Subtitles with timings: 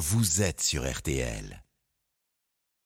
[0.00, 1.62] vous êtes sur RTL.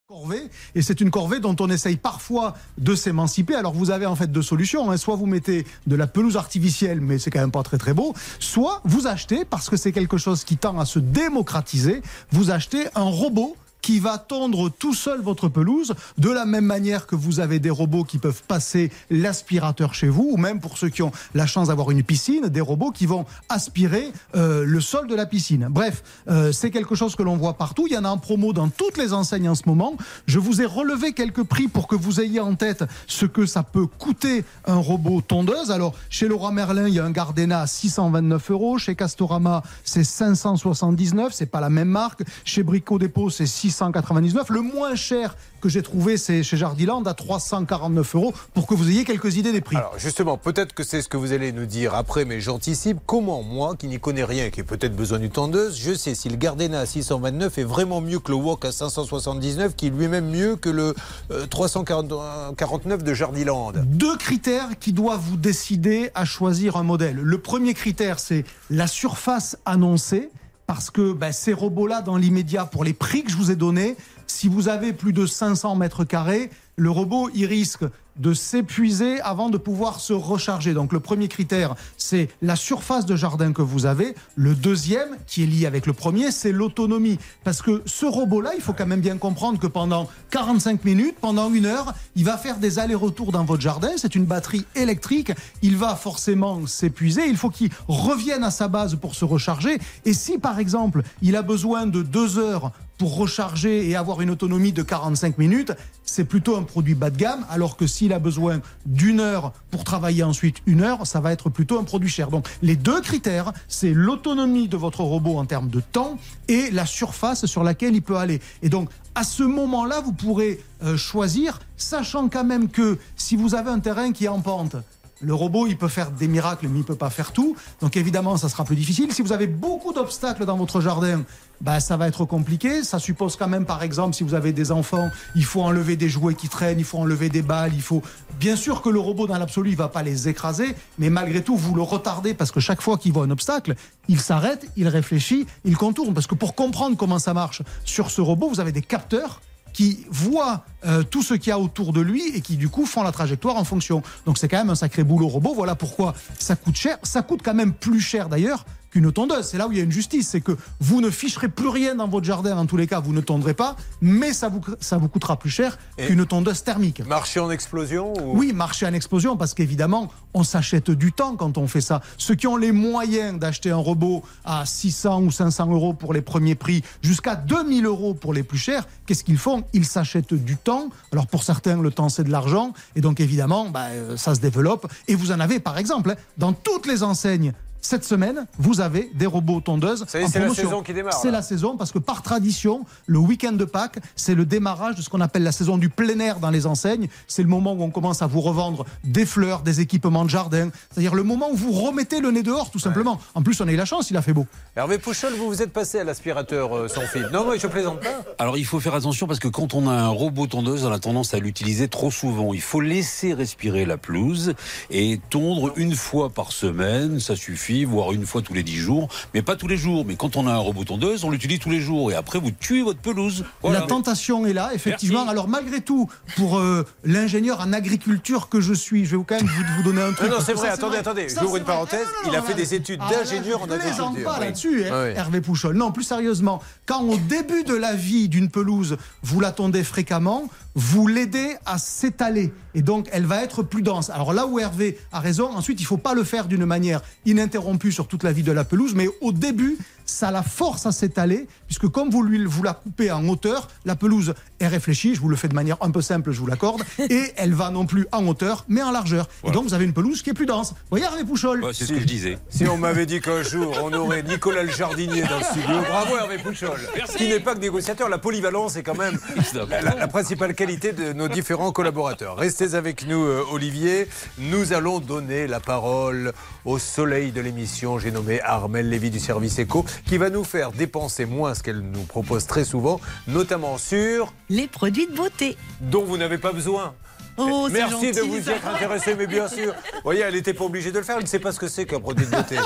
[0.07, 3.55] Corvée, et c'est une corvée dont on essaye parfois de s'émanciper.
[3.55, 4.91] Alors vous avez en fait deux solutions.
[4.91, 4.97] hein.
[4.97, 8.15] Soit vous mettez de la pelouse artificielle, mais c'est quand même pas très très beau.
[8.41, 12.89] Soit vous achetez, parce que c'est quelque chose qui tend à se démocratiser, vous achetez
[12.97, 17.39] un robot qui va tondre tout seul votre pelouse, de la même manière que vous
[17.39, 21.13] avez des robots qui peuvent passer l'aspirateur chez vous, ou même pour ceux qui ont
[21.35, 25.27] la chance d'avoir une piscine, des robots qui vont aspirer euh, le sol de la
[25.27, 25.69] piscine.
[25.71, 27.87] Bref, euh, c'est quelque chose que l'on voit partout.
[27.87, 29.99] Il y en a en promo dans toutes les enseignes en ce moment.
[30.25, 33.63] Je vous ai relevé quelques prix pour que vous ayez en tête ce que ça
[33.63, 35.71] peut coûter un robot tondeuse.
[35.71, 38.79] Alors, chez Leroy Merlin, il y a un Gardena à 629 euros.
[38.79, 41.35] Chez Castorama, c'est 579.
[41.35, 42.23] C'est pas la même marque.
[42.47, 44.51] Chez Brico Dépôt, c'est 699.
[44.51, 48.91] Le moins cher que j'ai trouvé, c'est chez Jardiland à 349 euros pour que vous
[48.91, 49.77] ayez quelques idées des prix.
[49.77, 53.43] Alors justement, peut-être que c'est ce que vous allez nous dire après, mais j'anticipe comment
[53.43, 56.37] moi, qui n'y connais rien, qui ai peut-être besoin d'une tondeuse, je sais si le
[56.37, 60.57] Gardena à 629 est vraiment mieux que le Wok à 579, qui est lui-même mieux
[60.57, 60.95] que le
[61.31, 63.73] euh, 349 de Jardiland.
[63.85, 67.17] Deux critères qui doivent vous décider à choisir un modèle.
[67.17, 70.31] Le premier critère, c'est la surface annoncée.
[70.67, 73.97] Parce que ben, ces robots-là, dans l'immédiat, pour les prix que je vous ai donnés,
[74.27, 77.85] si vous avez plus de 500 mètres carrés, le robot, il risque
[78.17, 80.75] de s'épuiser avant de pouvoir se recharger.
[80.75, 84.15] Donc le premier critère, c'est la surface de jardin que vous avez.
[84.37, 87.19] Le deuxième, qui est lié avec le premier, c'est l'autonomie.
[87.43, 91.53] Parce que ce robot-là, il faut quand même bien comprendre que pendant 45 minutes, pendant
[91.53, 93.91] une heure, il va faire des allers-retours dans votre jardin.
[93.97, 95.33] C'est une batterie électrique.
[95.63, 97.27] Il va forcément s'épuiser.
[97.29, 99.79] Il faut qu'il revienne à sa base pour se recharger.
[100.05, 104.31] Et si, par exemple, il a besoin de deux heures pour recharger et avoir une
[104.31, 105.73] autonomie de 45 minutes,
[106.05, 109.85] c'est plutôt un produit bas de gamme, alors que s'il a besoin d'une heure pour
[109.85, 112.29] travailler ensuite une heure, ça va être plutôt un produit cher.
[112.29, 116.87] Donc les deux critères, c'est l'autonomie de votre robot en termes de temps et la
[116.87, 118.41] surface sur laquelle il peut aller.
[118.63, 123.55] Et donc à ce moment-là, vous pourrez euh, choisir, sachant quand même que si vous
[123.55, 124.77] avez un terrain qui est en pente,
[125.21, 127.57] le robot, il peut faire des miracles, mais il peut pas faire tout.
[127.81, 129.13] Donc évidemment, ça sera plus difficile.
[129.13, 131.23] Si vous avez beaucoup d'obstacles dans votre jardin,
[131.61, 132.85] bah, ça va être compliqué.
[132.85, 136.09] Ça suppose quand même, par exemple, si vous avez des enfants, il faut enlever des
[136.09, 138.03] jouets qui traînent, il faut enlever des balles, il faut...
[138.39, 141.57] Bien sûr que le robot, dans l'absolu, il va pas les écraser, mais malgré tout,
[141.57, 143.75] vous le retardez parce que chaque fois qu'il voit un obstacle,
[144.09, 146.15] il s'arrête, il réfléchit, il contourne.
[146.15, 149.41] Parce que pour comprendre comment ça marche sur ce robot, vous avez des capteurs
[149.75, 152.87] qui voient euh, tout ce qu'il y a autour de lui et qui du coup
[152.87, 154.03] font la trajectoire en fonction.
[154.25, 155.53] Donc c'est quand même un sacré boulot robot.
[155.53, 156.97] Voilà pourquoi ça coûte cher.
[157.03, 158.65] Ça coûte quand même plus cher d'ailleurs
[158.95, 159.45] qu'une tondeuse.
[159.45, 161.97] C'est là où il y a une justice, c'est que vous ne ficherez plus rien
[161.97, 164.99] dans votre jardin, en tous les cas, vous ne tondrez pas, mais ça vous, ça
[164.99, 167.05] vous coûtera plus cher qu'une tondeuse thermique.
[167.05, 168.39] Marché en explosion ou...
[168.39, 172.03] Oui, marché en explosion, parce qu'évidemment, on s'achète du temps quand on fait ça.
[172.19, 176.23] Ceux qui ont les moyens d'acheter un robot à 600 ou 500 euros pour les
[176.23, 179.65] premiers prix, jusqu'à 2000 euros pour les plus chers, qu'est-ce qu'ils font?
[179.73, 180.91] Ils s'achètent du temps.
[181.11, 182.73] Alors pour certains, le temps, c'est de l'argent.
[182.95, 184.87] Et donc évidemment, bah, euh, ça se développe.
[185.09, 187.53] Et vous en avez, par exemple, hein, dans toutes les enseignes.
[187.85, 190.07] Cette semaine, vous avez des robots tondeuses.
[190.09, 190.55] C'est la promotion.
[190.55, 194.35] saison qui démarre, C'est la saison parce que par tradition, le week-end de Pâques, c'est
[194.35, 197.09] le démarrage de ce qu'on appelle la saison du plein air dans les enseignes.
[197.29, 200.71] C'est le moment où on commence à vous revendre des fleurs, des équipements de jardin.
[200.91, 203.21] C'est-à-dire le moment où vous remettez le nez dehors, tout simplement.
[203.35, 204.47] En plus, on a eu la chance, il a fait beau.
[204.77, 207.29] Hervé Pouchol, vous vous êtes passé à l'aspirateur euh, sans fil.
[207.35, 208.25] Non, moi je plaisante pas.
[208.39, 210.99] Alors il faut faire attention parce que quand on a un robot tondeuse, on a
[210.99, 212.55] tendance à l'utiliser trop souvent.
[212.55, 214.55] Il faut laisser respirer la pelouse
[214.91, 219.09] et tondre une fois par semaine, ça suffit, voire une fois tous les dix jours,
[219.35, 220.05] mais pas tous les jours.
[220.07, 222.53] Mais quand on a un robot tondeuse, on l'utilise tous les jours et après vous
[222.53, 223.45] tuez votre pelouse.
[223.63, 223.81] Voilà.
[223.81, 225.21] La tentation est là, effectivement.
[225.25, 225.31] Merci.
[225.33, 229.47] Alors malgré tout, pour euh, l'ingénieur en agriculture que je suis, je vais quand même
[229.47, 230.31] vous, vous donner un truc.
[230.31, 232.55] Non, non, c'est Ça, vrai, attendez, attendez, j'ouvre une parenthèse, Ah, non, il a fait
[232.55, 234.25] des études ah, d'ingénieur je en agriculture.
[234.25, 234.45] pas Oui.
[234.47, 235.13] là-dessus, hein, Oui.
[235.17, 235.77] Hervé Pouchol.
[235.77, 240.49] Non, plus sérieusement, quand au début de la vie d'une pelouse, vous la tondez fréquemment,
[240.75, 242.53] vous l'aidez à s'étaler.
[242.75, 244.11] Et donc, elle va être plus dense.
[244.11, 247.93] Alors là où Hervé a raison, ensuite, il faut pas le faire d'une manière ininterrompue
[247.93, 251.47] sur toute la vie de la pelouse, mais au début, ça la force à s'étaler,
[251.67, 254.35] puisque comme vous, lui, vous la coupez en hauteur, la pelouse
[254.65, 257.33] est réfléchie, je vous le fais de manière un peu simple, je vous l'accorde, et
[257.37, 259.29] elle va non plus en hauteur, mais en largeur.
[259.47, 260.75] Et donc, vous avez une pelouse qui est plus dense.
[260.91, 262.39] Voyez, Hervé Pouchol c'est ce que je disais.
[262.51, 266.17] Si on m'avait dit qu'un jour on aurait Nicolas le jardinier dans le studio, bravo
[266.17, 266.79] Hervé Pouchol.
[267.07, 269.19] Ce qui n'est pas que négociateur, la polyvalence est quand même
[269.69, 272.37] la, la- la principale qualité de nos différents collaborateurs.
[272.37, 274.09] Restez avec nous, euh, Olivier.
[274.39, 276.33] Nous allons donner la parole
[276.65, 277.99] au soleil de l'émission.
[277.99, 281.81] J'ai nommé Armel Lévy du service éco, qui va nous faire dépenser moins ce qu'elle
[281.81, 285.57] nous propose très souvent, notamment sur Les produits de beauté.
[285.81, 286.95] dont vous n'avez pas besoin.
[287.37, 289.73] Oh, c'est Merci de vous y être intéressé, mais bien sûr.
[289.73, 291.67] Vous voyez, elle n'était pas obligée de le faire, elle ne sait pas ce que
[291.67, 292.57] c'est qu'un produit de beauté.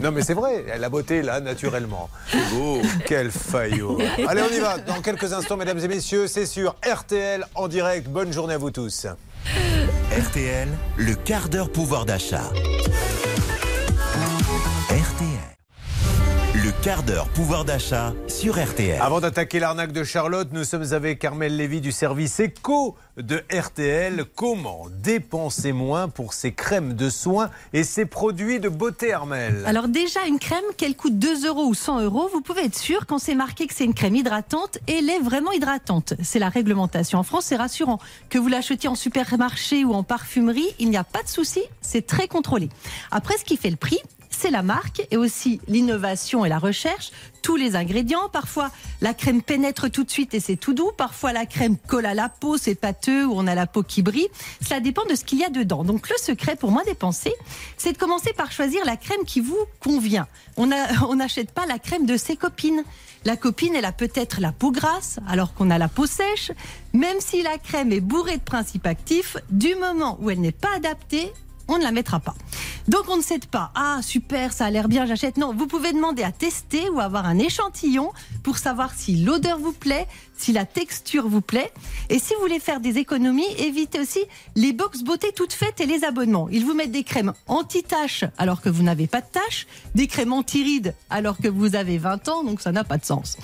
[0.00, 2.08] Non, mais c'est vrai, la beauté, là, naturellement.
[2.58, 3.98] Oh, quel faillot.
[4.26, 4.78] Allez, on y va.
[4.78, 8.08] Dans quelques instants, mesdames et messieurs, c'est sur RTL en direct.
[8.08, 9.06] Bonne journée à vous tous.
[10.10, 12.50] RTL, le quart d'heure pouvoir d'achat.
[14.90, 15.35] RTL.
[16.82, 19.00] Quart d'heure pouvoir d'achat sur RTL.
[19.00, 24.24] Avant d'attaquer l'arnaque de Charlotte, nous sommes avec Carmel Lévy du service éco de RTL.
[24.36, 29.64] Comment dépenser moins pour ses crèmes de soins et ses produits de beauté, Armel?
[29.66, 33.06] Alors déjà, une crème, qu'elle coûte 2 euros ou 100 euros, vous pouvez être sûr
[33.06, 36.14] quand c'est marqué que c'est une crème hydratante, elle est vraiment hydratante.
[36.22, 37.98] C'est la réglementation en France, c'est rassurant.
[38.28, 42.06] Que vous l'achetiez en supermarché ou en parfumerie, il n'y a pas de souci, c'est
[42.06, 42.68] très contrôlé.
[43.10, 43.98] Après, ce qui fait le prix,
[44.38, 47.10] c'est la marque et aussi l'innovation et la recherche,
[47.42, 48.28] tous les ingrédients.
[48.30, 50.90] Parfois, la crème pénètre tout de suite et c'est tout doux.
[50.96, 54.02] Parfois, la crème colle à la peau, c'est pâteux ou on a la peau qui
[54.02, 54.28] brille.
[54.60, 55.84] Cela dépend de ce qu'il y a dedans.
[55.84, 57.32] Donc, le secret pour moins dépenser,
[57.78, 60.26] c'est de commencer par choisir la crème qui vous convient.
[60.56, 60.66] On
[61.16, 62.84] n'achète pas la crème de ses copines.
[63.24, 66.52] La copine, elle a peut-être la peau grasse, alors qu'on a la peau sèche.
[66.92, 70.74] Même si la crème est bourrée de principes actifs, du moment où elle n'est pas
[70.76, 71.32] adaptée,
[71.68, 72.34] on ne la mettra pas.
[72.88, 73.70] Donc on ne cède pas.
[73.74, 75.36] Ah super, ça a l'air bien, j'achète.
[75.36, 79.72] Non, vous pouvez demander à tester ou avoir un échantillon pour savoir si l'odeur vous
[79.72, 81.72] plaît, si la texture vous plaît.
[82.08, 84.20] Et si vous voulez faire des économies, évitez aussi
[84.54, 86.48] les box beauté toutes faites et les abonnements.
[86.50, 90.32] Ils vous mettent des crèmes anti-taches alors que vous n'avez pas de taches, des crèmes
[90.32, 93.36] anti-rides alors que vous avez 20 ans, donc ça n'a pas de sens.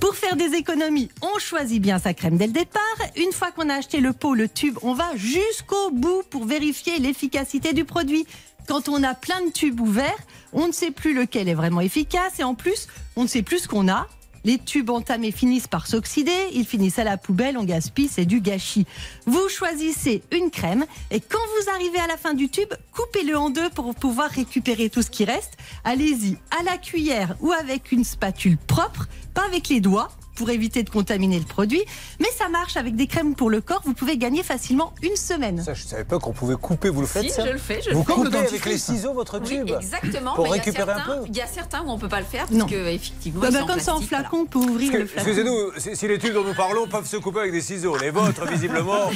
[0.00, 2.82] Pour faire des économies, on choisit bien sa crème dès le départ.
[3.16, 6.98] Une fois qu'on a acheté le pot, le tube, on va jusqu'au bout pour vérifier
[6.98, 8.26] l'efficacité du produit.
[8.66, 10.18] Quand on a plein de tubes ouverts,
[10.52, 12.86] on ne sait plus lequel est vraiment efficace et en plus,
[13.16, 14.06] on ne sait plus ce qu'on a.
[14.44, 18.40] Les tubes entamés finissent par s'oxyder, ils finissent à la poubelle, on gaspille, c'est du
[18.40, 18.86] gâchis.
[19.26, 23.50] Vous choisissez une crème et quand vous arrivez à la fin du tube, coupez-le en
[23.50, 25.54] deux pour pouvoir récupérer tout ce qui reste.
[25.84, 30.84] Allez-y à la cuillère ou avec une spatule propre, pas avec les doigts pour éviter
[30.84, 31.82] de contaminer le produit.
[32.20, 35.62] Mais ça marche avec des crèmes pour le corps, vous pouvez gagner facilement une semaine.
[35.64, 36.88] Ça, je ne savais pas qu'on pouvait couper.
[36.90, 38.12] Vous le faites, Si, ça je le fais, je Vous le fais.
[38.12, 38.72] coupez avec dentifrice.
[38.88, 40.34] les ciseaux votre Oui, tube exactement.
[40.36, 41.98] Pour mais il y a récupérer un certains- peu Il y a certains où on
[41.98, 42.60] peut pas le faire Non.
[42.60, 43.40] parce que effectivement.
[43.40, 45.26] Bah, bah, comme ça en flacon, on peut ouvrir Parce le flacon.
[45.28, 48.10] Excusez-nous, si, si les tubes dont nous parlons peuvent se couper avec des ciseaux, les
[48.10, 49.10] vôtres, visiblement,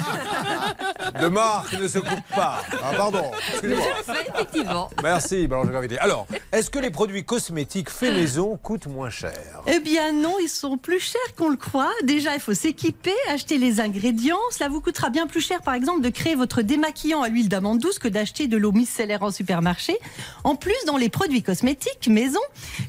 [1.20, 2.62] de marque ne se coupent pas.
[2.82, 3.84] Ah, pardon, excusez-moi.
[3.84, 4.02] voilà.
[4.06, 4.90] Je le fais, effectivement.
[5.02, 5.98] Merci, Gravité.
[6.00, 9.32] Alors, est-ce que les produits cosmétiques faits maison coûtent moins cher?
[9.66, 11.90] Eh bien non, ils sont plus chers qu'on le croit.
[12.04, 14.38] Déjà, il faut s'équiper, acheter les ingrédients.
[14.50, 17.78] Cela vous coûtera bien plus cher, par exemple, de créer votre démaquillant à l'huile d'amande
[17.78, 19.96] douce que d'acheter de l'eau micellaire en supermarché.
[20.44, 22.40] En plus, dans les produits cosmétiques maison,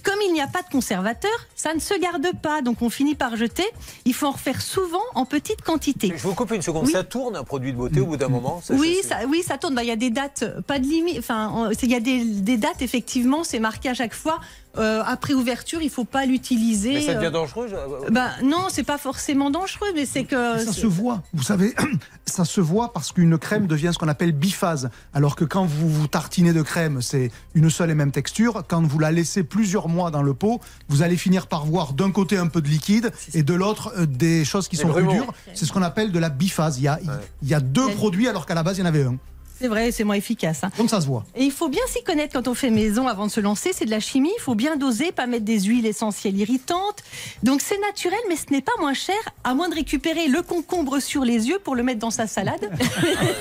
[0.03, 3.15] comme il n'y a pas de conservateur, ça ne se garde pas, donc on finit
[3.15, 3.65] par jeter.
[4.05, 6.13] Il faut en refaire souvent en petite quantité.
[6.15, 6.85] Je vous coupe une seconde.
[6.85, 6.91] Oui.
[6.91, 9.57] Ça tourne un produit de beauté au bout d'un moment ça, Oui, ça, oui, ça
[9.57, 9.75] tourne.
[9.75, 11.17] Bah, Il y a des dates, pas de limite.
[11.19, 14.39] Enfin, il y a des, des dates, effectivement, c'est marqué à chaque fois.
[14.77, 16.93] Euh, après ouverture, il faut pas l'utiliser.
[16.95, 20.57] Mais ça devient euh, dangereux je- bah, non, c'est pas forcément dangereux, mais c'est que.
[20.57, 21.21] Ça se voit.
[21.33, 21.75] Vous savez,
[22.25, 24.89] ça se voit parce qu'une crème devient ce qu'on appelle biphase.
[25.13, 28.63] Alors que quand vous vous tartinez de crème, c'est une seule et même texture.
[28.67, 30.59] Quand vous la laissez plusieurs mois dans le pot,
[30.89, 34.05] vous allez finir par voir d'un côté un peu de liquide et de l'autre euh,
[34.07, 35.33] des choses qui sont plus dures.
[35.53, 36.79] C'est ce qu'on appelle de la biphase.
[36.79, 36.99] Il y a,
[37.43, 39.17] il y a deux produits alors qu'à la base, il y en avait un.
[39.63, 40.65] C'est vrai, c'est moins efficace.
[40.65, 40.71] hein.
[40.77, 41.23] Donc ça se voit.
[41.37, 43.69] Et il faut bien s'y connaître quand on fait maison avant de se lancer.
[43.73, 44.29] C'est de la chimie.
[44.37, 46.97] Il faut bien doser, pas mettre des huiles essentielles irritantes.
[47.43, 49.15] Donc c'est naturel, mais ce n'est pas moins cher,
[49.45, 52.69] à moins de récupérer le concombre sur les yeux pour le mettre dans sa salade.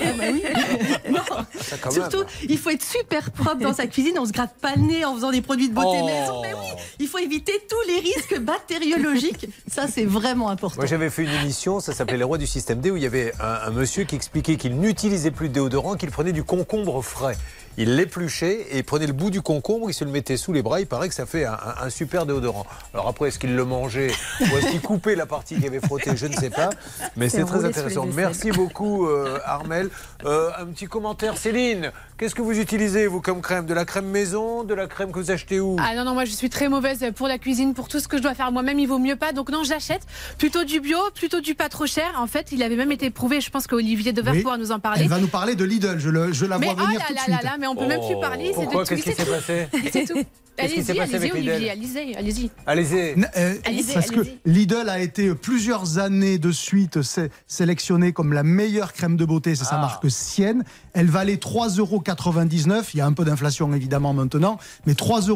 [0.04, 0.42] Ah bah oui.
[1.10, 1.18] Non.
[1.60, 2.26] Ça, quand Surtout, même.
[2.48, 4.16] il faut être super propre dans sa cuisine.
[4.18, 6.06] On se gratte pas le nez en faisant des produits de beauté Oh.
[6.06, 6.40] maison.
[6.42, 9.46] Mais oui, il faut éviter tous les risques bactériologiques.
[9.66, 10.76] Ça, c'est vraiment important.
[10.76, 13.06] Moi, j'avais fait une émission, ça s'appelait Les Rois du Système D, où il y
[13.06, 17.02] avait un, un monsieur qui expliquait qu'il n'utilisait plus de déodorant, qu'il prenait du concombre
[17.02, 17.36] frais.
[17.78, 20.62] Il l'épluchait et il prenait le bout du concombre, il se le mettait sous les
[20.62, 20.80] bras.
[20.80, 22.66] Il paraît que ça fait un, super déodorant.
[22.92, 26.14] Alors après, est-ce qu'il le mangeait ou est-ce qu'il coupait la partie qui avait frotté
[26.14, 26.68] Je ne sais pas.
[27.16, 28.06] Mais c'est très intéressant.
[28.06, 29.88] Merci beaucoup, euh, Armel.
[30.26, 31.92] Euh, un petit commentaire, Céline.
[32.22, 33.66] Qu'est-ce que vous utilisez, vous, comme crème?
[33.66, 34.62] De la crème maison?
[34.62, 35.74] De la crème que vous achetez où?
[35.80, 38.16] Ah non, non, moi je suis très mauvaise pour la cuisine, pour tout ce que
[38.16, 39.32] je dois faire moi-même, il vaut mieux pas.
[39.32, 40.02] Donc non, j'achète
[40.38, 42.12] plutôt du bio, plutôt du pas trop cher.
[42.18, 44.42] En fait, il avait même été prouvé, je pense qu'Olivier Dever Oui.
[44.42, 45.00] pourra nous en parler.
[45.02, 45.98] Elle va nous parler de Lidl.
[45.98, 47.34] Je, le- je la Mais vois oh venir là tout de là suite.
[47.34, 48.46] là là, mais on peut même plus parler.
[48.46, 48.84] c'est Pourquoi?
[48.84, 49.66] De Qu'est-ce qui s'est passé?
[49.92, 50.22] C'est tout.
[50.56, 52.50] Qu'est-ce qui s'est Allez-y, passé allez-y, avec Lidl Olivier, allez-y, allez-y.
[52.66, 53.24] Allez-y.
[53.38, 54.20] Euh, Allez-y, parce que.
[54.44, 59.54] Lidl a été plusieurs années de suite sé- sélectionnée comme la meilleure crème de beauté,
[59.54, 59.80] c'est sa Ah.
[59.80, 60.62] marque Sienne.
[60.92, 62.84] Elle valait 3,99 euros.
[62.94, 65.28] Il y a un peu d'inflation évidemment maintenant, mais 3,99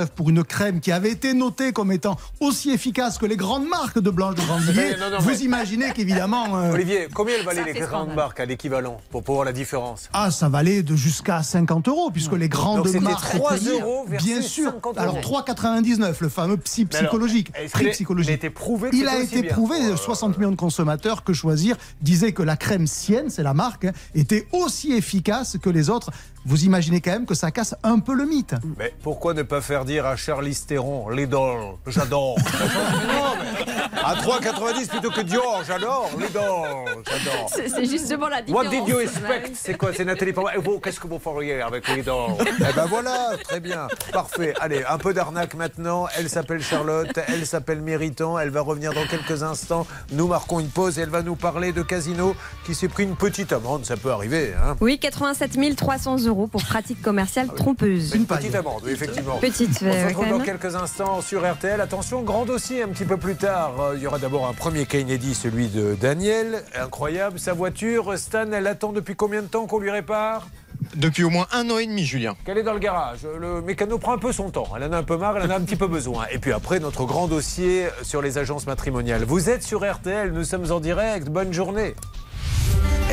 [0.00, 3.68] euros pour une crème qui avait été notée comme étant aussi efficace que les grandes
[3.68, 4.96] marques de Blanche de Grandvilliers.
[5.02, 6.56] Non, non, Vous mais- imaginez qu'évidemment.
[6.58, 8.16] euh, Olivier, combien elle valait Ça les grandes scandale.
[8.16, 10.08] marques à l'équivalent pour pouvoir la différence?
[10.12, 13.36] Ah, ça valait de jusqu'à 50 euros, puisque les grandes Donc c'était marques.
[13.36, 14.70] 3 étaient- euros Bien sûr.
[14.72, 15.02] 50 euros.
[15.02, 17.52] Alors 3,99, le fameux psy psychologique.
[17.72, 18.28] prix psychologique.
[18.30, 19.96] il a été prouvé que Il a été prouvé, Oh là là.
[19.96, 23.92] 60 millions de consommateurs que choisir disaient que la crème Sienne, c'est la marque, hein,
[24.14, 26.10] était aussi efficace que les autres.
[26.44, 28.54] Vous imaginez quand même que ça casse un peu le mythe.
[28.76, 32.36] Mais pourquoi ne pas faire dire à Charlize Theron, Lidl, j'adore
[33.06, 33.34] Non,
[33.66, 33.71] mais
[34.04, 38.64] À 3,90 plutôt que Dior, j'adore Lidl, j'adore C'est justement la différence.
[38.64, 39.52] What did you expect?
[39.54, 40.32] C'est quoi C'est Nathalie.
[40.54, 44.54] Et vous, qu'est-ce que vous feriez avec Lidl Eh ben voilà, très bien, parfait.
[44.60, 46.06] Allez, un peu d'arnaque maintenant.
[46.16, 48.38] Elle s'appelle Charlotte, elle s'appelle Méritant.
[48.38, 49.86] Elle va revenir dans quelques instants.
[50.12, 53.16] Nous marquons une pause et elle va nous parler de Casino qui s'est pris une
[53.16, 53.84] petite amende.
[53.84, 58.14] Ça peut arriver, hein Oui, 87 300 euros pour pratique commerciale trompeuse.
[58.14, 59.36] Une petite amende, oui, effectivement.
[59.38, 61.80] Petite, On euh, se retrouve dans quelques instants sur RTL.
[61.80, 63.91] Attention, grand dossier un petit peu plus tard.
[63.92, 66.64] Euh, Il y aura d'abord un premier cas inédit, celui de Daniel.
[66.80, 70.48] Incroyable, sa voiture, Stan, elle attend depuis combien de temps qu'on lui répare?
[70.96, 72.34] Depuis au moins un an et demi, Julien.
[72.44, 73.20] Qu'elle est dans le garage.
[73.38, 74.68] Le mécano prend un peu son temps.
[74.76, 76.26] Elle en a un peu marre, elle en a un petit peu besoin.
[76.32, 79.24] Et puis après, notre grand dossier sur les agences matrimoniales.
[79.24, 81.28] Vous êtes sur RTL, nous sommes en direct.
[81.28, 81.94] Bonne journée.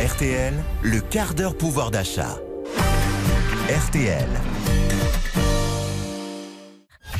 [0.03, 2.37] RTL, le quart d'heure pouvoir d'achat.
[3.69, 4.27] RTL.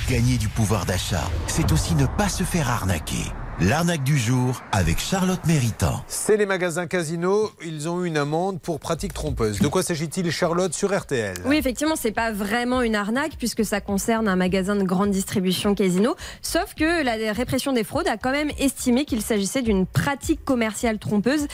[0.10, 3.32] Gagner du pouvoir d'achat, c'est aussi ne pas se faire arnaquer.
[3.62, 6.02] L'arnaque du jour avec Charlotte Méritant.
[6.08, 7.52] C'est les magasins Casino.
[7.62, 9.60] Ils ont eu une amende pour pratique trompeuse.
[9.60, 13.82] De quoi s'agit-il, Charlotte, sur RTL Oui, effectivement, c'est pas vraiment une arnaque puisque ça
[13.82, 16.16] concerne un magasin de grande distribution casino.
[16.42, 20.98] Sauf que la répression des fraudes a quand même estimé qu'il s'agissait d'une pratique commerciale
[20.98, 21.46] trompeuse.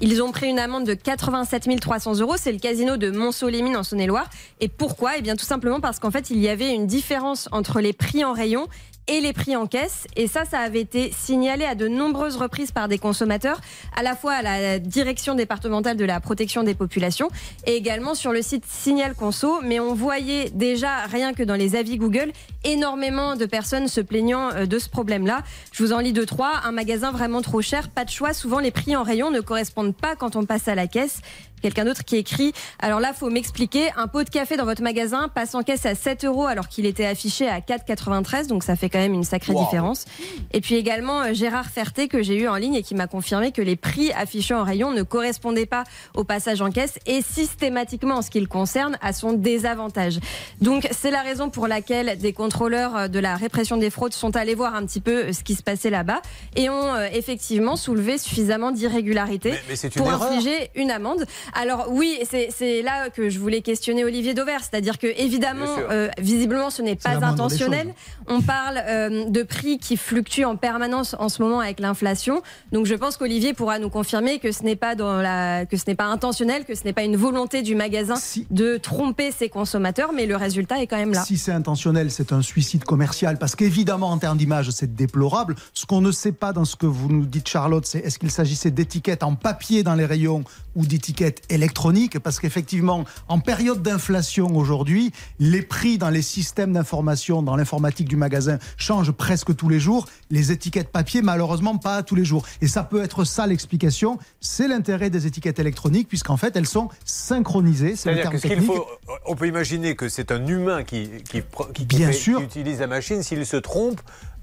[0.00, 2.34] Ils ont pris une amende de 87 300 euros.
[2.36, 4.28] C'est le casino de Montceau-les-Mines en Saône-et-Loire.
[4.58, 5.12] Et pourquoi?
[5.16, 8.24] Eh bien, tout simplement parce qu'en fait, il y avait une différence entre les prix
[8.24, 8.66] en rayon
[9.08, 10.06] et les prix en caisse.
[10.16, 13.60] Et ça, ça avait été signalé à de nombreuses reprises par des consommateurs,
[13.96, 17.28] à la fois à la direction départementale de la protection des populations
[17.66, 19.60] et également sur le site Signal Conso.
[19.62, 22.32] Mais on voyait déjà, rien que dans les avis Google,
[22.64, 25.42] énormément de personnes se plaignant euh, de ce problème-là.
[25.72, 26.60] Je vous en lis deux, trois.
[26.64, 28.32] Un magasin vraiment trop cher, pas de choix.
[28.32, 31.20] Souvent, les prix en rayon ne correspondent pas quand on passe à la caisse.
[31.62, 33.90] Quelqu'un d'autre qui écrit Alors là, faut m'expliquer.
[33.96, 36.86] Un pot de café dans votre magasin passe en caisse à 7 euros alors qu'il
[36.86, 38.48] était affiché à 4,93.
[38.48, 39.64] Donc ça fait quand même une sacrée Wow.
[39.64, 40.06] différence.
[40.52, 43.52] Et puis également euh, Gérard Ferté que j'ai eu en ligne et qui m'a confirmé
[43.52, 48.16] que les prix affichés en rayon ne correspondaient pas au passage en caisse et systématiquement
[48.16, 50.18] en ce qui le concerne à son désavantage.
[50.60, 54.36] Donc c'est la raison pour laquelle des contrôleurs euh, de la répression des fraudes sont
[54.36, 56.22] allés voir un petit peu euh, ce qui se passait là-bas
[56.56, 59.52] et ont effectivement soulevé suffisamment d'irrégularités
[59.96, 60.22] pour erreur.
[60.24, 61.26] infliger une amende.
[61.54, 66.70] Alors oui, c'est là que je voulais questionner Olivier Dauvert, c'est-à-dire que évidemment, euh, visiblement,
[66.70, 67.94] ce n'est pas intentionnel.
[68.26, 72.42] On parle euh, de prix qui fluctuent en permanence en ce moment avec l'inflation.
[72.72, 75.84] Donc je pense qu'Olivier pourra nous confirmer que ce n'est pas dans la, que ce
[75.86, 79.48] n'est pas intentionnel, que ce n'est pas une volonté du magasin Si- de tromper ses
[79.48, 81.22] consommateurs, mais le résultat est quand même là.
[81.24, 83.38] Si c'est intentionnel, c'est un suicide commercial.
[83.38, 85.56] Parce qu'évidemment, en termes d'image, c'est déplorable.
[85.74, 88.30] Ce qu'on ne sait pas dans ce que vous nous dites, Charlotte, c'est est-ce qu'il
[88.30, 90.44] s'agissait d'étiquettes en papier dans les rayons
[90.74, 97.42] ou d'étiquettes électroniques Parce qu'effectivement, en période d'inflation aujourd'hui, les prix dans les systèmes d'information,
[97.42, 100.06] dans l'informatique du magasin, changent presque tous les jours.
[100.30, 102.44] Les étiquettes papier, malheureusement, pas tous les jours.
[102.60, 104.18] Et ça peut être ça l'explication.
[104.40, 107.96] C'est l'intérêt des étiquettes électroniques, puisqu'en fait, elles sont synchronisées.
[107.96, 108.86] C'est C'est-à-dire que ce qu'il faut,
[109.26, 111.42] on peut imaginer que c'est un humain qui, qui,
[111.74, 112.38] qui, qui Bien fait- sûr.
[112.38, 113.22] qui utilise la machine.
[113.22, 114.00] S'il se trompe,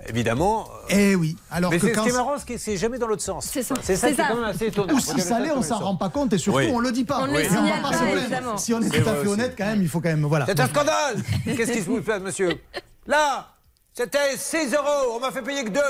[0.08, 0.68] évidemment.
[0.92, 1.36] euh, Eh oui.
[1.52, 3.22] Alors Mais que c'est ce quand qui est marrant, c'est que c'est jamais dans l'autre
[3.24, 3.46] sens.
[3.52, 3.76] C'est ça.
[3.82, 4.30] C'est ça C'est qui est ça.
[4.30, 4.94] quand même assez étonnant.
[4.94, 6.70] Ou si ça l'est, on s'en rend pas compte et surtout Oui.
[6.74, 7.20] on le dit pas.
[7.22, 8.58] On ne le signale pas, évidemment.
[8.58, 10.26] Si on est, tout à fait honnête, quand même, il faut quand même.
[10.26, 10.46] Voilà.
[10.46, 12.60] C'est un scandale Qu'est-ce qui se vous passe, monsieur?
[13.08, 13.48] Là
[13.92, 15.82] c'était 6 euros, on m'a fait payer que 2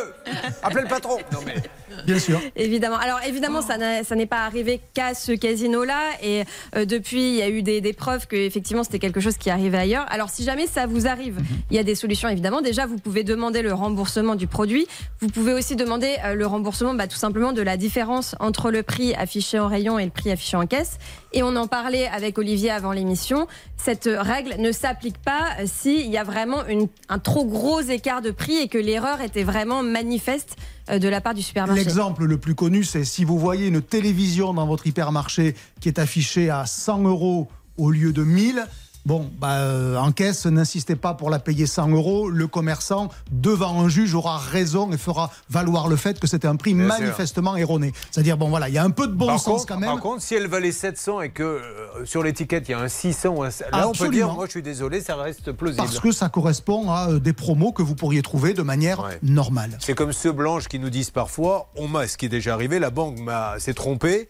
[0.64, 1.56] Appelez le patron Non mais.
[2.06, 2.40] Bien sûr.
[2.56, 2.98] Évidemment.
[2.98, 6.00] Alors évidemment, ça n'a- ça n'est pas arrivé qu'à ce casino-là.
[6.24, 6.44] Et
[6.76, 9.50] euh, depuis, il y a eu des, des preuves que effectivement c'était quelque chose qui
[9.50, 10.06] arrivait ailleurs.
[10.10, 11.38] Alors si jamais ça vous arrive,
[11.70, 12.62] il y a des solutions évidemment.
[12.62, 14.88] Déjà, vous pouvez demander le remboursement du produit.
[15.22, 18.84] Vous pouvez aussi demander euh, le remboursement, bah, tout simplement de la différence entre le
[18.84, 20.98] prix affiché en rayon et le prix affiché en caisse.
[21.34, 23.48] Et on en parlait avec Olivier avant l'émission.
[23.78, 28.22] Cette règle ne s'applique pas euh, s'il y a vraiment une- un trop gros écart
[28.22, 30.64] de prix et que l'erreur était vraiment manifeste euh,
[30.98, 31.84] de la part du supermarché.
[31.84, 36.00] L'exemple le plus connu, c'est si vous voyez une télévision dans votre hypermarché qui est
[36.00, 38.66] affichée à 100 euros au lieu de 1000.
[39.06, 42.30] Bon, bah, euh, en caisse, n'insistez pas pour la payer 100 euros.
[42.30, 46.58] Le commerçant, devant un juge, aura raison et fera valoir le fait que c'était un
[46.58, 47.00] prix Bien sûr.
[47.00, 47.94] manifestement erroné.
[48.12, 49.90] C'est-à-dire, bon, voilà, il y a un peu de bon par, sens contre, quand même.
[49.90, 52.88] par contre, si elle valait 700 et que euh, sur l'étiquette il y a un
[52.88, 53.48] 600 ou un...
[53.48, 54.12] Là, on peut Absolument.
[54.12, 55.82] dire, moi je suis désolé, ça reste plausible.
[55.84, 59.18] Parce que ça correspond à euh, des promos que vous pourriez trouver de manière Ouais.
[59.24, 59.78] normale.
[59.80, 62.80] C'est comme ceux blanches qui nous disent parfois, on m'a, ce qui est déjà arrivé,
[62.80, 64.28] la banque m'a s'est trompée,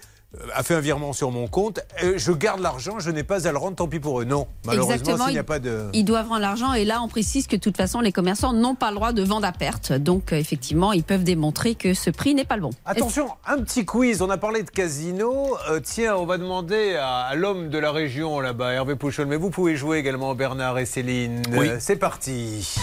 [0.54, 1.80] a fait un virement sur mon compte,
[2.16, 4.26] je garde l'argent, je n'ai pas à le rendre, tant pis pour eux.
[4.26, 5.88] Non, malheureusement, Exactement, s'il n'y a il- pas de...
[5.94, 8.76] Ils doivent rendre l'argent et là on précise que de toute façon les commerçants n'ont
[8.76, 9.92] pas le droit de vendre à perte.
[9.92, 12.70] Donc euh, effectivement ils peuvent démontrer que ce prix n'est pas le bon.
[12.86, 14.22] Attention, un petit quiz.
[14.22, 15.58] On a parlé de casino.
[15.72, 19.26] Euh, tiens, on va demander à, à l'homme de la région là-bas, Hervé Pouchol.
[19.26, 21.42] Mais vous pouvez jouer également, Bernard et Céline.
[21.54, 21.70] Oui.
[21.70, 22.76] Euh, c'est parti.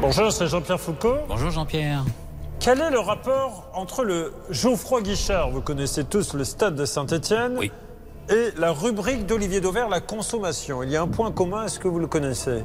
[0.00, 1.16] Bonjour, c'est Jean-Pierre Foucault.
[1.28, 2.04] Bonjour Jean-Pierre.
[2.60, 7.56] Quel est le rapport entre le Geoffroy Guichard, vous connaissez tous le stade de Saint-Étienne,
[7.58, 7.72] Oui.
[8.28, 10.82] et la rubrique d'Olivier Dauvert, la consommation?
[10.82, 12.62] Il y a un point commun, est-ce que vous le connaissez?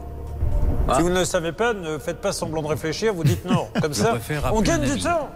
[0.89, 0.95] Ah.
[0.95, 3.67] Si vous ne le savez pas, ne faites pas semblant de réfléchir, vous dites non.
[3.81, 4.17] Comme ça,
[4.51, 5.29] on gagne du temps.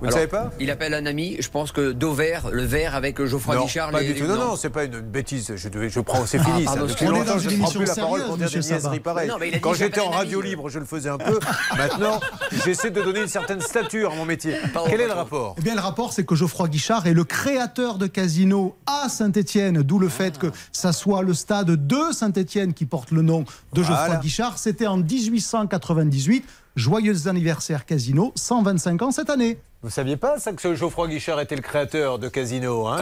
[0.00, 0.50] Vous ne savez pas?
[0.60, 3.90] Il appelle un ami, je pense que Dauvert, le verre avec Geoffroy Non, Guichard.
[3.90, 4.26] pas les- du tout.
[4.26, 5.52] Non, non, c'est pas une bêtise.
[5.56, 6.64] Je, devais- je prends, c'est Ah, fini.
[6.64, 6.72] ça.
[6.72, 8.36] pardon, Depuis on est longtemps, dans je une ne prends plus émission la parole pour
[8.36, 9.28] dire des niaiseries pareilles.
[9.28, 10.48] Non, Quand j'étais en radio ami.
[10.50, 11.38] libre, je le faisais un peu.
[11.78, 12.20] Maintenant,
[12.64, 14.56] j'essaie de donner une certaine stature à mon métier.
[14.74, 15.54] Pardon, Quel est le rapport?
[15.58, 19.82] Eh bien, le rapport, c'est que Geoffroy Guichard est le créateur de Casino à Saint-Étienne,
[19.82, 23.82] d'où le fait que ça soit le stade de Saint-Étienne qui porte le nom de
[23.82, 24.20] Geoffroy Voilà.
[24.20, 24.58] Guichard.
[24.58, 26.44] C'était en 1898.
[26.76, 29.58] Joyeux anniversaire Casino, 125 ans cette année.
[29.82, 33.00] Vous saviez pas ça que ce Geoffroy Guichard était le créateur de Casino hein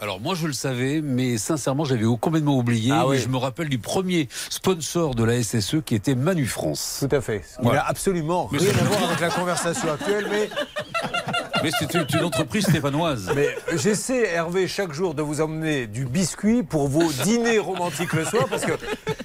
[0.00, 2.90] Alors, moi je le savais, mais sincèrement j'avais complètement oublié.
[2.92, 3.18] Ah oui.
[3.18, 7.04] Je me rappelle du premier sponsor de la SSE qui était Manu France.
[7.08, 7.44] Tout à fait.
[7.60, 7.80] Il Voilà.
[7.82, 10.50] n'a absolument rien à voir avec la conversation actuelle, mais,
[11.62, 13.30] Mais c'était une entreprise stéphanoise.
[13.34, 18.24] mais j'essaie, Hervé, chaque jour de vous emmener du biscuit pour vos dîners romantiques le
[18.24, 18.72] soir, parce que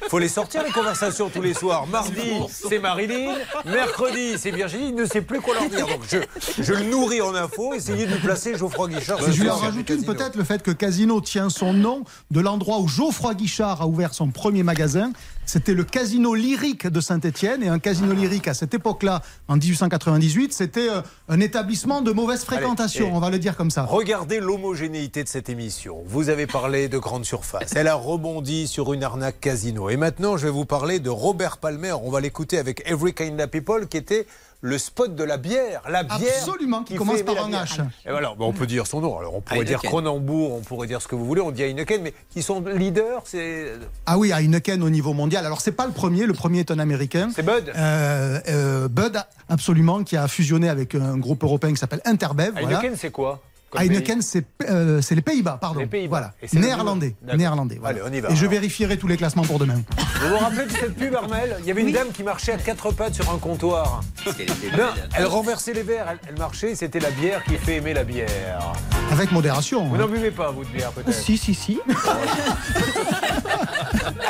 [0.09, 1.87] faut les sortir les conversations tous les soirs.
[1.87, 5.87] Mardi, c'est Marilyn, mercredi, c'est Virginie, il ne sait plus quoi leur dire.
[5.87, 6.17] Donc je,
[6.61, 9.21] je le nourris en info, essayez de lui placer Geoffroy Guichard.
[9.21, 12.39] Ce je lui en rajoute une peut-être, le fait que Casino tient son nom de
[12.39, 15.11] l'endroit où Geoffroy Guichard a ouvert son premier magasin.
[15.45, 17.61] C'était le Casino Lyrique de Saint-Étienne.
[17.61, 22.43] Et un Casino Lyrique, à cette époque-là, en 1898, c'était euh, un établissement de mauvaise
[22.43, 23.83] fréquentation, Allez, on va le dire comme ça.
[23.83, 26.01] Regardez l'homogénéité de cette émission.
[26.07, 27.73] Vous avez parlé de grande surface.
[27.75, 29.89] Elle a rebondi sur une arnaque casino.
[29.89, 31.93] Et maintenant, je vais vous parler de Robert Palmer.
[31.93, 34.25] On va l'écouter avec Every Kind of People, qui était
[34.61, 35.81] le spot de la bière.
[35.89, 36.31] La bière.
[36.39, 37.51] Absolument, qui commence par un.
[37.51, 37.81] H.
[38.05, 39.17] Et voilà, ben, on peut dire son nom.
[39.17, 39.81] Alors, on pourrait dire.
[39.81, 41.41] Cronenbourg, on pourrait dire ce que vous voulez.
[41.41, 43.21] On dit Heineken, mais ils sont leaders.
[43.25, 43.73] C'est
[44.05, 45.45] Ah oui, Heineken au niveau mondial.
[45.45, 46.25] Alors, c'est pas le premier.
[46.25, 47.29] Le premier est un Américain.
[47.35, 47.71] c'est Bud.
[47.75, 49.17] Euh, euh, Bud,
[49.49, 52.51] absolument, qui a fusionné avec un groupe européen qui s'appelle Interbev.
[52.53, 52.79] voilà.
[52.79, 53.41] Heineken, c'est quoi?
[53.77, 55.79] Heineken, c'est euh, c'est les Pays-Bas, pardon.
[55.79, 56.31] Les Pays-Bas.
[56.41, 56.67] Voilà.
[56.67, 57.15] Néerlandais.
[57.35, 57.77] Néerlandais.
[57.79, 58.01] voilà.
[58.01, 59.81] Allez, on y va, Et je vérifierai tous les classements pour demain.
[60.21, 61.57] Vous vous rappelez de cette pub, Armel?
[61.59, 64.01] Il y avait une dame qui marchait à quatre pattes sur un comptoir.
[64.23, 67.75] Qu'elle était Non, elle renversait les verres, elle, elle marchait, c'était la bière qui fait
[67.77, 68.73] aimer la bière.
[69.11, 69.85] Avec modération.
[69.85, 69.99] Vous hein.
[69.99, 71.13] n'en buvez pas, vous, de bière, peut-être?
[71.13, 71.79] Si, si, si.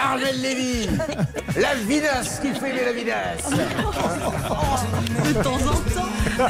[0.01, 0.89] Armel Lévy
[1.55, 3.49] La vinasse qui fait aimer la vinasse
[5.25, 5.59] De temps en
[5.93, 6.09] temps.
[6.35, 6.43] Keeps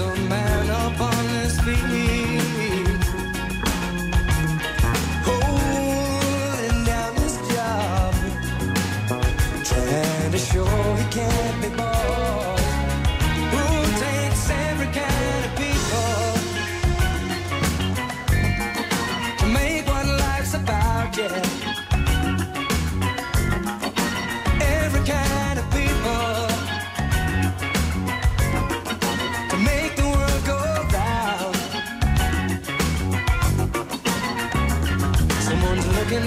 [0.00, 3.04] a man up on his feet.
[5.24, 8.14] Holding down his job.
[9.64, 12.33] Trying to show he can't be bought.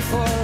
[0.10, 0.37] People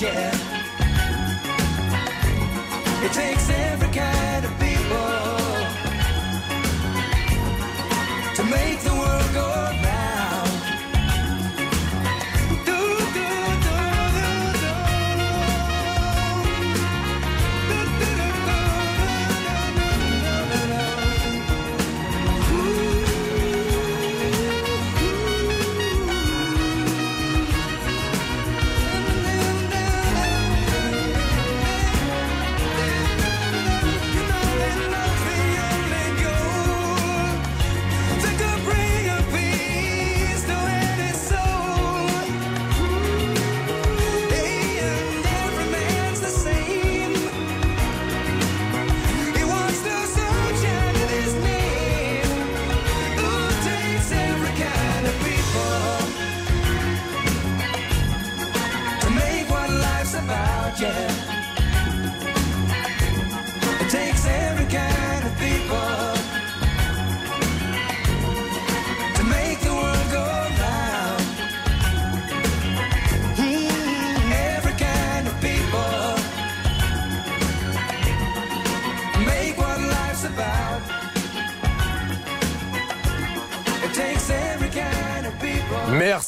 [0.00, 0.33] yeah.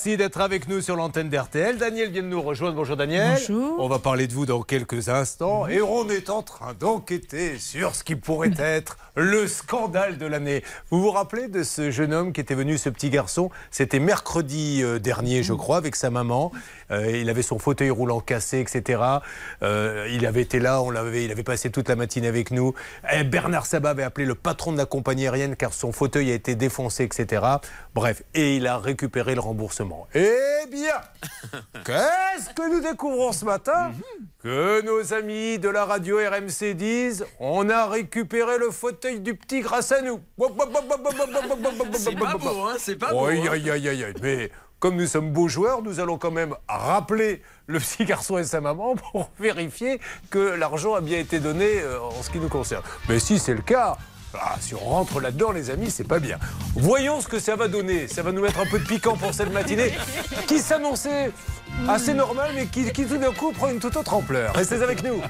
[0.06, 1.78] Merci d'être avec nous sur l'antenne d'RTL.
[1.78, 2.76] Daniel vient de nous rejoindre.
[2.76, 3.40] Bonjour Daniel.
[3.48, 3.74] Bonjour.
[3.80, 5.66] On va parler de vous dans quelques instants.
[5.66, 10.62] Et on est en train d'enquêter sur ce qui pourrait être le scandale de l'année.
[10.90, 13.50] Vous vous rappelez de ce jeune homme qui était venu, ce petit garçon?
[13.72, 16.52] C'était mercredi euh, dernier, je crois, avec sa maman.
[16.92, 19.02] Euh, il avait son fauteuil roulant cassé, etc.
[19.64, 22.74] Euh, il avait été là, on l'avait, il avait passé toute la matinée avec nous.
[23.12, 26.34] Et Bernard Sabat avait appelé le patron de la compagnie aérienne car son fauteuil a
[26.34, 27.42] été défoncé, etc.
[27.92, 29.95] Bref, et il a récupéré le remboursement.
[30.14, 31.00] Eh bien,
[31.84, 33.92] qu'est-ce que nous découvrons ce matin
[34.42, 39.60] Que nos amis de la radio RMC disent on a récupéré le fauteuil du petit
[39.60, 40.20] grâce à nous.
[41.92, 43.26] C'est pas beau, hein, c'est pas beau.
[43.26, 43.52] Aïe, hein.
[43.52, 44.14] aïe, aïe, aïe, aïe.
[44.22, 48.44] Mais comme nous sommes beaux joueurs, nous allons quand même rappeler le petit garçon et
[48.44, 52.48] sa maman pour vérifier que l'argent a bien été donné euh, en ce qui nous
[52.48, 52.82] concerne.
[53.08, 53.96] Mais si c'est le cas,
[54.40, 56.38] ah, si on rentre là-dedans, les amis, c'est pas bien.
[56.74, 58.08] Voyons ce que ça va donner.
[58.08, 59.92] Ça va nous mettre un peu de piquant pour cette matinée
[60.46, 61.30] qui s'annonçait
[61.88, 64.54] assez normale, mais qui, tout d'un coup prend une toute autre ampleur.
[64.54, 65.20] Restez avec nous.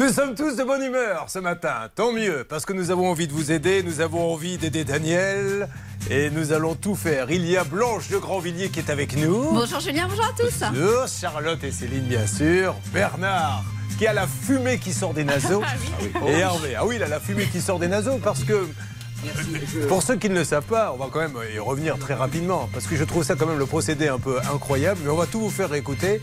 [0.00, 3.28] Nous sommes tous de bonne humeur ce matin, tant mieux, parce que nous avons envie
[3.28, 5.68] de vous aider, nous avons envie d'aider Daniel,
[6.08, 7.30] et nous allons tout faire.
[7.30, 9.52] Il y a Blanche de Grandvilliers qui est avec nous.
[9.52, 10.54] Bonjour Julien, bonjour à tous.
[10.74, 12.74] Sûr, Charlotte et Céline, bien sûr.
[12.94, 13.62] Bernard,
[13.98, 15.62] qui a la fumée qui sort des naseaux.
[16.26, 18.68] Et Hervé, ah oui, il a la fumée qui sort des naseaux parce que.
[19.88, 22.68] Pour ceux qui ne le savent pas, on va quand même y revenir très rapidement
[22.72, 25.26] parce que je trouve ça quand même le procédé un peu incroyable, mais on va
[25.26, 26.20] tout vous faire écouter.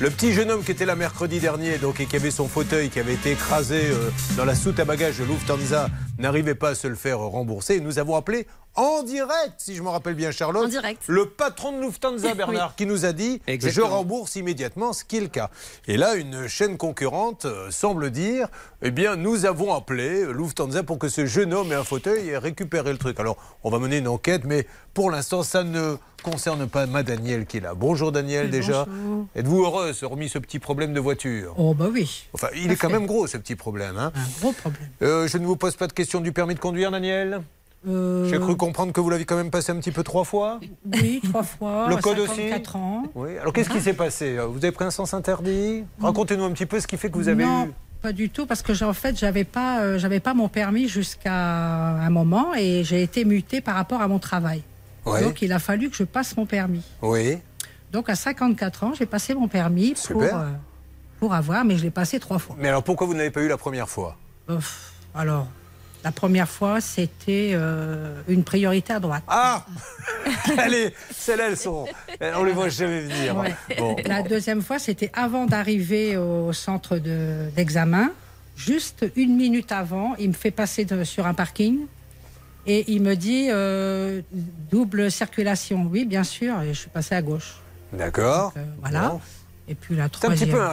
[0.00, 2.88] Le petit jeune homme qui était là mercredi dernier donc, et qui avait son fauteuil
[2.88, 6.74] qui avait été écrasé euh, dans la soute à bagages de Lufthansa n'arrivait pas à
[6.74, 7.76] se le faire rembourser.
[7.76, 11.02] Et nous avons appelé en direct, si je me rappelle bien Charlotte, En direct.
[11.08, 13.86] le patron de Lufthansa Bernard qui nous a dit Exactement.
[13.86, 15.50] je rembourse immédiatement, ce qui est le cas.
[15.88, 18.48] Et là, une chaîne concurrente euh, semble dire
[18.82, 22.38] eh bien, nous avons appelé Lufthansa pour que ce jeune homme ait un fauteuil et
[22.38, 23.18] récupérer le truc.
[23.18, 25.96] Alors, on va mener une enquête, mais pour l'instant, ça ne
[26.30, 27.74] concerne pas ma Daniel qui est là.
[27.74, 28.86] Bonjour Daniel, déjà.
[29.34, 31.54] Êtes-vous heureuse, remis ce petit problème de voiture?
[31.56, 33.96] Oh bah oui, Enfin, il est quand même gros, ce petit problème.
[33.98, 34.12] hein.
[34.14, 34.88] un gros problème.
[35.02, 37.42] Euh, je ne vous pose pas de question du permis de conduire, Daniel?
[37.86, 40.58] Euh, J'ai cru comprendre que vous l'aviez quand même passé un petit peu trois fois.
[40.92, 41.86] Oui, trois fois.
[41.88, 42.34] Le code aussi?
[42.48, 43.02] 54 ans.
[43.14, 43.38] Oui.
[43.38, 44.36] Alors, qu'est-ce qui s'est passé?
[44.48, 45.84] Vous avez pris un sens interdit?
[46.00, 47.72] Racontez-nous un petit peu ce qui fait que vous avez non, eu.
[48.02, 51.32] pas du tout, parce que en fait, j'avais pas, euh, j'avais pas mon permis jusqu'à
[51.32, 54.62] un moment et j'ai été mutée par rapport à mon travail.
[55.14, 55.22] Oui.
[55.22, 56.82] Donc, il a fallu que je passe mon permis.
[57.02, 57.38] Oui.
[57.92, 60.50] Donc, à 54 ans, j'ai passé mon permis pour, euh,
[61.20, 62.56] pour avoir, mais je l'ai passé trois fois.
[62.58, 64.16] Mais alors, pourquoi vous n'avez pas eu la première fois?
[65.14, 65.46] Alors,
[66.04, 69.24] la première fois, c'était euh, une priorité à droite.
[69.26, 69.64] Ah
[70.58, 71.86] Allez, celles-là, elles sont.
[72.20, 73.36] On les voit jamais venir.
[73.36, 73.54] Ouais.
[73.78, 73.96] Bon.
[74.06, 78.10] La deuxième fois, c'était avant d'arriver au centre de- d'examen.
[78.56, 81.80] Juste une minute avant, il me fait passer de- sur un parking
[82.68, 84.20] et il me dit euh,
[84.70, 85.88] double circulation.
[85.90, 86.60] Oui, bien sûr.
[86.62, 87.56] Et je suis passé à gauche.
[87.92, 88.52] D'accord.
[88.56, 89.08] Euh, voilà.
[89.08, 89.20] Bon.
[89.70, 90.48] Et puis la C'est un troisième.
[90.48, 90.66] petit peu un.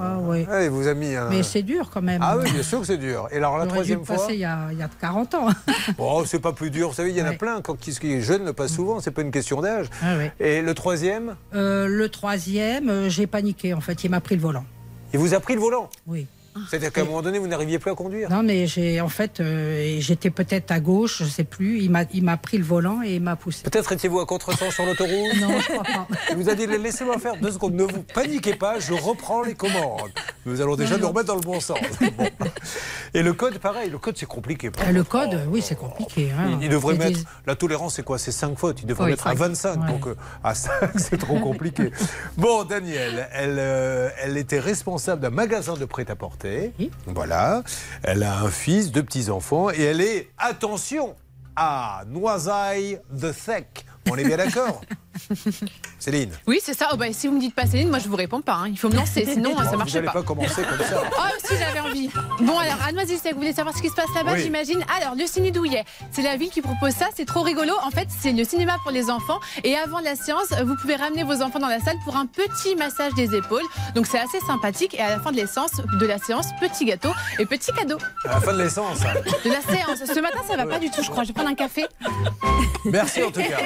[0.00, 0.44] Ah, oui.
[0.48, 1.28] Ouais, il vous a mis un.
[1.28, 2.20] Mais c'est dur quand même.
[2.24, 3.28] Ah oui, bien sûr que c'est dur.
[3.32, 5.48] Et alors la dû troisième fois il y, a, il y a 40 ans.
[5.98, 6.88] Bon, c'est pas plus dur.
[6.90, 7.36] Vous savez, il y en a Ouais.
[7.36, 7.60] plein.
[7.62, 9.00] Quand qui qui est jeune le passe souvent.
[9.00, 9.86] C'est pas une question d'âge.
[10.02, 10.26] Ah oui.
[10.38, 14.04] Et le troisième, Euh, le troisième, j'ai paniqué en fait.
[14.04, 14.64] Il m'a pris le volant.
[15.12, 15.90] il vous a pris le volant.
[16.06, 16.26] Oui.
[16.68, 18.28] C'est-à-dire qu'à un moment donné, vous n'arriviez plus à conduire.
[18.30, 21.80] Non, mais j'ai en fait, euh, j'étais peut-être à gauche, je sais plus.
[21.80, 23.62] Il m'a, il m'a pris le volant et il m'a poussé.
[23.62, 26.08] Peut-être étiez-vous à contresens sur l'autoroute Non, je crois pas.
[26.30, 29.54] Il vous a dit laissez-moi faire deux secondes, ne vous paniquez pas, je reprends les
[29.54, 30.10] commandes.
[30.46, 31.78] Nous allons déjà nous remettre dans le bon sens.
[32.16, 32.26] Bon.
[33.14, 34.70] Et le code, pareil, le code c'est compliqué.
[34.86, 36.30] Euh, Le code, oui, c'est compliqué.
[36.36, 36.56] hein.
[36.60, 38.18] Il, il devrait des- mettre, la tolérance c'est quoi?
[38.18, 39.38] C'est 5 fautes, il devrait Oui, mettre à cinq.
[39.38, 39.86] 25, Ouais.
[39.92, 41.90] donc euh, à 5 c'est trop compliqué.
[42.36, 46.47] Bon, Daniel, elle, euh, elle était responsable d'un magasin de prêt-à-porter.
[46.78, 46.90] Oui.
[47.06, 47.62] Voilà.
[48.02, 51.14] Elle a un fils, deux petits-enfants, et elle est, attention,
[51.56, 53.84] à Noisaille de Sec.
[54.10, 54.80] On est bien d'accord?
[55.98, 56.88] Céline Oui, c'est ça.
[56.92, 58.54] Oh, bah, si vous me dites pas Céline, moi je vous réponds pas.
[58.54, 58.68] hein.
[58.68, 60.12] Il faut me lancer, sinon ça Vous marche n'allez pas.
[60.12, 61.02] pas commencer comme ça.
[61.18, 62.10] Oh, si j'avais envie.
[62.40, 64.42] Bon, alors, à Noisy-le-Sec, vous voulez savoir ce qui se passe là-bas, Oui.
[64.42, 64.84] j'imagine?
[65.00, 67.72] Alors, le Ciné Douillet, c'est la ville qui propose ça, c'est trop rigolo.
[67.84, 69.40] En fait, c'est le cinéma pour les enfants.
[69.64, 72.76] Et avant la séance, vous pouvez ramener vos enfants dans la salle pour un petit
[72.76, 73.62] massage des épaules.
[73.94, 74.94] Donc, c'est assez sympathique.
[74.94, 77.98] Et à la fin de l'essence, de la séance, petit gâteau et petit cadeau.
[78.24, 78.98] À la fin de l'essence.
[79.02, 79.14] hein.
[79.44, 79.98] De la séance.
[80.14, 81.24] Ce matin, ça va pas du tout, je crois.
[81.24, 81.86] Je vais prendre un café.
[82.84, 83.58] Merci en tout cas.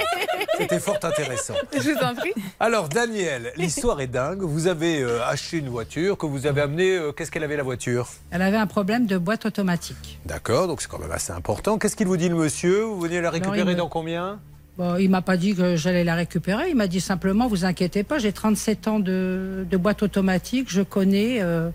[0.59, 1.42] C'était fort intéressant.
[1.73, 2.33] Je vous en prie.
[2.61, 4.43] Alors, Daniel, l'histoire est dingue.
[4.43, 6.97] Vous avez euh, acheté une voiture que vous avez amenée.
[6.97, 8.09] euh, Qu'est-ce qu'elle avait la voiture?
[8.31, 10.19] Elle avait un problème de boîte automatique.
[10.27, 11.79] D'accord, donc c'est quand même assez important.
[11.79, 12.83] Qu'est-ce qu'il vous dit le monsieur?
[12.83, 14.41] Vous venez la récupérer me- dans combien?
[14.79, 16.71] Bon, il m'a pas dit que j'allais la récupérer.
[16.71, 20.81] Il m'a dit simplement, vous inquiétez pas, j'ai 37 ans de, de boîte automatique, je
[20.83, 21.43] connais.
[21.43, 21.69] euh,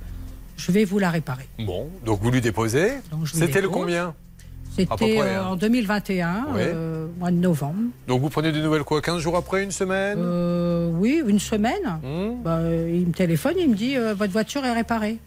[0.57, 1.47] je vais vous la réparer.
[1.59, 2.93] Bon, donc vous lui déposez?
[3.31, 4.15] C'était le combien?
[4.77, 5.47] C'était euh, hein.
[5.47, 6.61] en 2021, Ouais.
[6.73, 7.75] euh, mois de novembre.
[8.07, 10.17] Donc vous prenez des nouvelles quoi 15 jours après, une semaine?
[10.21, 11.99] Euh, oui, une semaine.
[12.03, 12.41] Hmm.
[12.43, 15.17] Bah, il me téléphone, il me dit euh, votre voiture est réparée.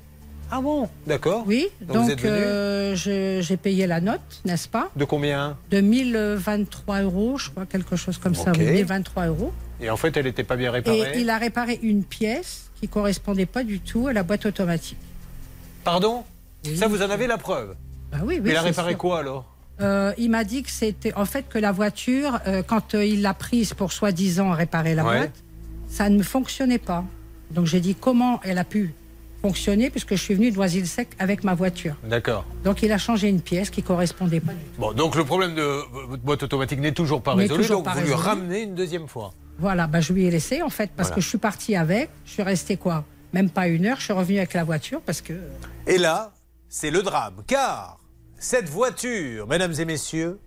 [0.52, 0.88] Ah bon?
[1.06, 1.44] D'accord.
[1.46, 4.90] Oui, Donc euh, j'ai payé la note, n'est-ce pas?
[4.96, 5.56] De combien?
[5.70, 8.56] De 1023 euros, je crois, quelque chose comme ça, Ok.
[8.58, 9.52] oui, 1023 euros.
[9.80, 11.02] Et en fait, elle n'était pas bien réparée?
[11.14, 14.98] Et il a réparé une pièce qui correspondait pas du tout à la boîte automatique.
[15.84, 16.24] Pardon?
[16.74, 17.74] Ça, vous en avez la preuve?
[18.12, 18.40] Bah oui, oui.
[18.44, 18.98] Mais il a réparé sûr.
[18.98, 19.44] quoi alors?
[19.80, 23.22] Euh, il m'a dit que c'était en fait que la voiture, euh, quand euh, il
[23.22, 25.18] l'a prise pour soi-disant réparer la Ouais.
[25.18, 25.42] boîte,
[25.88, 27.04] ça ne fonctionnait pas.
[27.50, 28.94] Donc j'ai dit comment elle a pu
[29.40, 31.96] fonctionner puisque je suis venu de Noisy-le-Sec avec ma voiture.
[32.04, 32.44] D'accord.
[32.62, 34.80] Donc il a changé une pièce qui correspondait pas du tout.
[34.80, 35.62] Bon, donc le problème de
[36.08, 39.08] votre boîte automatique n'est toujours pas résolu, toujours donc pas vous lui ramenez une deuxième
[39.08, 39.32] fois.
[39.58, 41.14] Voilà, bah, je lui ai laissé en fait parce Voilà.
[41.16, 42.10] que je suis partie avec.
[42.26, 43.04] Je suis restée quoi?
[43.32, 43.96] Même pas une heure.
[43.98, 45.32] Je suis revenue avec la voiture parce que
[45.86, 46.32] Et là,
[46.68, 47.98] c'est le drame, car
[48.40, 50.40] cette voiture, mesdames et messieurs,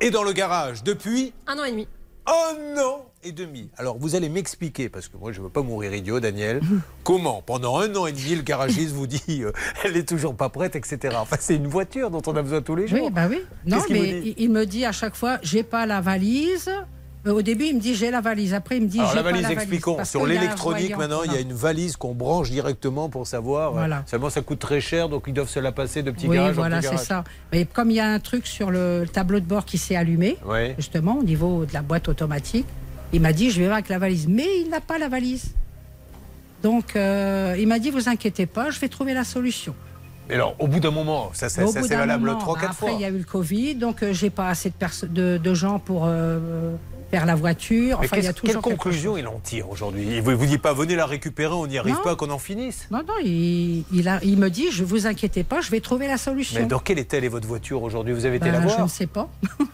[0.00, 1.88] est dans le garage depuis Un an et demi.
[2.26, 3.70] un an et demi.
[3.78, 6.60] Alors vous allez m'expliquer, parce que moi je ne veux pas mourir idiot, Daniel,
[7.04, 9.52] comment pendant un an et demi le garagiste vous dit euh,
[9.84, 11.16] elle est toujours pas prête, etc.
[11.20, 13.04] Enfin c'est une voiture dont on a besoin tous les jours.
[13.06, 13.40] Oui, bah oui.
[13.64, 16.70] Non, mais il me dit à chaque fois, j'ai pas la valise.
[17.26, 18.52] Euh, au début, il me dit j'ai la valise.
[18.54, 19.62] Après, il me dit j'ai la pas valise, la valise.
[19.62, 20.04] expliquons.
[20.04, 23.70] Sur l'électronique, maintenant, il y a une valise qu'on branche directement pour savoir.
[23.70, 24.02] euh, Voilà.
[24.06, 26.52] Seulement, ça coûte très cher, donc ils doivent se la passer de petit Oui, garage
[26.52, 27.06] en voilà, petit c'est garage.
[27.06, 27.24] ça.
[27.52, 30.36] Mais comme il y a un truc sur le tableau de bord qui s'est allumé,
[30.76, 32.66] justement, au niveau de la boîte automatique,
[33.12, 34.26] il m'a dit je vais voir avec la valise.
[34.28, 35.54] Mais il n'a pas la valise.
[36.62, 39.74] Donc, euh, il m'a dit vous inquiétez pas, je vais trouver la solution.
[40.28, 42.88] Mais alors, au bout d'un moment, ça, ça, ça, c'est valable moment, 3-4 bah, fois.
[42.88, 45.54] Après, il y a eu le Covid, donc euh, j'ai pas assez de, de, de
[45.54, 46.06] gens pour
[47.10, 47.98] faire la voiture.
[48.00, 50.46] Enfin, il y a quelle toujours quelque conclusion il en tire aujourd'hui Il vous vous
[50.46, 52.02] dit pas venez la récupérer, on n'y arrive Non.
[52.02, 52.86] pas, qu'on en finisse?
[52.90, 56.06] Non, non, il, il, a, il me dit, je vous inquiétez pas, je vais trouver
[56.06, 56.60] la solution.
[56.60, 58.12] Mais dans quel état est votre voiture aujourd'hui?
[58.14, 59.28] Vous avez été Ben, la je voir ne sais pas.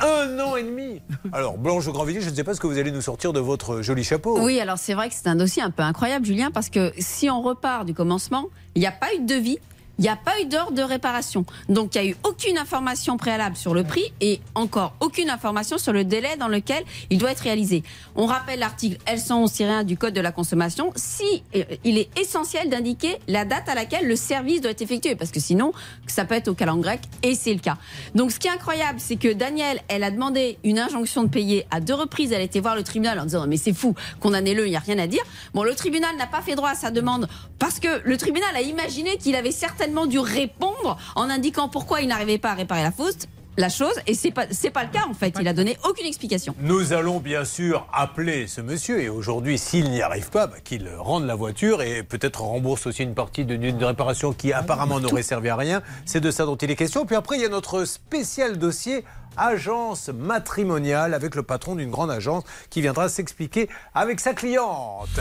[0.00, 2.90] Un an et demi Alors, Blanche Grandvilliers, je ne sais pas ce que vous allez
[2.90, 4.40] nous sortir de votre joli chapeau.
[4.40, 7.28] Oui, alors c'est vrai que c'est un dossier un peu incroyable, Julien, parce que si
[7.28, 9.58] on repart du commencement, il n'y a pas eu de devis.
[9.98, 11.44] Il n'y a pas eu d'ordre de réparation.
[11.68, 15.78] Donc, il n'y a eu aucune information préalable sur le prix et encore aucune information
[15.78, 17.82] sur le délai dans lequel il doit être réalisé.
[18.14, 20.92] On rappelle l'article L111-1 du Code de la consommation.
[20.96, 25.16] Si euh, il est essentiel d'indiquer la date à laquelle le service doit être effectué,
[25.16, 25.72] parce que sinon,
[26.06, 27.78] ça peut être au calendrier grec et c'est le cas.
[28.14, 31.66] Donc, ce qui est incroyable, c'est que Daniel, elle a demandé une injonction de payer
[31.70, 32.32] à deux reprises.
[32.32, 34.80] Elle a été voir le tribunal en disant mais c'est fou, condamnez-le, il n'y a
[34.80, 35.22] rien à dire.
[35.54, 37.28] Bon, le tribunal n'a pas fait droit à sa demande
[37.58, 42.08] parce que le tribunal a imaginé qu'il avait certainement dû répondre en indiquant pourquoi il
[42.08, 43.28] n'arrivait pas à réparer la faute.
[43.58, 45.34] La chose, et c'est pas, c'est pas le cas en fait.
[45.40, 46.54] Il a donné aucune explication.
[46.60, 50.86] Nous allons bien sûr appeler ce monsieur et aujourd'hui, s'il n'y arrive pas, bah, qu'il
[50.98, 55.22] rende la voiture et peut-être rembourse aussi une partie d'une d'une réparation qui apparemment n'aurait
[55.22, 55.80] servi à rien.
[56.04, 57.06] C'est de ça dont il est question.
[57.06, 59.04] Puis après, il y a notre spécial dossier
[59.38, 65.18] agence matrimoniale avec le patron d'une grande agence qui viendra s'expliquer avec sa cliente.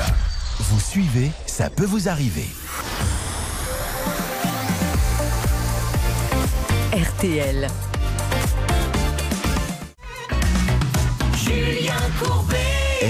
[0.60, 2.48] Vous suivez, ça peut vous arriver.
[6.96, 7.68] RTL.
[11.36, 12.56] Julien Courbet.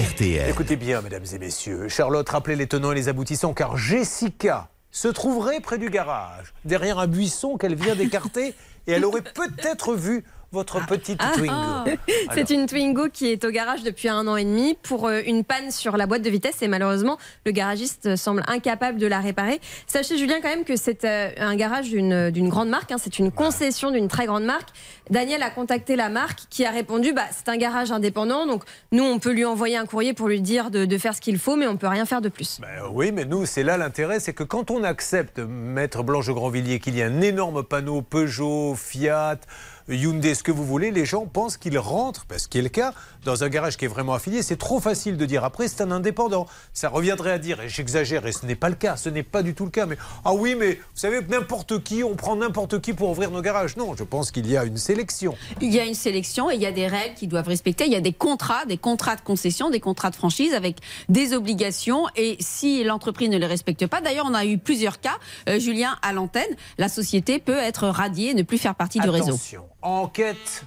[0.09, 0.49] RTL.
[0.49, 1.87] Écoutez bien, mesdames et messieurs.
[1.87, 6.97] Charlotte, rappelez les tenants et les aboutissants, car Jessica se trouverait près du garage, derrière
[6.97, 8.55] un buisson qu'elle vient d'écarter,
[8.87, 10.23] et elle aurait peut-être vu
[10.55, 11.53] votre petite Twingo.
[11.53, 11.85] Ah,
[12.33, 15.43] C'est une Twingo qui est au garage depuis un an et demi pour euh, une
[15.43, 19.59] panne sur la boîte de vitesse et malheureusement le garagiste semble incapable de la réparer.
[19.85, 23.19] Sachez Julien quand même que c'est euh, un garage d'une d'une grande marque, hein, c'est
[23.19, 24.69] une concession d'une très grande marque.
[25.09, 29.03] Daniel a contacté la marque qui a répondu bah, c'est un garage indépendant donc nous
[29.03, 31.57] on peut lui envoyer un courrier pour lui dire de, de faire ce qu'il faut
[31.57, 32.59] mais on peut rien faire de plus.
[32.61, 36.31] Ben oui, mais nous, c'est là l'intérêt, c'est que quand on accepte, Maître Blanche de
[36.31, 39.39] Grandvilliers, qu'il y a un énorme panneau Peugeot, Fiat,
[39.87, 42.93] Hyundai, ce que vous voulez, les gens pensent qu'ils rentrent, parce qu'il est le cas,
[43.23, 44.41] dans un garage qui est vraiment affilié.
[44.41, 46.47] C'est trop facile de dire après, c'est un indépendant.
[46.73, 49.43] Ça reviendrait à dire, et j'exagère, et ce n'est pas le cas, ce n'est pas
[49.43, 52.81] du tout le cas, mais ah oui, mais vous savez, n'importe qui, on prend n'importe
[52.81, 53.77] qui pour ouvrir nos garages.
[53.77, 55.35] Non, je pense qu'il y a une sélection.
[55.61, 57.85] Il y a une sélection et il y a des règles qui doivent respecter.
[57.85, 60.77] Il y a des contrats, des contrats de concession, des contrats de franchise avec
[61.09, 62.05] des obligations.
[62.15, 65.17] Et si l'entreprise ne les respecte pas, d'ailleurs, on a eu plusieurs cas,
[65.49, 66.43] euh, Julien, à l'antenne,
[66.77, 69.37] la société peut être radiée, ne plus faire partie du réseau.
[69.85, 70.65] Enquête.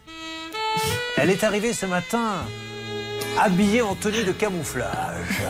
[1.17, 2.35] Elle est arrivée ce matin
[3.37, 5.43] habillée en tenue de camouflage.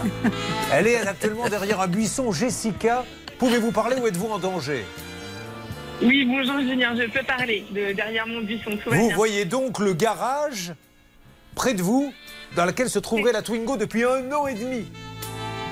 [0.73, 2.33] Elle est actuellement derrière un buisson.
[2.33, 3.05] Jessica,
[3.39, 4.87] pouvez-vous parler ou êtes-vous en danger?
[6.01, 8.71] Oui, bonjour Julien, je peux parler de derrière mon buisson.
[8.83, 10.73] Tout Vous voyez donc le garage
[11.55, 12.11] près de vous
[12.57, 14.87] dans lequel se trouverait la Twingo depuis un an et demi.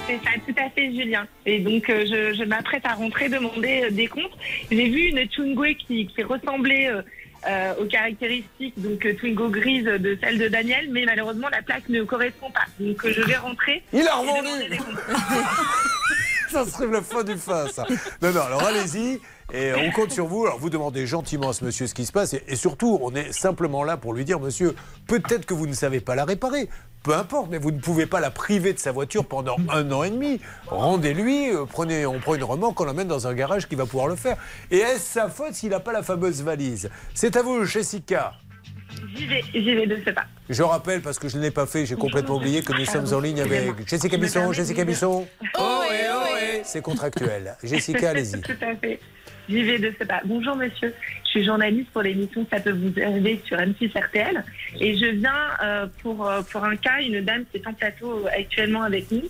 [0.07, 1.27] C'est ça, tout à fait, Julien.
[1.47, 4.37] Et donc, euh, je, je m'apprête à rentrer demander euh, des comptes.
[4.71, 7.03] J'ai vu une Twingo qui, qui ressemblait euh,
[7.49, 11.89] euh, aux caractéristiques, donc euh, Twingo grise de celle de Daniel, mais malheureusement, la plaque
[11.89, 12.67] ne correspond pas.
[12.81, 13.83] Donc, euh, je vais rentrer.
[13.93, 14.79] Il a revendu.
[16.51, 17.85] Ça serait le fin du fin, ça.
[18.23, 19.21] Non, non, alors allez-y.
[19.53, 20.45] Et on compte sur vous.
[20.45, 22.35] Alors, vous demandez gentiment à ce monsieur ce qui se passe.
[22.35, 24.75] Et, et surtout, on est simplement là pour lui dire, monsieur,
[25.07, 26.69] peut-être que vous ne savez pas la réparer.
[27.05, 30.03] Peu importe, mais vous ne pouvez pas la priver de sa voiture pendant un an
[30.03, 30.41] et demi.
[30.67, 34.09] Rendez-lui, euh, prenez, on prend une remorque, on l'emmène dans un garage qui va pouvoir
[34.09, 34.37] le faire.
[34.73, 36.91] Et est-ce sa faute s'il n'a pas la fameuse valise?
[37.15, 38.33] C'est à vous, Jessica.
[39.15, 40.25] J'y vais, j'y vais de ce pas.
[40.49, 43.13] Je rappelle, parce que je ne l'ai pas fait, j'ai complètement oublié que nous sommes
[43.13, 44.53] en ligne avec Jessica Bisson.
[44.53, 45.29] Jessica Bisson.
[45.57, 47.57] Ohé, ohé C'est contractuel.
[47.63, 48.41] Jessica, allez-y.
[48.43, 48.99] Tout à fait.
[49.49, 50.21] J'y vais de ce pas.
[50.25, 50.93] Bonjour monsieur,
[51.25, 54.45] je suis journaliste pour l'émission Ça peut vous arriver sur M6 RTL
[54.81, 55.33] et je viens
[55.63, 59.11] euh, pour, euh, pour un cas, une dame qui est en plateau euh, actuellement avec
[59.13, 59.23] nous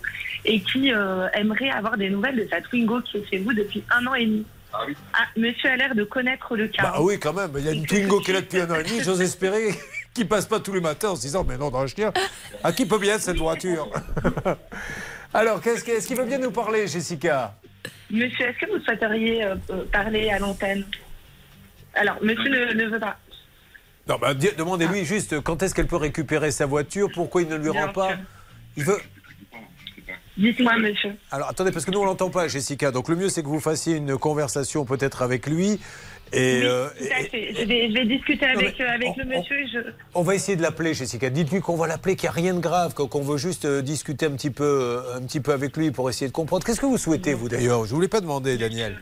[0.45, 3.83] et qui euh, aimerait avoir des nouvelles de sa Twingo qui est chez vous depuis
[3.91, 4.45] un an et demi.
[4.73, 6.83] Ah, monsieur a l'air de connaître le cas.
[6.83, 7.51] Bah oui, quand même.
[7.57, 9.01] Il y a une Twingo qui est là depuis un an et demi.
[9.03, 9.69] J'ose espérer
[10.13, 12.11] qu'il passe pas tous les matins en se disant Mais non, dans le chien,
[12.63, 13.87] à qui peut bien être cette voiture?
[15.33, 17.53] Alors, qu'est-ce que- est-ce qu'il veut bien nous parler, Jessica?
[18.09, 20.85] Monsieur, est-ce que vous souhaiteriez euh, euh, parler à l'antenne?
[21.93, 23.17] Alors, monsieur ne, ne veut pas.
[24.07, 27.71] Non, bah, demandez-lui juste quand est-ce qu'elle peut récupérer sa voiture, pourquoi il ne lui
[27.71, 28.11] Bien rend pas?
[28.77, 28.99] Il veut.
[30.37, 31.15] Dites-moi, monsieur.
[31.31, 32.91] Alors attendez, parce que nous on l'entend pas, Jessica.
[32.91, 35.79] Donc le mieux c'est que vous fassiez une conversation peut-être avec lui.
[36.33, 37.53] Et, Oui, euh, tout à fait.
[37.53, 39.55] Je vais, je vais discuter avec, euh, avec on- le monsieur.
[39.73, 39.79] je...
[40.13, 41.29] on va essayer de l'appeler, Jessica.
[41.29, 44.25] Dites-lui qu'on va l'appeler, qu'il n'y a rien de grave, qu'on veut juste euh, discuter
[44.25, 46.65] un petit peu, un petit peu avec lui pour essayer de comprendre.
[46.65, 47.85] Qu'est-ce que vous souhaitez, vous d'ailleurs?
[47.85, 48.97] Je ne voulais pas demander, Daniel.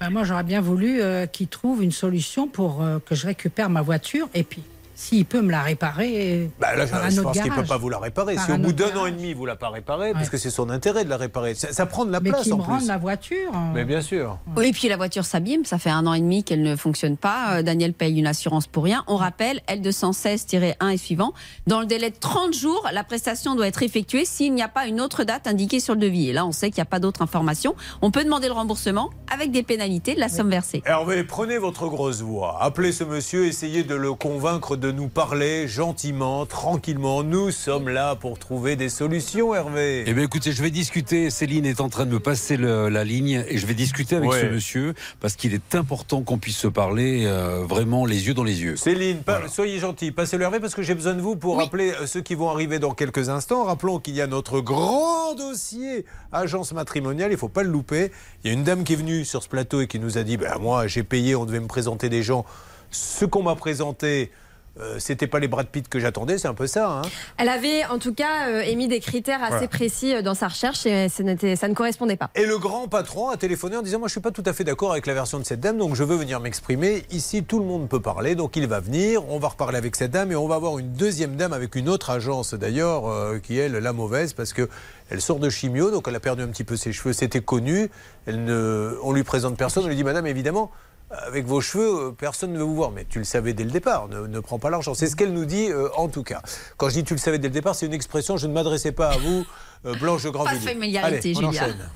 [0.00, 3.68] Ben, moi, j'aurais bien voulu euh, qu'il trouve une solution pour euh, que je récupère
[3.68, 4.62] ma voiture et puis,
[5.00, 6.50] s'il peut me la réparer.
[6.60, 8.34] Bah là, je, par pense qu'il ne peut pas vous la réparer.
[8.34, 10.36] Par si au bout d'un an et demi, vous ne la pas réparer, parce que
[10.36, 11.54] c'est son intérêt de la réparer.
[11.54, 12.88] Ça, ça prend de la Mais place qu'il en me rende plus.
[12.88, 13.50] la voiture.
[13.54, 14.38] euh, Mais bien sûr.
[14.56, 17.16] Oui, et puis la voiture s'abîme, ça fait un an et demi qu'elle ne fonctionne
[17.16, 17.56] pas.
[17.58, 19.02] Euh, Daniel paye une assurance pour rien.
[19.06, 21.32] On rappelle, L216-1 et suivant,
[21.66, 24.86] dans le délai de 30 jours, la prestation doit être effectuée s'il n'y a pas
[24.86, 26.28] une autre date indiquée sur le devis.
[26.28, 27.74] Et là, on sait qu'il n'y a pas d'autre information.
[28.02, 30.82] On peut demander le remboursement avec des pénalités de la somme versée.
[30.86, 32.58] Hervé, prenez votre grosse voix.
[32.60, 37.22] Appelez ce monsieur, essayez de le convaincre de nous parler gentiment, tranquillement.
[37.22, 40.04] Nous sommes là pour trouver des solutions, Hervé.
[40.06, 41.30] Eh bien, écoutez, je vais discuter.
[41.30, 44.30] Céline est en train de me passer le- la ligne et je vais discuter avec
[44.30, 44.40] Ouais.
[44.42, 48.44] ce monsieur parce qu'il est important qu'on puisse se parler euh, vraiment les yeux dans
[48.44, 48.76] les yeux.
[48.76, 52.20] Céline, soyez gentil, passez-le Hervé parce que j'ai besoin de vous pour rappeler euh, ceux
[52.20, 53.64] qui vont arriver dans quelques instants.
[53.64, 58.10] Rappelons qu'il y a notre grand dossier agence matrimoniale, il ne faut pas le louper.
[58.44, 60.22] Il y a une dame qui est venue sur ce plateau et qui nous a
[60.22, 62.44] dit ben, Moi, j'ai payé, on devait me présenter des gens.
[62.92, 64.30] Ce qu'on m'a présenté,
[64.78, 66.88] euh, c'était pas les Brad Pitt que j'attendais, c'est un peu ça.
[66.90, 67.02] Hein
[67.38, 69.68] Elle avait en tout cas euh, émis des critères assez Voilà.
[69.68, 72.30] précis euh, dans sa recherche et ça, ne correspondait pas.
[72.36, 74.64] Et le grand patron a téléphoné en disant Moi, je suis pas tout à fait
[74.64, 77.04] d'accord avec la version de cette dame, donc je veux venir m'exprimer.
[77.10, 79.28] Ici, tout le monde peut parler, donc il va venir.
[79.28, 81.88] On va reparler avec cette dame et on va avoir une deuxième dame avec une
[81.88, 84.68] autre agence d'ailleurs, euh, qui est la mauvaise, parce que
[85.10, 87.12] elle sort de chimio, donc elle a perdu un petit peu ses cheveux.
[87.12, 87.90] C'était connu.
[88.26, 89.84] Elle ne, on lui présente personne.
[89.84, 90.70] On lui dit Madame, évidemment.
[91.10, 92.92] Avec vos cheveux, euh, personne ne veut vous voir.
[92.92, 94.94] Mais tu le savais dès le départ, ne, ne prends pas l'argent.
[94.94, 96.40] C'est ce qu'elle nous dit euh, en tout cas.
[96.76, 98.92] Quand je dis tu le savais dès le départ, c'est une expression, je ne m'adressais
[98.92, 99.44] pas à vous,
[99.86, 100.60] euh, Blanche de Grandvilliers.
[100.60, 101.64] Pas de familiarité, Allez, on Julia.
[101.64, 101.90] enchaîne.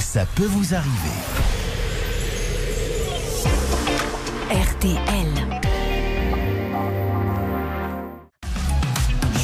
[0.00, 0.90] Ça peut vous arriver.
[4.50, 5.60] RTL.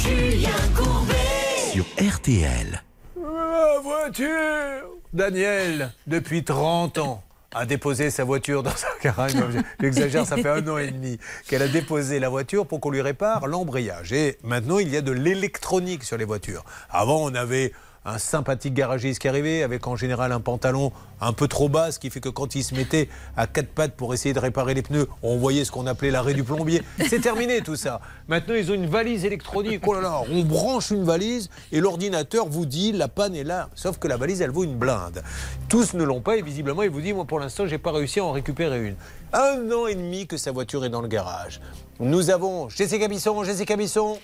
[0.02, 2.82] Julien Courbet sur RTL.
[3.16, 7.22] La voiture Daniel, depuis 30 ans,
[7.52, 9.32] a déposé sa voiture dans un garage.
[9.80, 13.02] J'exagère, ça fait un an et demi qu'elle a déposé la voiture pour qu'on lui
[13.02, 14.12] répare l'embrayage.
[14.12, 16.64] Et maintenant, il y a de l'électronique sur les voitures.
[16.90, 17.72] Avant, on avait
[18.04, 21.98] un sympathique garagiste qui arrivait avec en général un pantalon un peu trop bas, ce
[21.98, 24.82] qui fait que quand il se mettait à quatre pattes pour essayer de réparer les
[24.82, 26.82] pneus, on voyait ce qu'on appelait l'arrêt du plombier.
[27.08, 28.00] C'est terminé tout ça.
[28.26, 29.82] Maintenant, ils ont une valise électronique.
[29.86, 33.68] Oh là là, on branche une valise et l'ordinateur vous dit la panne est là.
[33.74, 35.22] Sauf que la valise, elle vaut une blinde.
[35.68, 38.20] Tous ne l'ont pas et visiblement, il vous dit moi pour l'instant, j'ai pas réussi
[38.20, 38.96] à en récupérer une.
[39.32, 41.60] Un an et demi que sa voiture est dans le garage.
[42.00, 44.18] Nous avons Jessica Bisson, Jessica Bisson.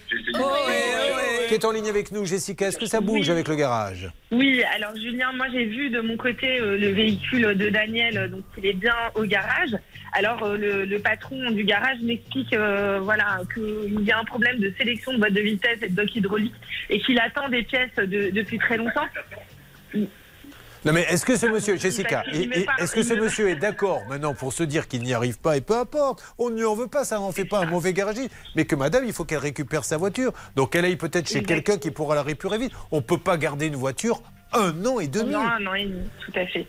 [1.48, 3.30] Qui est en ligne avec nous, Jessica Est-ce que ça bouge Oui.
[3.30, 4.10] avec le garage?
[4.32, 8.26] Oui, alors Julien, moi j'ai vu de mon côté euh, le véhicule de Daniel, euh,
[8.28, 9.70] donc il est bien au garage.
[10.12, 14.58] Alors euh, le, le patron du garage m'explique euh, voilà qu'il y a un problème
[14.58, 16.54] de sélection de boîte de vitesse et de bloc hydraulique
[16.90, 19.06] et qu'il attend des pièces de- depuis très longtemps.
[20.86, 24.52] Non mais est-ce que ce monsieur, Jessica, est-ce que ce monsieur est d'accord maintenant pour
[24.52, 27.04] se dire qu'il n'y arrive pas et peu importe, on ne lui en veut pas,
[27.04, 29.96] ça n'en fait pas un mauvais garagiste, mais que madame, il faut qu'elle récupère sa
[29.96, 30.32] voiture.
[30.54, 32.72] Donc elle aille peut-être chez quelqu'un qui pourra la réparer vite.
[32.92, 34.22] On ne peut pas garder une voiture
[34.52, 36.68] Un an et demi Non, un an et demi, tout à fait.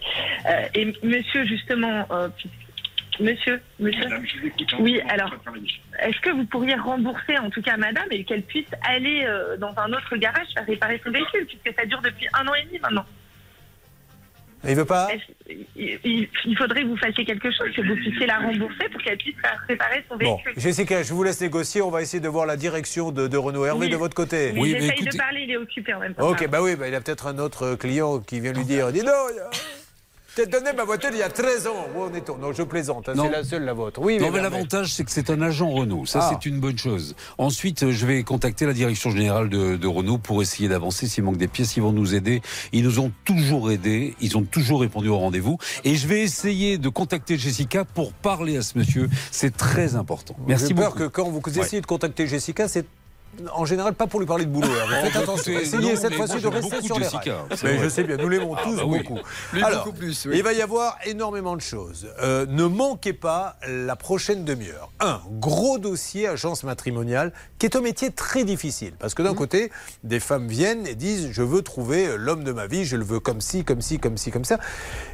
[0.50, 2.30] Euh, et monsieur, justement, euh,
[3.20, 4.08] monsieur, monsieur.
[4.80, 5.32] Oui, alors,
[6.00, 9.76] est-ce que vous pourriez rembourser, en tout cas, madame, et qu'elle puisse aller euh, dans
[9.78, 12.80] un autre garage faire réparer son véhicule, puisque ça dure depuis un an et demi
[12.80, 13.06] maintenant?
[14.68, 15.08] Il veut pas
[15.50, 15.66] il,
[16.04, 19.18] il- il faudrait que vous fassiez quelque chose, que vous puissiez la rembourser pour qu'elle
[19.18, 20.54] puisse faire réparer son Bon, véhicule.
[20.58, 21.82] Jessica, je vous laisse négocier.
[21.82, 23.66] On va essayer de voir la direction de, de Renault.
[23.66, 23.90] Hervé, Oui.
[23.92, 24.54] de votre côté.
[24.58, 26.30] Oui, J'essaye de parler, il est occupé en même temps.
[26.30, 29.02] Ok, bah oui, bah il a peut-être un autre client qui vient lui dire Dis
[29.02, 29.12] donc,
[30.38, 31.88] t'as donné ma voiture il y a 13 ans.
[31.96, 34.00] Où en est-on Non, je plaisante, hein, c'est la seule, la vôtre.
[34.02, 36.06] Oui, non, mais l'avantage, c'est que c'est un agent Renault.
[36.06, 36.30] Ça, Ah.
[36.32, 37.16] c'est une bonne chose.
[37.38, 41.08] Ensuite, euh, je vais contacter la direction générale de, de Renault pour essayer d'avancer.
[41.08, 42.42] S'il manque des pièces, ils vont nous aider.
[42.72, 44.16] Ils nous ont toujours aidés.
[44.22, 45.58] Ils ont toujours répondu au rendez-vous.
[45.84, 49.10] Et je vais essayer de contacter Jessica pour parler à ce monsieur.
[49.32, 50.36] C'est très important.
[50.48, 51.00] Merci J'ai peur beaucoup.
[51.00, 52.86] que quand vous essayez de contacter Jessica, c'est
[53.54, 54.68] en général pas pour lui parler de boulot.
[54.70, 55.54] Oh, Faites attention.
[55.54, 57.34] Essayez cette mais fois-ci de rester sur les rails.
[57.64, 59.20] Mais je sais bien, nous l'aimons Ah, tous bah beaucoup.
[59.62, 59.88] Alors,
[60.32, 62.08] il va y avoir énormément de choses.
[62.22, 64.92] Euh, ne manquez pas la prochaine demi-heure.
[65.00, 69.72] Un gros dossier agence matrimoniale qui est un métier très difficile parce que d'un côté,
[70.04, 73.20] des femmes viennent et disent je veux trouver l'homme de ma vie, je le veux
[73.20, 74.60] comme ci, comme ci, comme ci, comme ça.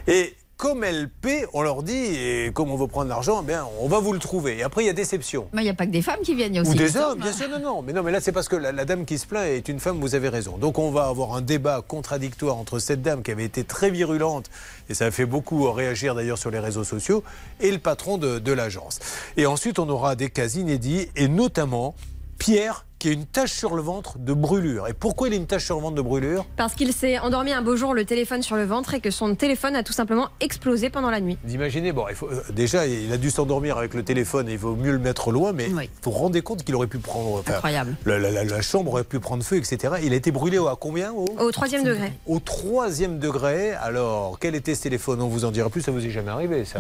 [0.07, 3.65] Et comme elles paient, on leur dit, et comme on veut prendre l'argent, eh bien,
[3.81, 4.59] on va vous le trouver.
[4.59, 5.47] Et après, il y a déception.
[5.51, 6.75] Mais il n'y a pas que des femmes qui viennent, il y a aussi Ou
[6.75, 7.81] des des hommes, bien sûr, non, non.
[7.81, 9.79] Mais non, mais là, c'est parce que la, la dame qui se plaint est une
[9.79, 10.57] femme, vous avez raison.
[10.57, 14.49] Donc, on va avoir un débat contradictoire entre cette dame qui avait été très virulente,
[14.89, 17.23] et ça a fait beaucoup réagir d'ailleurs sur les réseaux sociaux,
[17.59, 18.99] et le patron de, de l'agence.
[19.37, 21.95] Et ensuite, on aura des cas inédits, et notamment
[22.37, 24.87] Pierre qui a une tache sur le ventre de brûlure.
[24.87, 26.45] Et pourquoi il a une tache sur le ventre de brûlure?
[26.55, 29.35] Parce qu'il s'est endormi un beau jour le téléphone sur le ventre et que son
[29.35, 31.37] téléphone a tout simplement explosé pendant la nuit.
[31.43, 34.53] Vous imaginez, bon, il faut, euh, déjà, il a dû s'endormir avec le téléphone et
[34.53, 37.39] il vaut mieux le mettre loin, mais vous vous rendez compte qu'il aurait pu prendre.
[37.39, 37.97] enfin, Incroyable.
[38.05, 39.95] La, la- la- la chambre aurait pu prendre feu, etc.
[40.01, 42.13] Il a été brûlé à combien au, Au troisième degré.
[42.25, 43.73] Au troisième degré.
[43.73, 45.21] Alors, quel était ce téléphone?
[45.21, 46.79] On vous en dira plus, ça vous est jamais arrivé, ça.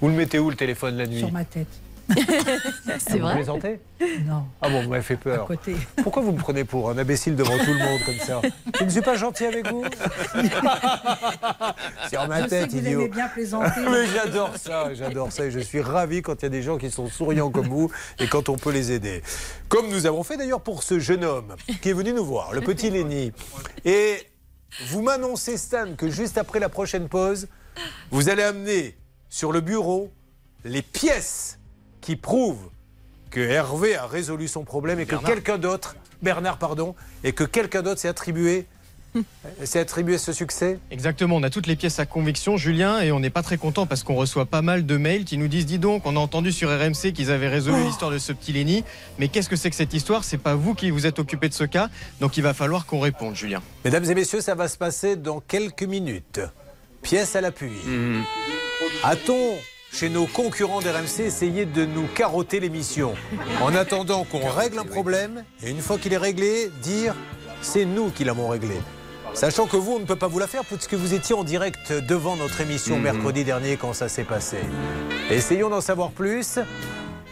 [0.00, 1.18] Vous le mettez où le téléphone la nuit?
[1.18, 1.66] Sur ma tête.
[2.98, 3.80] C'est Vous plaisantez
[4.26, 4.44] Non.
[4.60, 5.44] Ah bon, vous m'avez fait peur.
[5.44, 5.74] À côté.
[6.02, 8.40] Pourquoi vous me prenez pour un imbécile devant tout le monde comme ça
[8.78, 9.84] Je ne suis pas gentil avec vous
[12.10, 13.00] Sur ma Je sais tête, que vous idiot.
[13.00, 13.80] aimez bien plaisanter.
[13.90, 16.78] Mais j'adore ça, j'adore ça et je suis ravi quand il y a des gens
[16.78, 19.22] qui sont souriants comme vous et quand on peut les aider.
[19.68, 22.60] Comme nous avons fait d'ailleurs pour ce jeune homme qui est venu nous voir, le
[22.60, 23.32] petit Lenny.
[23.84, 24.18] Et
[24.88, 27.48] vous m'annoncez, Stan, que juste après la prochaine pause,
[28.10, 28.96] vous allez amener
[29.28, 30.10] sur le bureau
[30.64, 31.58] les pièces
[32.04, 32.68] qui prouvent
[33.30, 36.94] que Hervé a résolu son problème et que quelqu'un d'autre, Bernard, pardon,
[37.24, 38.66] et que quelqu'un d'autre s'est attribué,
[39.64, 43.20] s'est attribué ce succès Exactement, on a toutes les pièces à conviction, Julien, et on
[43.20, 45.78] n'est pas très content parce qu'on reçoit pas mal de mails qui nous disent Dis
[45.78, 48.84] donc, on a entendu sur RMC qu'ils avaient résolu l'histoire de ce petit Lenny,
[49.18, 50.24] mais qu'est-ce que c'est que cette histoire?
[50.24, 51.88] C'est pas vous qui vous êtes occupé de ce cas,
[52.20, 53.62] donc il va falloir qu'on réponde, Julien.
[53.86, 56.40] Mesdames et messieurs, ça va se passer dans quelques minutes.
[57.00, 57.72] Pièce à l'appui.
[59.02, 59.54] A-t-on,
[59.94, 63.14] chez nos concurrents d'RMC, essayé de nous carotter l'émission
[63.62, 67.14] En attendant qu'on règle un problème, et une fois qu'il est réglé, dire
[67.62, 68.74] c'est nous qui l'avons réglé.
[69.34, 71.92] Sachant que vous, on ne peut pas vous la faire puisque vous étiez en direct
[71.92, 74.58] devant notre émission mercredi dernier quand ça s'est passé.
[75.30, 76.58] Essayons d'en savoir plus.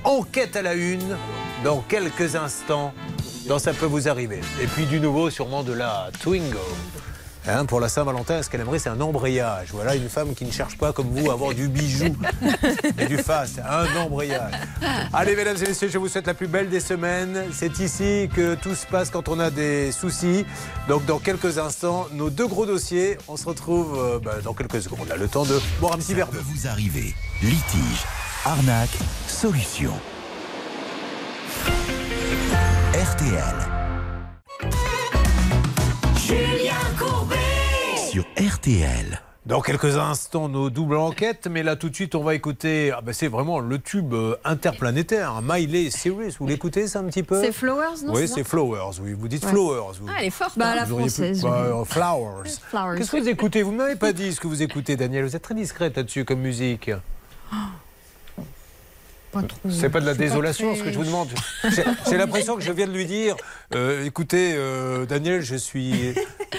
[0.05, 1.17] Enquête à la une
[1.65, 2.93] dans quelques instants
[3.47, 4.41] dans Ça peut vous arriver.
[4.61, 6.59] Et puis du nouveau, sûrement de la Twingo.
[7.47, 9.69] Hein, pour la Saint-Valentin, ce qu'elle aimerait, c'est un embrayage.
[9.73, 12.15] Voilà une femme qui ne cherche pas, comme vous, à avoir du bijou
[12.99, 14.53] et du face, un embrayage.
[15.13, 17.47] Allez, mesdames et messieurs, je vous souhaite la plus belle des semaines.
[17.53, 20.47] C'est ici que tout se passe quand on a des soucis.
[20.89, 24.81] Donc, dans quelques instants, nos deux gros dossiers, on se retrouve euh, bah, dans quelques
[24.81, 25.01] secondes.
[25.09, 27.15] On a le temps de boire un petit verre vous arriver.
[27.43, 28.05] Litige,
[28.45, 29.93] arnaque, solution.
[32.95, 33.83] RTL.
[36.17, 36.72] Julien.
[38.13, 39.23] Sur RTL.
[39.47, 42.93] Dans quelques instants, nos doubles enquêtes, mais là tout de suite, on va écouter.
[42.95, 46.37] Ah ben, c'est vraiment le tube euh, interplanétaire, hein, Miley Cyrus.
[46.39, 47.43] Vous l'écoutez, ça un petit peu?
[47.43, 49.01] C'est Flowers, non Oui, c'est Flowers.
[49.01, 49.51] Oui, vous dites Ouais.
[49.53, 49.95] Flowers.
[49.99, 50.09] Vous.
[50.11, 50.59] Ah, elle est forte.
[50.59, 50.75] Bah, hein.
[50.75, 51.41] la auriez pu- française.
[51.41, 52.51] Bah, euh, flowers.
[52.69, 52.99] Flowers.
[52.99, 53.63] Qu'est-ce que vous écoutez?
[53.63, 55.25] Vous ne m'avez pas dit ce que vous écoutez, Daniel.
[55.25, 56.91] Vous êtes très discrète là-dessus comme musique.
[59.33, 59.59] Pas trop.
[59.71, 61.29] C'est pas de la désolation très- ce que je vous demande.
[61.71, 63.35] J'ai j'ai l'impression que je viens de lui dire
[63.75, 66.15] euh, écoutez, euh, Daniel, je suis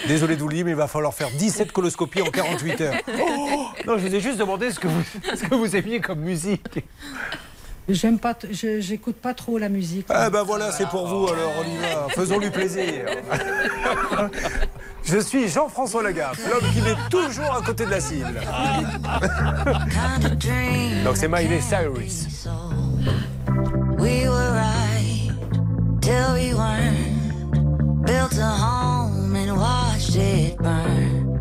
[0.08, 2.94] désolé de vous le dire, mais il va falloir faire 17 coloscopies en 48 heures.
[3.20, 5.02] Oh non, je vous ai juste demandé ce que vous,
[5.34, 6.84] ce que vous aimiez comme musique.
[7.88, 10.06] J'aime pas, j'écoute pas trop la musique.
[10.08, 12.06] Ah ben voilà, c'est pour vous, alors on y va.
[12.14, 13.04] Faisons-lui plaisir.
[15.04, 18.40] Je suis Jean-François Lagaffe, l'homme qui met toujours à côté de la cible.
[21.04, 22.26] Donc c'est Miley Cyrus.
[23.98, 25.30] We were right
[26.00, 28.06] till we weren't.
[28.06, 31.36] Built a home and watched it burn.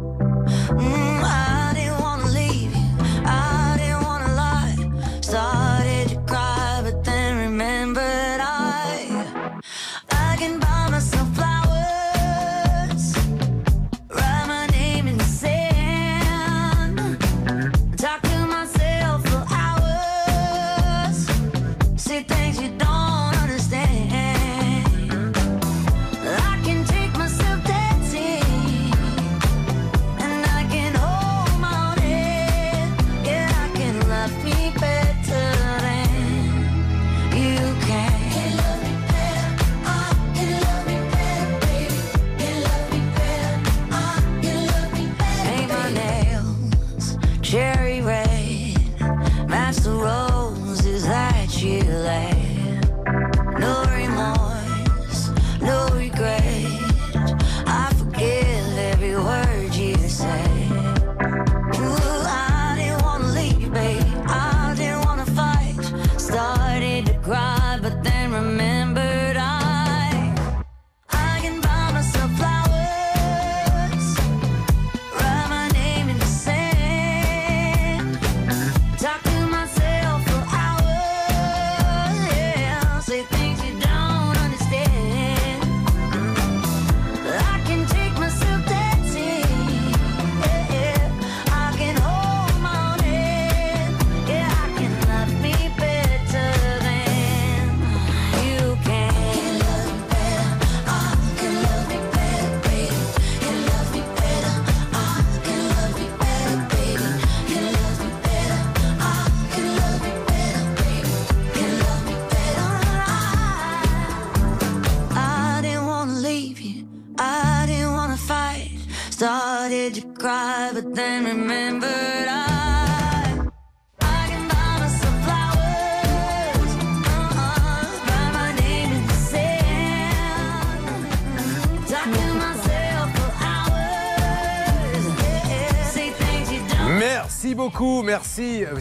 [0.78, 1.13] Started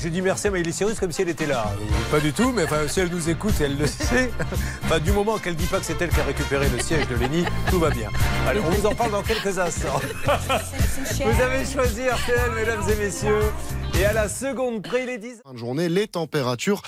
[0.03, 1.73] J'ai dit merci à Maïlis Cyrus comme si elle était là.
[1.79, 4.33] Euh, Pas du tout, mais enfin, si elle nous écoute, elle le sait.
[4.85, 7.15] Enfin, du moment qu'elle dit pas que c'est elle qui a récupéré le siège de
[7.15, 8.11] Léni, tout va bien.
[8.49, 10.01] Allez, on vous en parle dans quelques instants.
[11.25, 13.43] Vous avez choisi RTL, mesdames et messieurs.
[13.99, 15.43] Et à la seconde près, il est 10.
[15.47, 16.83] Fin de journée, les températures.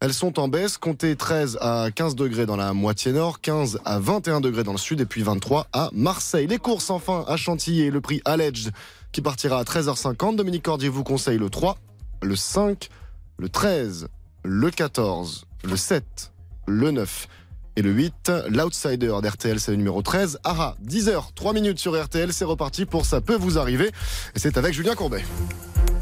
[0.00, 3.98] Elles sont en baisse, comptez 13 à 15 degrés dans la moitié nord, 15 à
[3.98, 6.46] 21 degrés dans le sud et puis 23 à Marseille.
[6.46, 8.70] Les courses enfin à Chantilly, le prix Alleged
[9.10, 10.36] qui partira à 13h50.
[10.36, 11.78] Dominique Cordier vous conseille le 3,
[12.22, 12.88] le 5,
[13.38, 14.08] le 13,
[14.44, 16.32] le 14, le 7,
[16.66, 17.28] le 9
[17.76, 18.32] et le 8.
[18.48, 20.40] L'outsider d'RTL, c'est le numéro 13.
[20.44, 23.90] Ara, 10h, 3 minutes sur RTL, c'est reparti pour Ça peut vous arriver.
[24.34, 25.22] Et c'est avec Julien Courbet.
[25.22, 25.97] Courbet,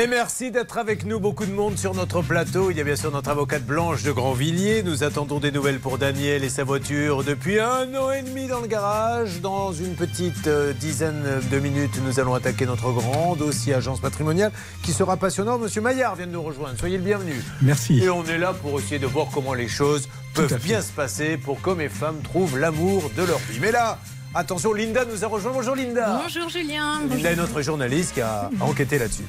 [0.00, 1.20] Et merci d'être avec nous.
[1.20, 2.70] Beaucoup de monde sur notre plateau.
[2.70, 4.82] Il y a bien sûr notre avocate Blanche de Grandvilliers.
[4.82, 8.60] Nous attendons des nouvelles pour Daniel et sa voiture depuis un an et demi dans
[8.60, 9.42] le garage.
[9.42, 11.22] Dans une petite euh, dizaine
[11.52, 15.58] de minutes, nous allons attaquer notre grand dossier agence patrimoniale qui sera passionnant.
[15.58, 16.78] Monsieur Maillard vient de nous rejoindre.
[16.78, 17.34] Soyez le bienvenu.
[17.60, 18.02] Merci.
[18.02, 21.36] Et on est là pour essayer de voir comment les choses peuvent bien se passer
[21.36, 23.58] pour qu'hommes et femmes trouvent l'amour de leur vie.
[23.60, 23.98] Mais là,
[24.34, 25.52] attention, Linda nous a rejoint.
[25.52, 26.20] Bonjour Linda.
[26.22, 27.00] Bonjour Julien.
[27.08, 29.24] Linda est notre journaliste qui a enquêté là-dessus.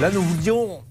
[0.00, 0.82] Là, nous voulions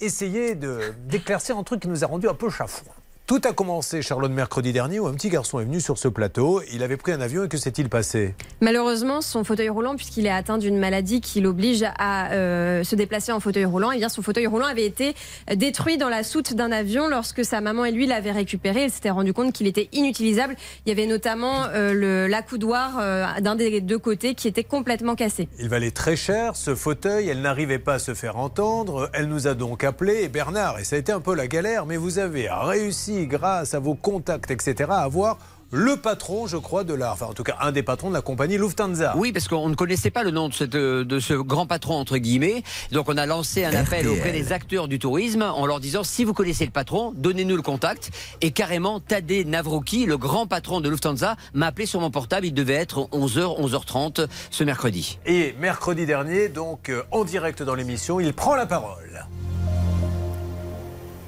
[0.00, 2.92] essayer de- d'éclaircir un truc qui nous a rendu un peu chafouin.
[3.26, 6.62] Tout a commencé, Charlotte, mercredi dernier, où un petit garçon est venu sur ce plateau.
[6.72, 8.36] Il avait pris un avion et que s'est-il passé?
[8.60, 13.32] Malheureusement, son fauteuil roulant, puisqu'il est atteint d'une maladie qui l'oblige à euh, se déplacer
[13.32, 15.16] en fauteuil roulant, et bien son fauteuil roulant avait été
[15.56, 18.84] détruit dans la soute d'un avion lorsque sa maman et lui l'avaient récupéré.
[18.84, 20.54] Elle s'était rendu compte qu'il était inutilisable.
[20.84, 25.48] Il y avait notamment euh, l'accoudoir euh, d'un des deux côtés qui était complètement cassé.
[25.58, 27.28] Il valait très cher, ce fauteuil.
[27.28, 29.10] Elle n'arrivait pas à se faire entendre.
[29.14, 30.22] Elle nous a donc appelé.
[30.22, 33.72] Et Bernard, et ça a été un peu la galère, mais vous avez réussi, grâce
[33.72, 35.38] à vos contacts, etc., à avoir
[35.72, 37.12] le patron, je crois, de la.
[37.12, 39.14] Enfin, en tout cas, un des patrons de la compagnie Lufthansa.
[39.16, 41.94] Oui, parce qu'on ne connaissait pas le nom de, cette, euh, de ce grand patron,
[41.94, 42.62] entre guillemets.
[42.92, 46.24] Donc, on a lancé un appel auprès des acteurs du tourisme en leur disant si
[46.24, 48.10] vous connaissez le patron, donnez-nous le contact.
[48.42, 52.46] Et carrément, Tadej Navroki, le grand patron de Lufthansa, m'a appelé sur mon portable.
[52.46, 55.18] Il devait être 11h, 11h30 ce mercredi.
[55.26, 59.26] Et mercredi dernier, donc euh, en direct dans l'émission, il prend la parole.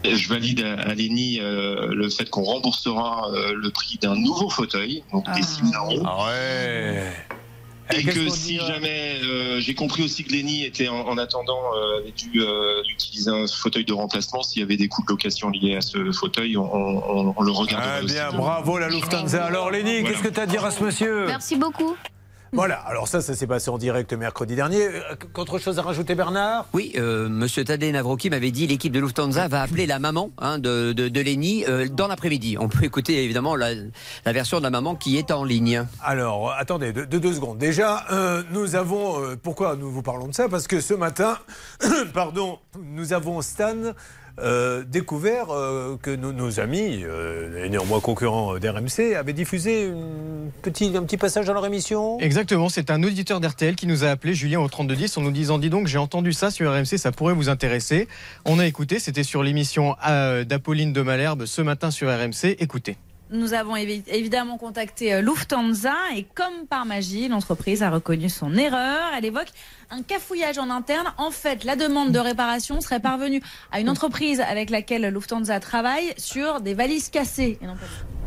[0.05, 4.49] Je valide à, à Léni euh, le fait qu'on remboursera euh, le prix d'un nouveau
[4.49, 6.03] fauteuil, donc des 6 000 euros.
[6.07, 7.03] Ah ouais
[7.97, 11.59] Et que si dira jamais, euh, j'ai compris aussi que Léni était en, en attendant,
[11.75, 14.43] euh, avait dû euh, utiliser un fauteuil de remplacement.
[14.43, 17.51] S'il y avait des coûts de location liés à ce fauteuil, on, on- on le
[17.51, 18.15] regardera Ah aussi.
[18.15, 19.47] bien, bravo la Lufthansa.
[19.47, 21.27] Alors Léni, qu'est-ce que tu as à dire à ce monsieur?
[21.27, 21.97] Merci beaucoup.
[22.53, 24.83] Voilà, alors ça, ça s'est passé en direct mercredi dernier.
[24.83, 25.01] Euh,
[25.35, 26.67] Qu'autre chose à rajouter, Bernard?
[26.73, 30.59] Oui, euh, Monsieur Tadej Navroki m'avait dit l'équipe de Lufthansa va appeler la maman hein,
[30.59, 32.57] de, de, de Lenny euh, dans l'après-midi.
[32.59, 33.75] On peut écouter évidemment la,
[34.25, 35.85] la version de la maman qui est en ligne.
[36.03, 37.59] Alors, attendez, de, de deux secondes.
[37.59, 39.37] Déjà, euh, nous avons.
[39.43, 40.49] pourquoi nous vous parlons de ça?
[40.49, 41.37] Parce que ce matin,
[42.15, 43.75] pardon, nous avons Stan.
[44.41, 51.47] Euh, découvert euh, que nos, amis, euh, néanmoins concurrents d'RMC, avaient diffusé un petit passage
[51.47, 52.19] dans leur émission.
[52.21, 55.59] Exactement, c'est un auditeur d'RTL qui nous a appelé, Julien, au 3210, en nous disant
[55.59, 58.09] Dis donc, j'ai entendu ça sur RMC, ça pourrait vous intéresser.
[58.45, 59.97] On a écouté, c'était sur l'émission
[60.47, 62.57] d'Apolline de Malherbe ce matin sur RMC.
[62.59, 62.97] Écoutez.
[63.31, 68.57] Nous avons évi- évidemment contacté euh, Lufthansa et comme par magie, l'entreprise a reconnu son
[68.57, 69.11] erreur.
[69.17, 69.49] Elle évoque
[69.91, 71.13] un cafouillage en interne.
[71.19, 76.15] En fait, la demande de réparation serait parvenue à une entreprise avec laquelle Lufthansa travaille
[76.17, 77.59] sur des valises cassées.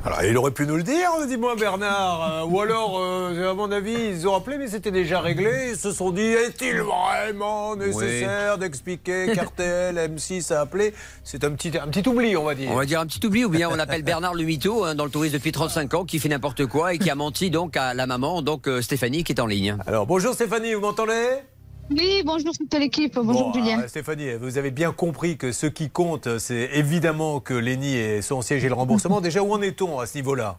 [0.03, 2.43] Alors, il aurait pu nous le dire, dis-moi Bernard.
[2.43, 5.69] Euh, ou alors, euh, à mon avis, ils ont appelé, mais c'était déjà réglé.
[5.73, 10.95] Ils se sont dit, est-il vraiment nécessaire d'expliquer qu'RTL, M6 a appelé?
[11.23, 12.71] C'est un petit, un petit oubli, on va dire.
[12.71, 15.05] On va dire un petit oubli, ou bien on appelle Bernard le mytho hein, dans
[15.05, 17.93] le tourisme depuis 35 ans, qui fait n'importe quoi et qui a menti donc à
[17.93, 19.77] la maman, donc euh, Stéphanie, qui est en ligne.
[19.85, 21.41] Alors bonjour Stéphanie, vous m'entendez?
[21.89, 23.15] Oui, bonjour toute l'équipe.
[23.15, 23.77] Bonjour Bon, Julien.
[23.79, 28.21] alors, Stéphanie, vous avez bien compris que ce qui compte, c'est évidemment que Lenny ait
[28.21, 29.19] son siège et le remboursement.
[29.21, 30.57] Déjà, où en est-on à ce niveau-là?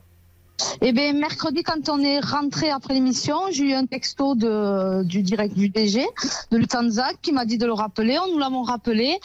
[0.80, 5.22] Eh bien, mercredi, quand on est rentré après l'émission, j'ai eu un texto de, du
[5.22, 6.04] direct du DG
[6.50, 8.18] de Lufthansa qui m'a dit de le rappeler.
[8.18, 9.18] On nous l'avons rappelé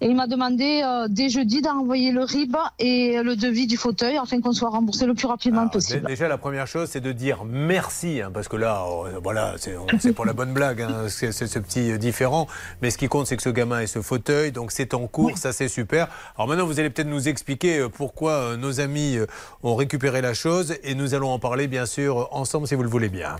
[0.00, 4.16] et il m'a demandé euh, dès jeudi d'envoyer le RIB et le devis du fauteuil
[4.16, 6.06] afin qu'on soit remboursé le plus rapidement possible.
[6.06, 10.12] Déjà, la première chose, c'est de dire merci, hein, parce que là, euh, voilà, c'est
[10.12, 12.46] pour la bonne blague, hein, c'est ce petit euh, différent.
[12.80, 15.36] Mais ce qui compte, c'est que ce gamin ait ce fauteuil, donc c'est en cours,
[15.38, 16.08] ça c'est super.
[16.36, 19.18] Alors maintenant, vous allez peut-être nous expliquer pourquoi nos amis
[19.62, 22.88] ont récupéré la chose, et nous allons en parler, bien sûr, ensemble, si vous le
[22.88, 23.36] voulez bien.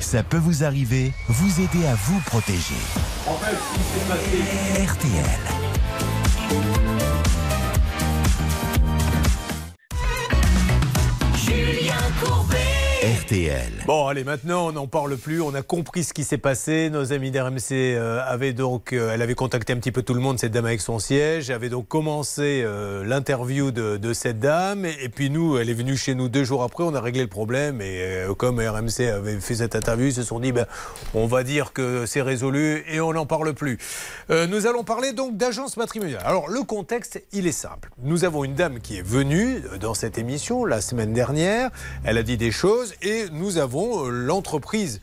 [0.00, 2.74] Ça peut vous arriver, vous aider à vous protéger.
[4.86, 5.24] RTL.
[11.36, 12.63] Julien Courbet.
[13.86, 15.40] Bon, allez, maintenant, on n'en parle plus.
[15.40, 16.90] On a compris ce qui s'est passé.
[16.90, 20.20] Nos amis d'RMC euh, avaient donc, euh, elle avait contacté un petit peu tout le
[20.20, 24.84] monde, cette dame avec son siège, avait donc commencé euh, l'interview de, cette dame.
[24.84, 26.84] Et, puis nous, elle est venue chez nous deux jours après.
[26.84, 27.80] On a réglé le problème.
[27.80, 30.66] Et comme RMC avait fait cette interview, ils se sont dit, ben,
[31.14, 33.78] on va dire que c'est résolu et on n'en parle plus.
[34.28, 36.22] Nous allons parler donc d'agence matrimoniale.
[36.24, 37.90] Alors, le contexte, il est simple.
[38.02, 41.70] Nous avons une dame qui est venue dans cette émission la semaine dernière.
[42.04, 45.00] Elle a dit des choses et nous avons euh, l'entreprise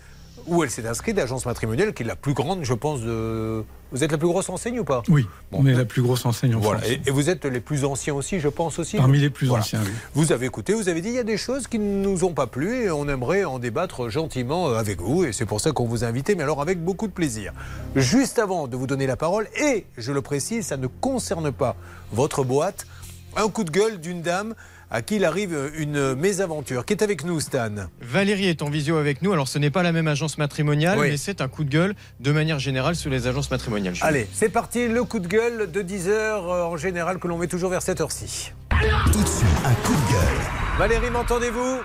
[0.48, 3.64] où elle s'est inscrite, d'agence matrimoniale, qui est la plus grande, je pense, de...
[3.92, 5.04] Vous êtes la plus grosse enseigne ou pas?
[5.10, 6.80] Oui, on est la plus grosse enseigne en Voilà.
[6.80, 6.92] France.
[7.06, 9.62] Et, et vous êtes les plus anciens aussi, je pense aussi Parmi les plus Voilà.
[9.64, 9.92] anciens, oui.
[10.16, 12.34] Vous avez écouté, vous avez dit il y a des choses qui ne nous ont
[12.34, 15.74] pas plu et on aimerait en débattre gentiment euh, avec vous et c'est pour ça
[15.74, 17.52] qu'on vous a invité, mais alors avec beaucoup de plaisir.
[17.96, 21.76] Juste avant de vous donner la parole, et je le précise, ça ne concerne pas
[22.14, 22.88] votre boîte,
[23.36, 24.56] un coup de gueule d'une dame
[24.94, 27.70] à qui il arrive une mésaventure, qui est avec nous, Stan?
[28.02, 29.32] Valérie est en visio avec nous.
[29.32, 31.10] Alors, ce n'est pas la même agence matrimoniale, Oui.
[31.12, 33.96] mais c'est un coup de gueule de manière générale sur les agences matrimoniales.
[34.02, 37.48] Allez, c'est parti, le coup de gueule de 10h euh, en général que l'on met
[37.48, 38.52] toujours vers cette heure-ci.
[39.14, 40.42] Tout de suite, un coup de gueule.
[40.78, 41.80] Valérie, m'entendez-vous?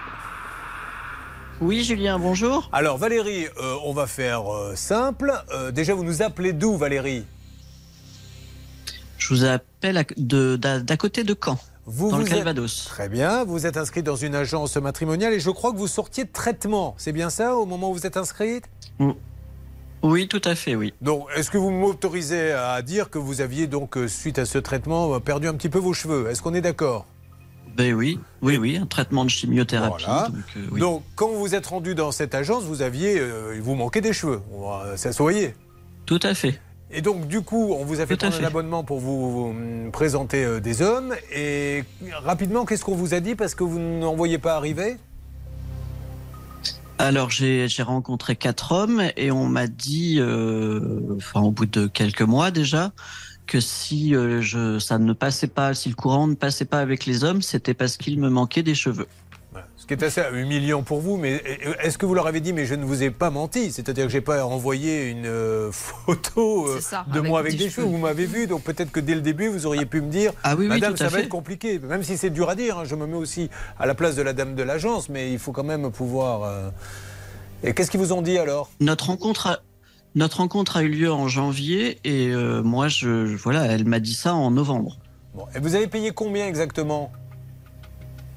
[1.60, 2.68] Oui, Julien, bonjour.
[2.72, 5.32] Alors Valérie, euh, on va faire euh, simple.
[5.54, 7.24] Euh, déjà, vous nous appelez d'où Valérie?
[9.18, 12.36] Je vous appelle à- de- d'à d'à côté de Caen, vous, dans le vous êtes-
[12.36, 12.84] Calvados.
[12.86, 16.24] Très bien, vous êtes inscrit dans une agence matrimoniale et je crois que vous sortiez
[16.24, 16.94] de traitement.
[16.98, 18.64] C'est bien ça au moment où vous êtes inscrite?
[20.02, 20.92] Oui, tout à fait, oui.
[21.00, 24.58] Donc, est-ce que vous m'autorisez à dire que vous aviez donc, euh, suite à ce
[24.58, 26.28] traitement, euh, perdu un petit peu vos cheveux?
[26.30, 27.06] Est-ce qu'on est d'accord?
[27.76, 30.04] Ben oui, oui, oui, un traitement de chimiothérapie.
[30.06, 30.28] Voilà.
[30.28, 30.80] donc, euh, oui.
[30.80, 34.40] Donc, quand vous êtes rendu dans cette agence, vous aviez, euh, vous manquait des cheveux.
[34.96, 35.54] Ça se voyait.
[36.04, 36.60] Tout à fait.
[36.90, 39.30] Et donc, du coup, on vous a fait Tout à prendre un abonnement pour vous,
[39.30, 41.14] vous, hum, présenter euh, des hommes.
[41.34, 41.84] Et
[42.24, 43.34] rapidement, qu'est-ce qu'on vous a dit?
[43.34, 44.96] Parce que vous n'en voyez pas arriver
[46.98, 51.86] Alors j'ai j'ai rencontré quatre hommes et on m'a dit, euh, enfin au bout de
[51.88, 52.92] quelques mois déjà,
[53.46, 57.04] que si euh, je, ça ne passait pas, si le courant ne passait pas avec
[57.04, 59.08] les hommes, c'était parce qu'il me manquait des cheveux.
[59.76, 61.42] Ce qui est assez humiliant pour vous, mais
[61.82, 63.70] est-ce que vous leur avez dit, mais je ne vous ai pas menti?
[63.72, 67.70] C'est-à-dire que j'ai pas envoyé une euh, photo euh, ça, de avec moi avec des
[67.70, 67.86] cheveux.
[67.86, 70.54] Vous m'avez vu, donc peut-être que dès le début, vous auriez pu me dire, Ah
[70.56, 71.22] oui, oui, Madame, ça va fait.
[71.24, 71.78] être compliqué.
[71.78, 73.48] Même si c'est dur à dire, hein, je me mets aussi
[73.78, 76.42] à la place de la dame de l'agence, mais il faut quand même pouvoir.
[76.42, 76.70] euh,
[77.62, 78.70] Et qu'est-ce qu'ils vous ont dit alors?
[78.80, 79.58] Notre rencontre a,
[80.14, 84.14] notre rencontre a eu lieu en janvier et euh, moi je voilà, elle m'a dit
[84.14, 84.98] ça en novembre.
[85.34, 87.12] Bon, Et vous avez payé combien exactement?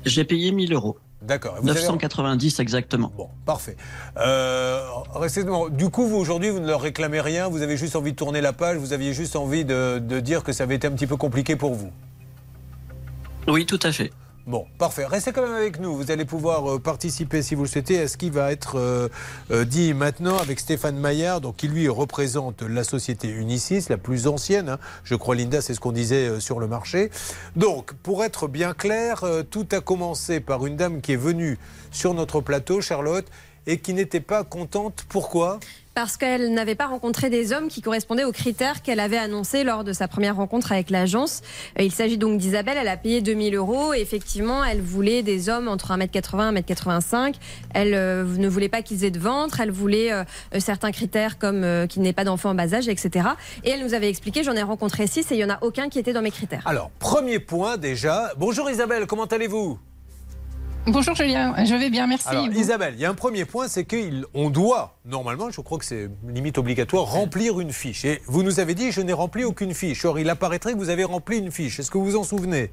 [0.05, 0.97] J'ai payé 1000 euros.
[1.21, 1.57] D'accord.
[1.57, 3.11] Et vous avez- 990 exactement.
[3.15, 3.75] Bon, parfait.
[4.17, 4.81] Euh,
[5.15, 8.17] restez- du coup, vous aujourd'hui, vous ne leur réclamez rien, vous avez juste envie de
[8.17, 10.91] tourner la page, vous aviez juste envie de, de dire que ça avait été un
[10.91, 11.91] petit peu compliqué pour vous?
[13.47, 14.11] Oui, tout à fait.
[14.49, 15.05] Bon, parfait.
[15.05, 15.95] Restez quand même avec nous.
[15.95, 19.07] Vous allez pouvoir euh, participer, si vous le souhaitez, à ce qui va être euh,
[19.51, 24.69] euh, dit maintenant avec Stéphane Maillard, qui lui représente la société Unisys, la plus ancienne.
[24.69, 24.79] hein.
[25.03, 27.11] Je crois, Linda, c'est ce qu'on disait sur le marché.
[27.55, 31.59] Donc, pour être bien clair, tout a commencé par une dame qui est venue
[31.91, 33.27] sur notre plateau, Charlotte,
[33.67, 35.05] et qui n'était pas contente.
[35.09, 35.59] Pourquoi?
[35.95, 39.83] Parce qu'elle n'avait pas rencontré des hommes qui correspondaient aux critères qu'elle avait annoncés lors
[39.83, 41.41] de sa première rencontre avec l'agence.
[41.77, 43.93] Euh, Il s'agit donc d'Isabelle, elle a payé 2000 euros.
[43.93, 47.35] Effectivement, elle voulait des hommes entre 1m80 et 1m85.
[47.73, 49.59] Elle euh, ne voulait pas qu'ils aient de ventre.
[49.59, 50.23] Elle voulait euh,
[50.59, 53.29] certains critères comme qu'il n'ait pas d'enfant en bas âge, etc.
[53.63, 55.89] Et elle nous avait expliqué, j'en ai rencontré six et il n'y en a aucun
[55.89, 56.61] qui était dans mes critères.
[56.65, 58.31] Alors, premier point déjà.
[58.37, 59.79] Bonjour Isabelle, comment allez-vous?
[60.87, 62.27] Bonjour Julien, je vais bien, merci.
[62.29, 65.85] Alors, Isabelle, il y a un premier point, c'est qu'on doit, normalement, je crois que
[65.85, 68.05] c'est limite obligatoire, remplir une fiche.
[68.05, 70.03] Et vous nous avez dit, je n'ai rempli aucune fiche.
[70.05, 71.79] Or, il apparaîtrait que vous avez rempli une fiche.
[71.79, 72.71] Est-ce que vous vous en souvenez?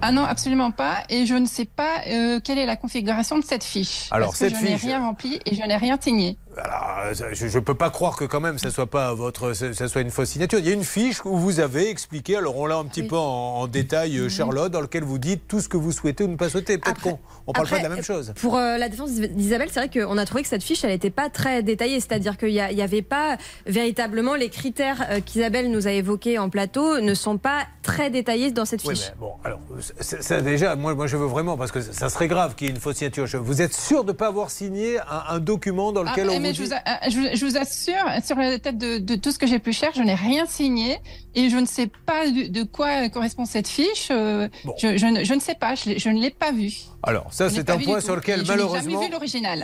[0.00, 0.98] Ah non, absolument pas.
[1.08, 4.08] Et je ne sais pas euh, quelle est la configuration de cette fiche.
[4.12, 6.36] Alors, parce que cette je n'ai fiche- rien rempli et je n'ai rien signé.
[6.56, 9.88] Alors, ça- je ne peux pas croire que quand même ça soit pas votre, ça
[9.88, 10.58] soit une fausse signature.
[10.58, 13.16] Il y a une fiche où vous avez expliqué, alors on l'a un petit peu
[13.16, 13.20] en,
[13.60, 16.36] en détail, euh, Charlotte, dans lequel vous dites tout ce que vous souhaitez ou ne
[16.36, 16.78] pas souhaitez.
[16.78, 18.32] Peut-être qu'on on parle pas de la même chose.
[18.40, 21.10] Pour euh, la défense d'Isabelle, c'est vrai qu'on a trouvé que cette fiche, elle n'était
[21.10, 22.00] pas très détaillée.
[22.00, 23.36] C'est-à-dire qu'il n'y avait pas
[23.66, 28.50] véritablement les critères euh, qu'Isabelle nous a évoqués en plateau ne sont pas très détaillés
[28.50, 29.10] dans cette Oui, fiche.
[29.10, 29.60] mais bon, alors,
[30.00, 32.70] ça, ça, déjà, moi, moi je veux vraiment, parce que ça serait grave qu'il y
[32.70, 33.26] ait une fausse signature.
[33.42, 36.44] Vous êtes sûr de ne pas avoir signé un, un document dans lequel Ah, on
[36.46, 36.68] mais vous je, dit...
[36.68, 39.38] vous a- euh, je vous- je vous assure, sur la tête de, de tout ce
[39.38, 40.98] que j'ai pu cher, je n'ai rien signé
[41.34, 44.08] et je ne sais pas de, de quoi correspond cette fiche.
[44.10, 46.72] euh, je, je ne, je ne sais pas, je ne l'ai pas vue.
[47.06, 49.00] Alors, ça, c'est un point sur lequel, je malheureusement,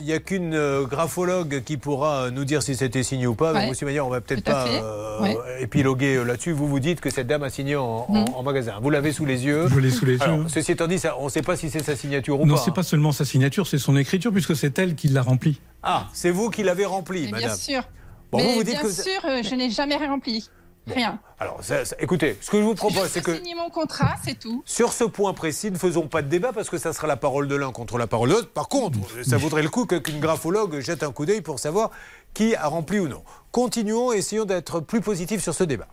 [0.01, 3.35] il n'y a qu'une euh, graphologue qui pourra euh, nous dire si c'était signé ou
[3.35, 3.53] pas.
[3.53, 3.61] Ouais.
[3.63, 5.37] Donc, Monsieur Maillard, on va peut-être pas euh, Ouais.
[5.61, 6.53] épiloguer là-dessus.
[6.53, 8.75] Vous vous dites que cette dame a signé en, en- en magasin.
[8.81, 9.67] Vous l'avez sous les yeux.
[9.69, 10.45] Je l'ai sous les Alors, yeux.
[10.49, 12.61] Ceci étant dit, ça, on ne sait pas si c'est sa signature ou Non, pas.
[12.65, 15.61] c'est pas seulement sa signature, c'est son écriture, puisque c'est elle qui l'a remplie.
[15.83, 17.49] Ah, c'est vous qui l'avez rempli, Mais madame.
[17.49, 17.83] bien sûr.
[18.31, 18.91] Bon, mais vous, vous dites bien que...
[18.93, 20.49] sûr, je n'ai jamais rempli.
[20.87, 21.21] Rien.
[21.39, 23.37] Alors, ça- ça- écoutez, ce que je vous propose, c'est que...
[23.37, 24.63] signé mon contrat, c'est tout.
[24.67, 27.47] Sur ce point précis, ne faisons pas de débat parce que ça sera la parole
[27.47, 28.51] de l'un contre la parole de l'autre.
[28.51, 31.91] Par contre, ça vaudrait le coup que- qu'une graphologue jette un coup d'œil pour savoir
[32.35, 33.23] qui a rempli ou non.
[33.53, 35.87] Continuons et essayons d'être plus positifs sur ce débat.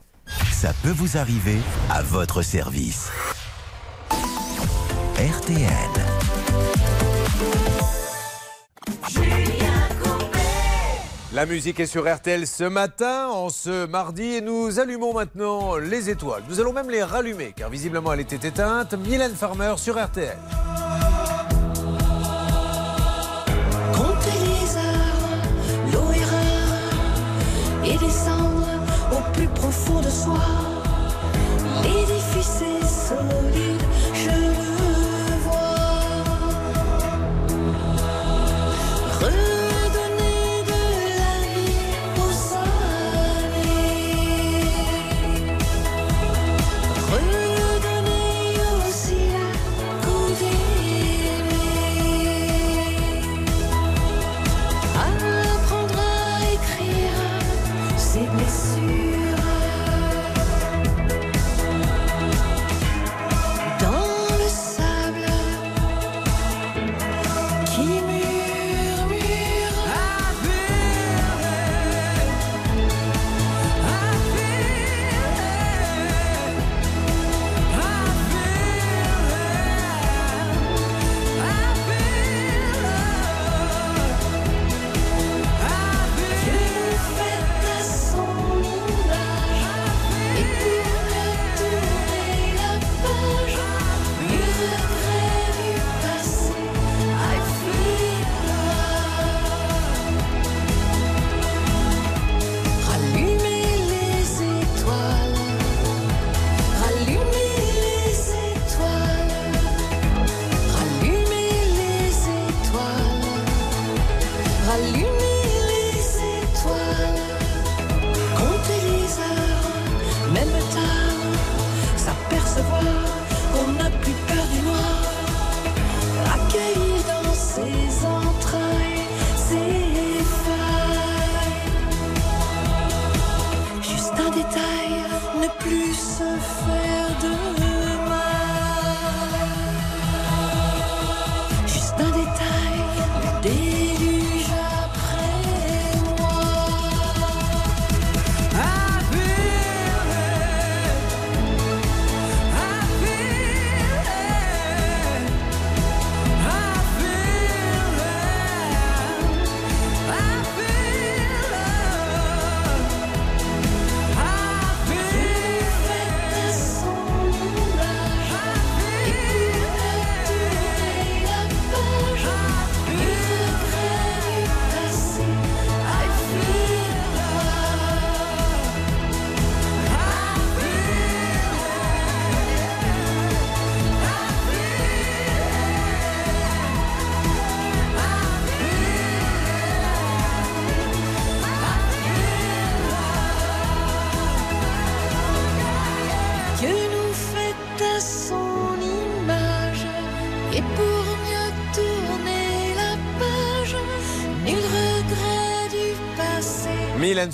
[0.52, 1.58] Ça peut vous arriver
[1.92, 3.10] à votre service.
[5.18, 5.70] RTL.
[11.32, 16.10] La musique est sur RTL ce matin, en ce mardi, et nous allumons maintenant les
[16.10, 16.42] étoiles.
[16.50, 18.96] Nous allons même les rallumer, car visiblement elle était éteinte.
[18.96, 20.38] Mylène Farmer sur RTL.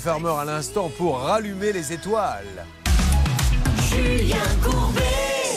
[0.06, 2.64] Farmer à l'instant pour rallumer les étoiles.
[3.90, 5.02] Julien Courbet.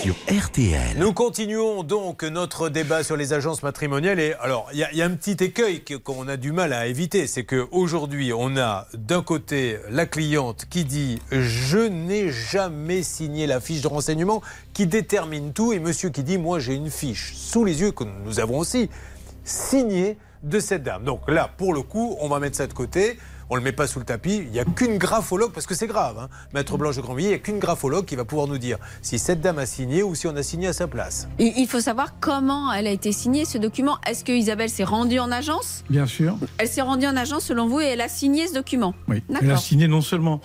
[0.01, 0.97] sur RTL.
[0.97, 4.19] Nous continuons donc notre débat sur les agences matrimoniales.
[4.19, 7.27] Et alors, il y, y a un petit écueil qu'on a du mal à éviter.
[7.27, 13.59] C'est qu'aujourd'hui, on a d'un côté la cliente qui dit Je n'ai jamais signé la
[13.59, 14.41] fiche de renseignement
[14.73, 15.73] qui détermine tout.
[15.73, 18.89] Et monsieur qui dit Moi, j'ai une fiche sous les yeux que nous avons aussi
[19.43, 21.03] signée de cette dame.
[21.03, 23.19] Donc là, pour le coup, on va mettre ça de côté.
[23.51, 24.37] On ne le met pas sous le tapis.
[24.37, 27.31] Il n'y a qu'une graphologue, parce que c'est grave, hein, Maître Blanche de Grandvilliers, il
[27.31, 30.13] n'y a qu'une graphologue qui va pouvoir nous dire si cette dame a signé ou
[30.13, 31.27] si on a signé à sa place.
[31.39, 33.97] Il il faut savoir comment elle a été signée, ce document.
[34.07, 35.83] Est-ce que Isabelle s'est rendue en agence?
[35.89, 36.37] Bien sûr.
[36.57, 39.23] Elle s'est rendue en agence selon vous et elle a signé ce document Oui.
[39.41, 40.41] Elle a signé non seulement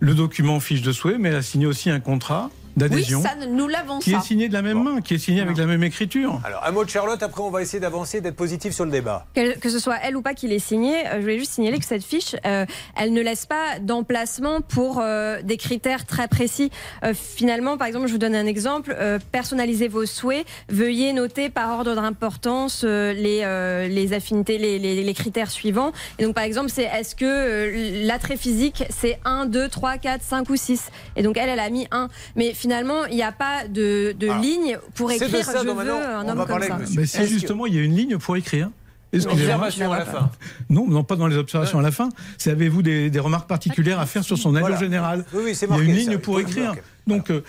[0.00, 2.50] le document fiche de souhait, mais elle a signé aussi un contrat
[2.84, 4.18] Oui, d'adhésion ça, nous l'avons qui ça.
[4.18, 6.40] est signé de la même main, qui est signé avec la même écriture.
[6.44, 9.26] Alors, un mot de Charlotte, après on va essayer d'avancer, d'être positif sur le débat.
[9.34, 11.84] Que ce soit elle ou pas qui l'ait signée, euh, je voulais juste signaler que
[11.84, 12.64] cette fiche, euh,
[12.96, 16.70] elle ne laisse pas d'emplacement pour euh, des critères très précis.
[17.04, 20.46] Euh, finalement, par exemple, je vous donne un exemple euh, personnalisez vos souhaits.
[20.68, 25.92] Veuillez noter par ordre d'importance euh, les euh, les affinités, les, les, les critères suivants.
[26.18, 30.22] Et donc, par exemple, c'est est-ce que euh, l'attrait physique c'est 1, 2, 3, 4,
[30.22, 32.08] 5 ou 6 Et donc, elle, elle a mis 1.
[32.36, 32.67] Mais finalement,
[33.10, 34.38] il n'y a pas de, de Ah.
[34.38, 36.74] ligne pour écrire ça je veux maintenant, un on homme va comme parler ça.
[36.74, 38.70] avec Mais si justement il y a une ligne pour écrire.
[39.10, 39.40] Excusez-moi.
[39.42, 40.30] Observation à la fin.
[40.68, 42.10] Non, non, pas dans les observations à la fin.
[42.36, 44.80] C'est avez-vous des, des remarques particulières à faire sur son allure Voilà.
[44.80, 46.74] générale Oui, oui, c'est Il y a une ligne pour écrire.
[47.06, 47.42] Donc, euh,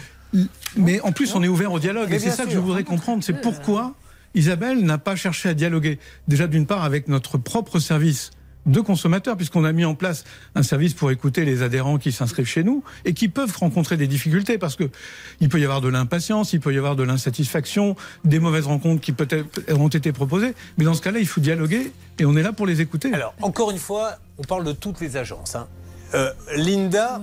[0.77, 2.07] mais en plus, on est ouvert au dialogue.
[2.09, 3.23] Mais Et c'est ça que je voudrais comprendre.
[3.25, 3.93] C'est pourquoi
[4.35, 5.99] Isabelle n'a pas cherché à dialoguer.
[6.29, 8.31] Déjà, d'une part, avec notre propre service
[8.65, 12.47] de consommateurs, puisqu'on a mis en place un service pour écouter les adhérents qui s'inscrivent
[12.47, 14.89] chez nous et qui peuvent rencontrer des difficultés parce que
[15.39, 17.95] il peut y avoir de l'impatience, il peut y avoir de l'insatisfaction,
[18.25, 20.53] des mauvaises rencontres qui peut-être ont été proposées.
[20.77, 23.13] Mais dans ce cas-là, il faut dialoguer et on est là pour les écouter.
[23.13, 25.55] Alors, encore une fois, on parle de toutes les agences.
[25.55, 25.67] hein.
[26.13, 27.21] Euh, Linda,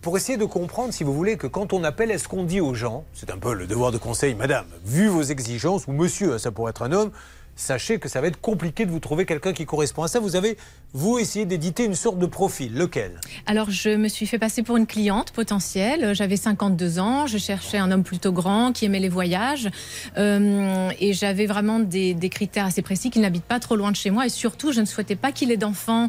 [0.00, 2.74] pour essayer de comprendre, si vous voulez, que quand on appelle, est-ce qu'on dit aux
[2.74, 6.38] gens, c'est un peu le devoir de conseil, madame, vu vos exigences, ou monsieur, hein,
[6.38, 7.10] ça pourrait être un homme,
[7.56, 10.20] sachez que ça va être compliqué de vous trouver quelqu'un qui correspond à ça.
[10.20, 10.56] Vous avez,
[10.92, 12.74] vous, essayé d'éditer une sorte de profil.
[12.74, 13.20] Lequel?
[13.46, 16.14] Alors, je me suis fait passer pour une cliente potentielle.
[16.14, 17.26] J'avais 52 ans.
[17.26, 19.68] Je cherchais un homme plutôt grand qui aimait les voyages.
[20.16, 24.10] Euh, et j'avais vraiment des, critères assez précis qu'il n'habite pas trop loin de chez
[24.10, 24.26] moi.
[24.26, 26.08] Et surtout, je ne souhaitais pas qu'il ait d'enfants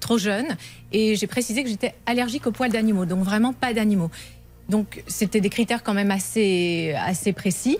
[0.00, 0.56] trop jeunes.
[0.92, 3.04] Et j'ai précisé que j'étais allergique aux poils d'animaux.
[3.04, 4.10] Donc, vraiment pas d'animaux.
[4.68, 7.78] Donc, c'était des critères quand même assez, assez précis.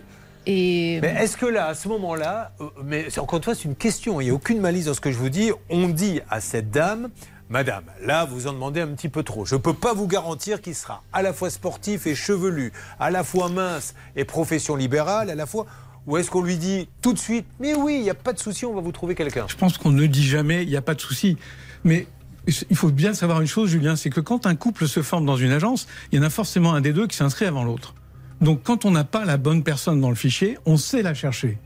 [0.50, 3.76] Et Mais est-ce que là, à ce moment-là, euh, mais encore une fois, c'est une
[3.76, 6.40] question, il n'y a aucune malice dans ce que je vous dis, on dit à
[6.40, 7.10] cette dame,
[7.50, 9.44] Madame, là, vous en demandez un petit peu trop.
[9.44, 13.10] Je ne peux pas vous garantir qu'il sera à la fois sportif et chevelu, à
[13.10, 15.66] la fois mince et profession libérale, à la fois...
[16.06, 18.38] Ou est-ce qu'on lui dit tout de suite, mais oui, il n'y a pas de
[18.38, 20.80] souci, on va vous trouver quelqu'un Je pense qu'on ne dit jamais, il n'y a
[20.80, 21.36] pas de souci.
[21.84, 22.06] Mais
[22.46, 25.36] il faut bien savoir une chose, Julien, c'est que quand un couple se forme dans
[25.36, 27.94] une agence, il y en a forcément un des deux qui s'inscrit avant l'autre.
[28.40, 31.58] Donc quand on n'a pas la bonne personne dans le fichier, on sait la chercher.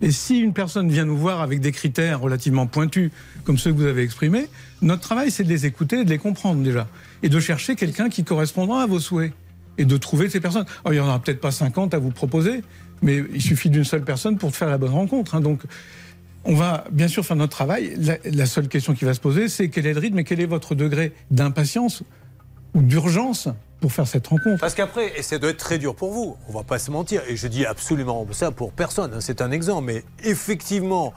[0.00, 3.10] Et si une personne vient nous voir avec des critères relativement pointus,
[3.44, 4.46] comme ceux que vous avez exprimés,
[4.82, 6.86] notre travail, c'est de les écouter et de les comprendre déjà.
[7.22, 9.32] Et de chercher quelqu'un qui correspondra à vos souhaits.
[9.78, 10.66] Et de trouver ces personnes.
[10.84, 12.62] Alors, il n'y en aura peut-être pas 50 à vous proposer,
[13.02, 15.34] mais il suffit d'une seule personne pour faire la bonne rencontre.
[15.34, 15.40] hein.
[15.40, 15.62] Donc,
[16.44, 17.94] on va bien sûr faire notre travail.
[17.96, 20.40] La, la seule question qui va se poser, c'est quel est le rythme et quel
[20.40, 22.02] est votre degré d'impatience
[22.74, 23.48] ou d'urgence
[23.80, 24.60] pour faire cette rencontre.
[24.60, 27.22] Parce qu'après, et ça doit être très dur pour vous, on va pas se mentir,
[27.26, 31.14] et je dis absolument ça pour personne, hein, c'est un exemple, mais effectivement,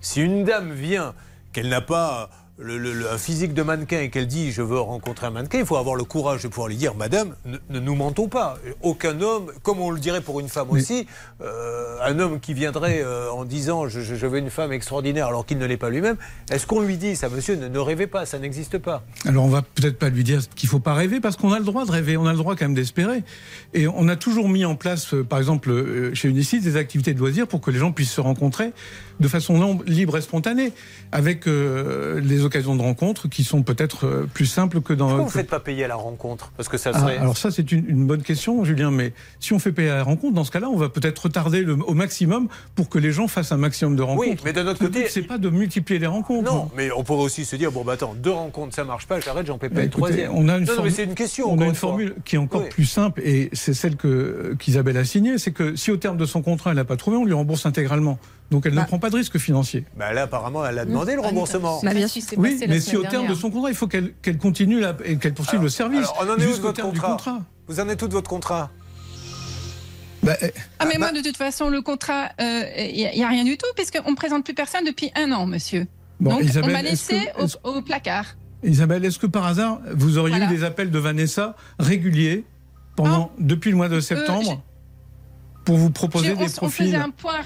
[0.00, 1.14] si une dame vient,
[1.52, 2.30] qu'elle n'a pas
[2.60, 5.76] le- un physique de mannequin et qu'elle dit je veux rencontrer un mannequin, il faut
[5.76, 8.58] avoir le courage de pouvoir lui dire Madame, ne, ne nous mentons pas.
[8.82, 11.06] Aucun homme, comme on le dirait pour une femme aussi,
[11.40, 15.58] euh, un homme qui viendrait euh, en disant je, veux une femme extraordinaire alors qu'il
[15.58, 16.16] ne l'est pas lui-même,
[16.50, 19.02] est-ce qu'on lui dit ça, monsieur, ne, ne rêvez pas, ça n'existe pas?
[19.26, 21.64] Alors on va peut-être pas lui dire qu'il faut pas rêver parce qu'on a le
[21.64, 23.24] droit de rêver, on a le droit quand même d'espérer.
[23.74, 27.18] Et on a toujours mis en place, euh, par exemple, chez Unicis, des activités de
[27.18, 28.72] loisirs pour que les gens puissent se rencontrer
[29.20, 30.72] de façon libre et spontanée,
[31.12, 35.06] avec euh, les occasions de rencontres qui sont peut-être euh, plus simples que dans.
[35.06, 36.52] Pourquoi vous ne faites pas payer à la rencontre?
[36.56, 37.16] Parce que ça Ah, serait.
[37.18, 38.90] alors ça c'est une, une bonne question, Julien.
[38.90, 41.62] Mais si on fait payer à la rencontre, dans ce cas-là, on va peut-être retarder
[41.62, 44.28] le- au maximum pour que les gens fassent un maximum de rencontres.
[44.28, 46.52] Oui, mais d'un autre côté- c'est pas de multiplier les rencontres.
[46.52, 49.20] Non, mais on pourrait aussi se dire bon, bah attends, deux rencontres ça marche pas,
[49.20, 50.32] j'arrête, j'en paie pas Bah, une troisième.
[50.34, 51.50] On a une non, non, formule, mais c'est une question.
[51.52, 52.68] On a une formule qui est encore Oui.
[52.68, 56.26] plus simple et c'est celle que qu'Isabelle a signée, c'est que si au terme de
[56.26, 58.18] son contrat elle n'a pas trouvé, on lui rembourse intégralement.
[58.50, 59.84] Donc elle ne prend pas de risque financier.
[59.96, 61.80] Bah là, apparemment, elle a demandé le remboursement.
[61.82, 62.22] Bah, bien sûr.
[62.36, 65.34] Oui, mais si au terme de son contrat, il faut qu'elle continue la- et qu'elle
[65.34, 67.38] poursuive le service Alors, on en est où de votre contrat, contrat.
[67.68, 68.70] Vous en êtes où de votre contrat
[70.22, 73.56] Bah, eh, Ah, mais moi, de toute façon, le contrat, il n'y a, rien du
[73.56, 75.86] tout, puisqu'on ne présente plus personne depuis un an, monsieur.
[76.18, 78.24] Bon, Donc, Isabelle, on m'a est-ce laissé que- au, au placard.
[78.62, 80.52] Isabelle, est-ce que par hasard vous auriez Voilà.
[80.52, 82.44] eu des appels de Vanessa réguliers
[82.96, 84.62] pendant depuis le mois de Euh, septembre
[85.64, 86.94] pour vous proposer on, des on faisait profils.
[86.96, 87.40] un point.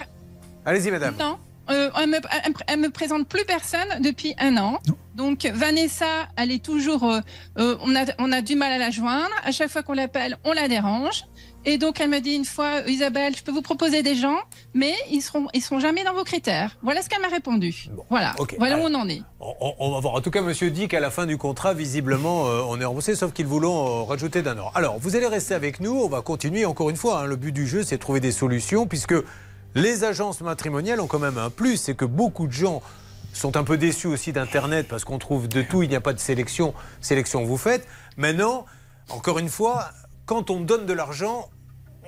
[0.64, 1.14] Allez-y, madame.
[1.18, 1.38] Non.
[1.70, 4.80] Euh, elle, me, elle me- elle me présente plus personne depuis un an.
[5.14, 7.04] Donc Vanessa, elle est toujours.
[7.04, 7.20] euh,
[7.58, 9.30] euh, on, a, on a du mal à la joindre.
[9.44, 11.24] À chaque fois qu'on l'appelle, on la dérange.
[11.66, 14.36] Et donc elle me dit une fois, Isabelle, je peux vous proposer des gens,
[14.74, 16.76] mais ils seront, ils seront jamais dans vos critères.
[16.82, 17.86] Voilà ce qu'elle m'a répondu.
[18.10, 18.34] voilà.
[18.38, 18.56] ok.
[18.58, 19.22] Voilà où on en est.
[19.40, 20.14] On, va voir.
[20.16, 23.14] En tout cas, monsieur dit qu'à la fin du contrat, visiblement, euh, on est remboursé,
[23.16, 24.70] sauf qu'ils voulont euh, rajouter d'un an.
[24.74, 25.92] Alors, vous allez rester avec nous.
[25.98, 27.20] On va continuer encore une fois.
[27.20, 27.24] hein.
[27.24, 29.14] Le but du jeu, c'est de trouver des solutions, puisque
[29.74, 32.82] les agences matrimoniales ont quand même un plus, c'est que beaucoup de gens
[33.32, 36.12] sont un peu déçus aussi d'Internet parce qu'on trouve de tout, il n'y a pas
[36.12, 36.74] de sélection.
[37.00, 37.86] Sélection, vous faites.
[38.16, 38.64] Maintenant,
[39.08, 39.90] encore une fois,
[40.26, 41.50] quand on donne de l'argent,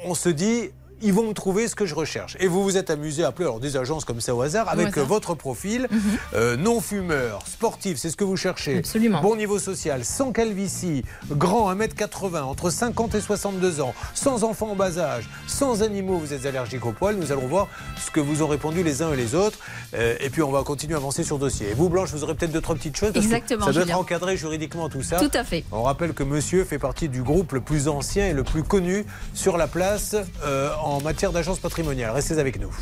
[0.04, 0.70] on se dit.
[1.02, 2.36] Ils vont me trouver ce que je recherche.
[2.40, 4.88] Et vous vous êtes amusé à appeler alors, des agences comme ça au hasard, avec
[4.88, 5.04] hasard.
[5.04, 5.88] euh, votre profil,
[6.34, 8.78] euh, non-fumeur, sportif, c'est ce que vous cherchez.
[8.78, 9.20] Absolument.
[9.20, 14.74] Bon niveau social, sans calvitie, grand 1m80, entre 50 et 62 ans, sans enfants en
[14.76, 17.16] bas âge, sans animaux, vous êtes allergique au poil.
[17.16, 17.68] Nous allons voir
[18.04, 19.58] ce que vous ont répondu les uns et les autres.
[19.94, 21.70] Euh, et puis on va continuer à avancer sur le dossier.
[21.70, 23.12] Et vous, Blanche, vous aurez peut-être deux, trois petites choses.
[23.12, 25.18] parce que Exactement, Ça doit être encadré juridiquement tout ça.
[25.18, 25.64] Tout à fait.
[25.72, 29.04] On rappelle que monsieur fait partie du groupe le plus ancien et le plus connu
[29.34, 32.12] sur la place euh, en matière d'agence patrimoniale.
[32.12, 32.74] Restez avec nous.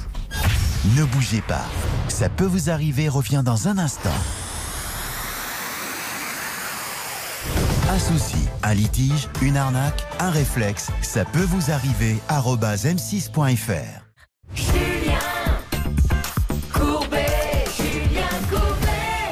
[0.96, 1.64] Ne bougez pas.
[2.08, 4.10] Ça peut vous arriver revient dans un instant.
[7.90, 12.16] Un souci, un litige, une arnaque, un réflexe, ça peut vous arriver.
[12.28, 14.02] arobase m6.fr.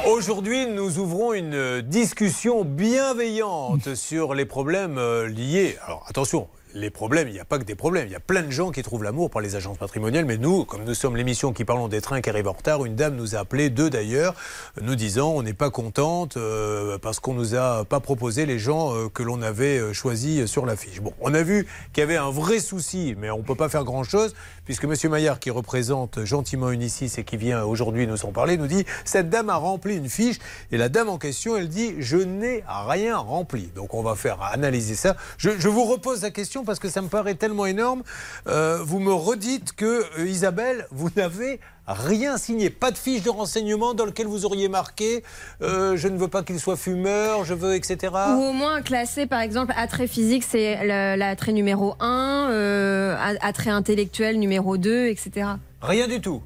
[0.07, 5.77] Aujourd'hui, nous ouvrons une discussion bienveillante sur les problèmes euh, liés.
[5.85, 8.07] Alors attention, les problèmes, il n'y a pas que des problèmes.
[8.07, 10.25] Il y a plein de gens qui trouvent l'amour par les agences patrimoniales.
[10.25, 12.95] Mais nous, comme nous sommes l'émission qui parlons des trains qui arrivent en retard, une
[12.95, 14.33] dame nous a appelé, deux d'ailleurs,
[14.81, 18.95] nous disant on n'est pas contente euh, parce qu'on nous a pas proposé les gens
[18.95, 21.01] euh, que l'on avait euh, choisis sur l'affiche.
[21.01, 23.69] Bon, on a vu qu'il y avait un vrai souci, mais on ne peut pas
[23.69, 24.33] faire grand-chose
[24.65, 24.95] puisque M.
[25.09, 29.29] Maillard, qui représente gentiment Unicis et qui vient aujourd'hui nous en parler, nous dit cette
[29.29, 30.37] dame a rempli une fiche
[30.71, 33.69] et la dame en question, elle dit je n'ai rien rempli.
[33.75, 35.15] Donc on va faire analyser ça.
[35.37, 38.03] Je, je vous repose la question parce que ça me paraît tellement énorme.
[38.47, 43.29] Euh, vous me redites que euh, Isabelle, vous n'avez rien signé, pas de fiche de
[43.29, 45.23] renseignement dans lequel vous auriez marqué
[45.61, 48.13] euh, je ne veux pas qu'il soit fumeur, je veux etc.
[48.37, 50.85] Ou au moins classer, par exemple, attrait physique, c'est
[51.17, 55.47] l'attrait numéro 1, euh, attrait intellectuel numéro 2, etc.
[55.81, 56.41] Rien du tout.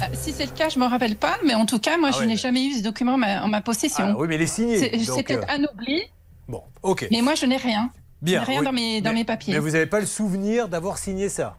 [0.00, 2.14] Euh, Si c'est le cas, je me rappelle pas, mais en tout cas, moi, Ah
[2.14, 4.04] je ouais, n'ai mais- jamais eu ce document en ma, en ma possession.
[4.10, 6.02] Ah oui, mais il est signé, C'est peut-être un oubli,
[6.48, 7.08] Bon, ok.
[7.10, 7.90] mais moi, je n'ai rien.
[8.22, 8.42] Bien.
[8.42, 8.64] Rien oui.
[8.64, 9.52] dans mes, dans Mais- mes papiers.
[9.54, 11.56] Mais vous n'avez pas le souvenir d'avoir signé ça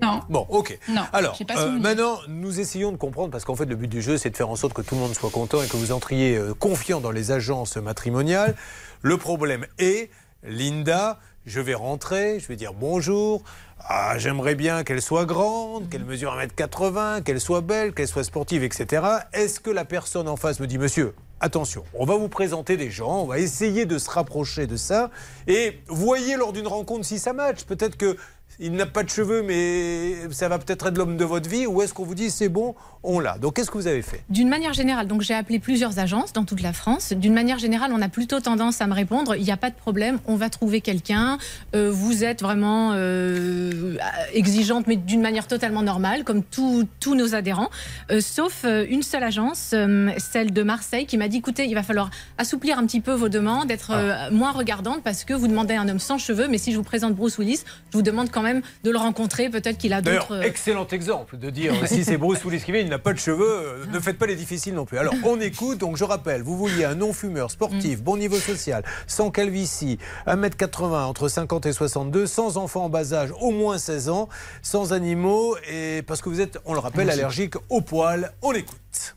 [0.00, 0.20] Non.
[0.28, 0.78] Bon, ok.
[0.88, 4.02] Non, Alors, pas euh, maintenant, nous essayons de comprendre, parce qu'en fait, le but du
[4.02, 5.92] jeu, c'est de faire en sorte que tout le monde soit content et que vous
[5.92, 8.54] entriez euh, confiant dans les agences matrimoniales.
[9.02, 10.10] Le problème est,
[10.44, 13.42] Linda, je vais rentrer, je vais dire bonjour.
[13.88, 18.64] Ah, J'aimerais bien qu'elle soit grande, qu'elle mesure 1m80, qu'elle soit belle, qu'elle soit sportive,
[18.64, 19.02] etc.
[19.32, 22.90] Est-ce que la personne en face me dit, monsieur, attention, on va vous présenter des
[22.90, 25.10] gens, on va essayer de se rapprocher de ça,
[25.46, 27.64] et voyez lors d'une rencontre si ça match.
[27.64, 28.16] Peut-être que
[28.58, 31.82] il n'a pas de cheveux, mais ça va peut-être être l'homme de votre vie, ou
[31.82, 34.22] est-ce qu'on vous dit c'est bon, on l'a Donc qu'est-ce que vous avez fait?
[34.30, 37.12] D'une manière générale, donc j'ai appelé plusieurs agences dans toute la France.
[37.12, 39.76] D'une manière générale, on a plutôt tendance à me répondre il n'y a pas de
[39.76, 41.38] problème, on va trouver quelqu'un.
[41.74, 43.96] Euh, vous êtes vraiment euh,
[44.32, 47.70] exigeante, mais d'une manière totalement normale, comme tous nos adhérents.
[48.10, 49.74] Euh, sauf une seule agence,
[50.18, 53.28] celle de Marseille, qui m'a dit écoutez, il va falloir assouplir un petit peu vos
[53.28, 56.72] demandes, être euh, moins regardante, parce que vous demandez un homme sans cheveux, mais si
[56.72, 59.48] je vous présente Bruce Willis, je vous demande quand même de le rencontrer.
[59.50, 60.40] Peut-être qu'il a D'ailleurs, d'autres.
[60.40, 63.18] euh, excellent exemple de dire si c'est Bruce Willis qui vient, il n'a pas de
[63.18, 64.98] cheveux, euh, ne faites pas les difficiles non plus.
[64.98, 69.30] Alors, on écoute, donc je rappelle, vous vouliez un non-fumeur, sportif, bon niveau social, sans
[69.30, 74.28] calvitie, 1m80, entre 50 et 62, sans enfants en bas âge, au moins 16 ans,
[74.62, 78.32] sans animaux, et parce que vous êtes, on le rappelle, allergique aux poils.
[78.42, 79.15] On écoute.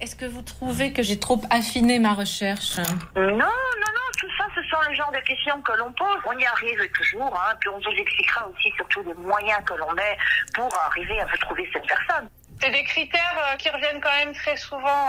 [0.00, 2.78] Est-ce que vous trouvez que j'ai trop affiné ma recherche?
[3.16, 6.18] Non, non, non, tout ça, ce sont le genre de questions que l'on pose.
[6.24, 9.92] On y arrive toujours, hein, puis on vous expliquera aussi surtout les moyens que l'on
[9.94, 10.16] met
[10.54, 12.28] pour arriver à vous trouver cette personne.
[12.62, 15.06] C'est des critères euh, qui reviennent quand même très souvent.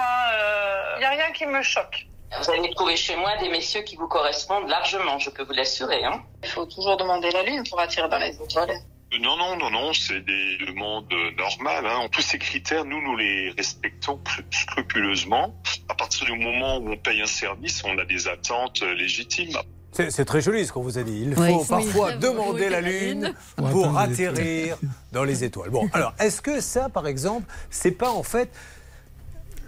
[0.96, 2.08] Il n'y a rien qui me choque.
[2.38, 6.04] Vous allez trouver chez moi des messieurs qui vous correspondent largement, je peux vous l'assurer.
[6.04, 6.24] Hein.
[6.44, 8.72] Il faut toujours demander la lune pour attirer dans les étoiles.
[9.20, 11.86] Non, non, non, non, c'est des demandes normales.
[11.88, 12.08] Hein.
[12.12, 15.56] Tous ces critères, nous, nous les respectons cru- scrupuleusement.
[15.90, 19.58] À partir du moment où on paye un service, on a des attentes légitimes.
[19.92, 21.22] C'est très joli ce qu'on vous a dit.
[21.24, 24.78] Il Oui, faut oui, parfois oui, demander oui, la la lune pour atterrir
[25.12, 25.72] dans les étoiles.
[25.72, 28.52] Bon, alors, est-ce que ça, par exemple, c'est pas en fait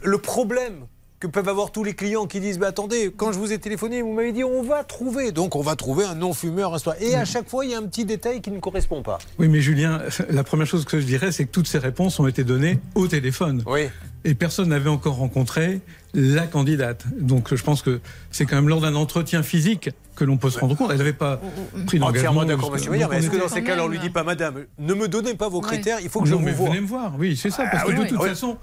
[0.04, 0.86] le problème
[1.22, 4.02] que peuvent avoir tous les clients qui disent bah, attendez, quand je vous ai téléphoné,
[4.02, 5.32] vous m'avez dit on va trouver.
[5.32, 6.74] Donc on va trouver un non-fumeur.
[6.74, 6.96] un soir.
[7.00, 9.20] Et à chaque fois, il y a un petit détail qui ne correspond pas.
[9.38, 12.28] Oui, mais Julien, la première chose que je dirais, c'est que toutes ces réponses ont
[12.28, 13.64] été données au téléphone.
[13.68, 13.82] Oui.
[14.26, 15.82] Et personne n'avait encore rencontré
[16.16, 17.06] la candidate.
[17.20, 18.02] Donc je pense que
[18.32, 20.90] c'est quand même lors d'un entretien physique que l'on peut se rendre compte.
[20.92, 21.40] Elle n'avait pas
[21.86, 22.32] pris d'engagement.
[22.32, 22.92] Entièrement d'accord, monsieur.
[22.92, 25.50] Mais est-ce que dans ces cas-là, on lui dit pas, madame, ne me donnez pas
[25.50, 27.64] vos critères, il faut que je vous mais voie venez me voir, oui, c'est ça.
[27.72, 28.30] Parce Ah que oui, de oui, toute oui.
[28.30, 28.58] façon,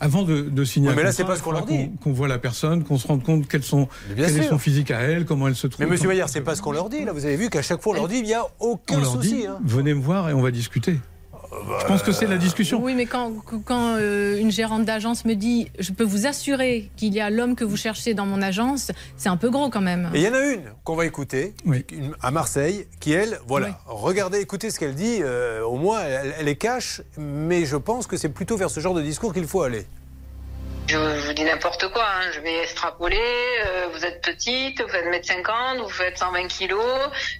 [0.00, 1.90] avant de, de signer Oui, mais là, c'est pas ce qu'on leur dit.
[2.02, 4.50] Qu'on voit la personne, qu'on se rende compte quels sont, quel est sûr.
[4.50, 5.84] son physique à elle, comment elle se trouve.
[5.84, 7.04] Mais monsieur Maillard, c'est pas ce qu'on leur dit.
[7.04, 8.98] Là, vous avez vu qu'à chaque fois, on leur dit, il n'y a on aucun
[9.00, 9.34] leur souci.
[9.34, 9.58] dit, hein.
[9.64, 10.98] venez me voir et on va discuter.
[11.80, 12.82] Je pense que c'est la discussion.
[12.82, 13.32] Oui, mais quand,
[13.64, 17.54] quand euh, une gérante d'agence me dit je peux vous assurer qu'il y a l'homme
[17.56, 20.10] que vous cherchez dans mon agence, c'est un peu gros quand même.
[20.14, 23.80] Et il y en a une qu'on va écouter, une- à Marseille, qui elle, voilà,
[23.86, 28.06] regardez, écoutez ce qu'elle dit, euh, au moins elle, elle est cash, mais je pense
[28.06, 29.86] que c'est plutôt vers ce genre de discours qu'il faut aller.
[30.86, 32.30] Je, vous dis n'importe quoi, hein.
[32.32, 33.18] je vais extrapoler.
[33.66, 36.82] euh, vous êtes petite, vous faites 1m50, vous faites 120 kilos,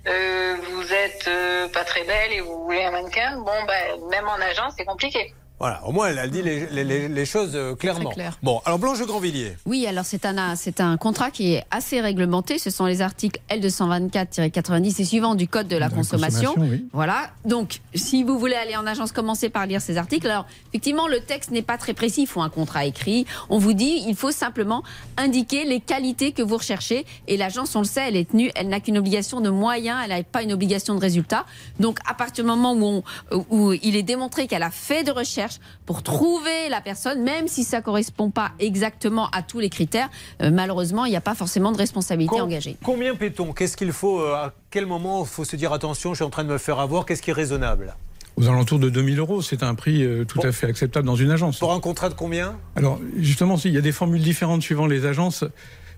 [0.08, 3.36] euh, vous êtes euh, pas très belle et vous voulez un mannequin.
[3.36, 5.34] Bon, ben, même en agence, c'est compliqué.
[5.60, 8.06] Voilà, au moins elle a dit les, les- les- les choses euh, clairement.
[8.10, 8.38] Très clair.
[8.42, 9.56] Bon, alors Blanche Grandvilliers.
[9.66, 12.58] Oui, alors c'est un, c'est un contrat qui est assez réglementé.
[12.58, 16.54] Ce sont les articles L224-90 et suivants du Code de la, De la consommation.
[16.54, 16.86] consommation, oui.
[16.92, 17.30] Voilà.
[17.44, 20.26] Donc, si vous voulez aller en agence, commencez par lire ces articles.
[20.28, 22.22] Alors, effectivement, le texte n'est pas très précis.
[22.22, 23.24] Il faut un contrat écrit.
[23.48, 24.82] On vous dit, il faut simplement
[25.16, 27.06] indiquer les qualités que vous recherchez.
[27.28, 28.50] Et l'agence, on le sait, elle est tenue.
[28.54, 29.98] Elle n'a qu'une obligation de moyens.
[30.04, 31.44] Elle n'a pas une obligation de résultat.
[31.78, 35.12] Donc, à partir du moment où, on- où il est démontré qu'elle a fait de
[35.12, 35.43] recherche
[35.86, 40.08] pour trouver la personne, même si ça correspond pas exactement à tous les critères,
[40.42, 42.76] euh, malheureusement, il n'y a pas forcément de responsabilité Com- engagée.
[42.82, 43.52] Combien paie-t-on?
[43.52, 46.30] Qu'est-ce qu'il faut euh, À quel moment il faut se dire attention, je suis en
[46.30, 47.94] train de me faire avoir Qu'est-ce qui est raisonnable?
[48.36, 51.30] Aux alentours de 2000 euros, c'est un prix euh, tout à fait acceptable dans une
[51.30, 51.58] agence.
[51.60, 52.56] Pour un contrat de combien?
[52.74, 55.44] Alors, justement, il y a des formules différentes suivant les agences.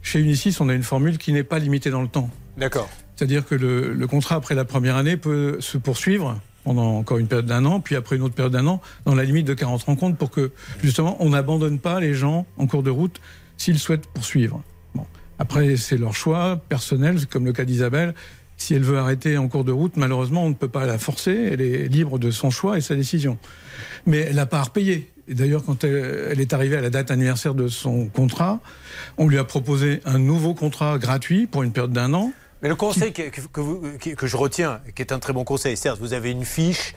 [0.02, 2.28] Chez Unisys, on a une formule qui n'est pas limitée dans le temps.
[2.58, 2.88] D'accord.
[3.16, 7.28] C'est-à-dire que le, le contrat, après la première année, peut se poursuivre pendant encore une
[7.28, 9.84] période d'un an, puis après une autre période d'un an, dans la limite de 40
[9.84, 10.50] rencontres, pour que,
[10.82, 13.20] justement, on n'abandonne pas les gens en cours de route
[13.56, 14.64] s'ils souhaitent poursuivre.
[14.96, 15.06] Bon.
[15.38, 18.14] Après, c'est leur choix personnel, comme le cas d'Isabelle.
[18.56, 21.50] Si elle veut arrêter en cours de route, malheureusement, on ne peut pas la forcer.
[21.52, 23.38] Elle est libre de son choix et sa décision.
[24.04, 25.12] Mais elle n'a pas à repayer.
[25.28, 28.58] D'ailleurs, quand elle est arrivée à la date anniversaire de son contrat,
[29.18, 32.32] on lui a proposé un nouveau contrat gratuit pour une période d'un an.
[32.62, 35.32] Mais le conseil que, que- que vous- que- que je retiens, qui est un très
[35.32, 36.94] bon conseil, certes, vous avez une fiche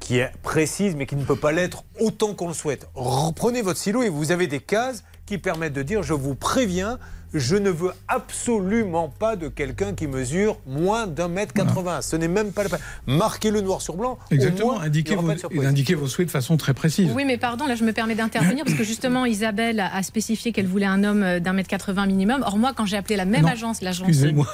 [0.00, 2.88] qui est précise, mais qui ne peut pas l'être autant qu'on le souhaite.
[2.94, 6.98] Reprenez votre silo et vous avez des cases qui permettent de dire je vous préviens,
[7.34, 12.02] je ne veux absolument pas de quelqu'un qui mesure moins d'un mètre 80.
[12.02, 12.80] Ce n'est même pas la peine.
[13.06, 14.18] Marquez-le noir sur blanc.
[14.30, 15.30] au Exactement, moins, indiquez vos,
[15.64, 17.10] indiquez souhaits de façon très précise.
[17.14, 20.52] Oui, mais pardon, là je me permets d'intervenir parce que justement Isabelle a a spécifié
[20.52, 22.42] qu'elle voulait un homme euh, d'un mètre 80 minimum.
[22.46, 24.08] Or moi, quand j'ai appelé la même Non, agence, l'agence.
[24.08, 24.46] Excusez-moi.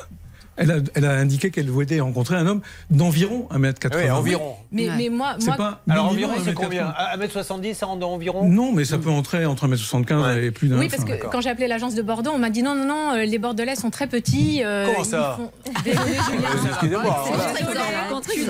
[0.58, 2.60] Elle a, elle a indiqué qu'elle souhaitait rencontrer un homme
[2.90, 3.90] d'environ 1m80.
[3.96, 4.54] Oui, environ.
[4.72, 6.54] Mais, mais moi, C'est moi pas Alors minimum environ, c'est 1m80.
[6.54, 10.68] combien 1m70, ça rentre dans environ Non, mais ça peut entrer entre 1m75 et plus
[10.68, 10.78] d'un.
[10.78, 13.12] Oui, parce que quand j'ai appelé l'agence de Bordeaux, on m'a dit non, non, non,
[13.14, 14.62] euh, les Bordelais sont très petits.
[14.64, 15.50] euh, Comment ça font-
[15.84, 16.48] Désolée, Julien.
[16.68, 17.24] Excusez-moi.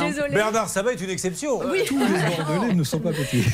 [0.09, 0.35] Désolée.
[0.35, 1.61] Bernard Sabat est une exception.
[1.71, 1.83] Oui.
[1.87, 3.45] Tous les Bordelais ne sont pas petits.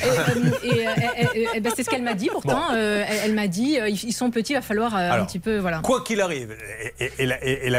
[0.65, 2.63] Et, euh, et, ben, c'est ce qu'elle m'a dit pourtant.
[2.73, 5.59] Euh, elle elle m'a dit ils sont petits, il va falloir euh, un petit peu.
[5.59, 5.79] Voilà.
[5.79, 6.55] Quoi qu'il arrive,
[7.01, 7.71] et, et- et la, et-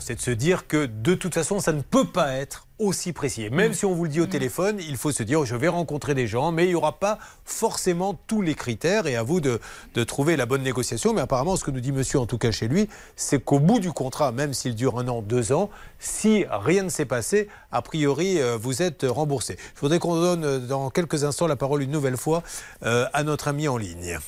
[0.00, 3.42] c'est de se dire que de toute façon, ça ne peut pas être aussi précis.
[3.42, 5.68] Et Même si on vous le dit au téléphone, il faut se dire je vais
[5.68, 9.40] rencontrer des gens, mais il n'y aura pas forcément tous les critères et à vous
[9.40, 9.60] de,
[9.94, 11.12] de trouver la bonne négociation.
[11.12, 13.80] Mais apparemment, ce que nous dit monsieur, en tout cas chez lui, c'est qu'au bout
[13.80, 17.82] du contrat, même s'il dure un an, deux ans, si rien ne s'est passé, a
[17.82, 19.56] priori, euh, vous êtes remboursé.
[19.74, 22.42] Je voudrais qu'on donne euh, dans quelques instants la parole une nouvelle fois
[22.84, 24.18] euh, à notre ami en ligne.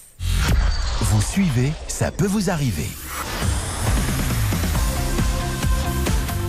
[1.00, 2.88] Vous suivez, ça peut vous arriver.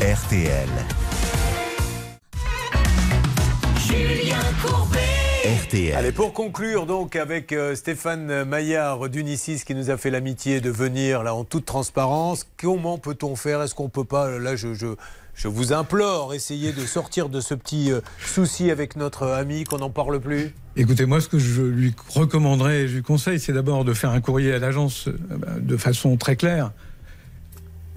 [0.01, 0.67] RTL.
[3.87, 4.97] Julien Courbet.
[5.63, 5.93] RTL.
[5.95, 10.71] Allez, pour conclure donc avec euh, Stéphane Maillard d'Unicis qui nous a fait l'amitié de
[10.71, 13.61] venir là en toute transparence, comment peut-on faire?
[13.61, 14.87] Est-ce qu'on peut pas Là, je, je,
[15.35, 19.77] je vous implore, essayer de sortir de ce petit euh, souci avec notre ami, qu'on
[19.77, 20.55] n'en parle plus?
[20.75, 24.09] Écoutez, moi, ce que je lui recommanderais et je lui conseille, c'est d'abord de faire
[24.09, 26.71] un courrier à l'agence euh, de façon très claire,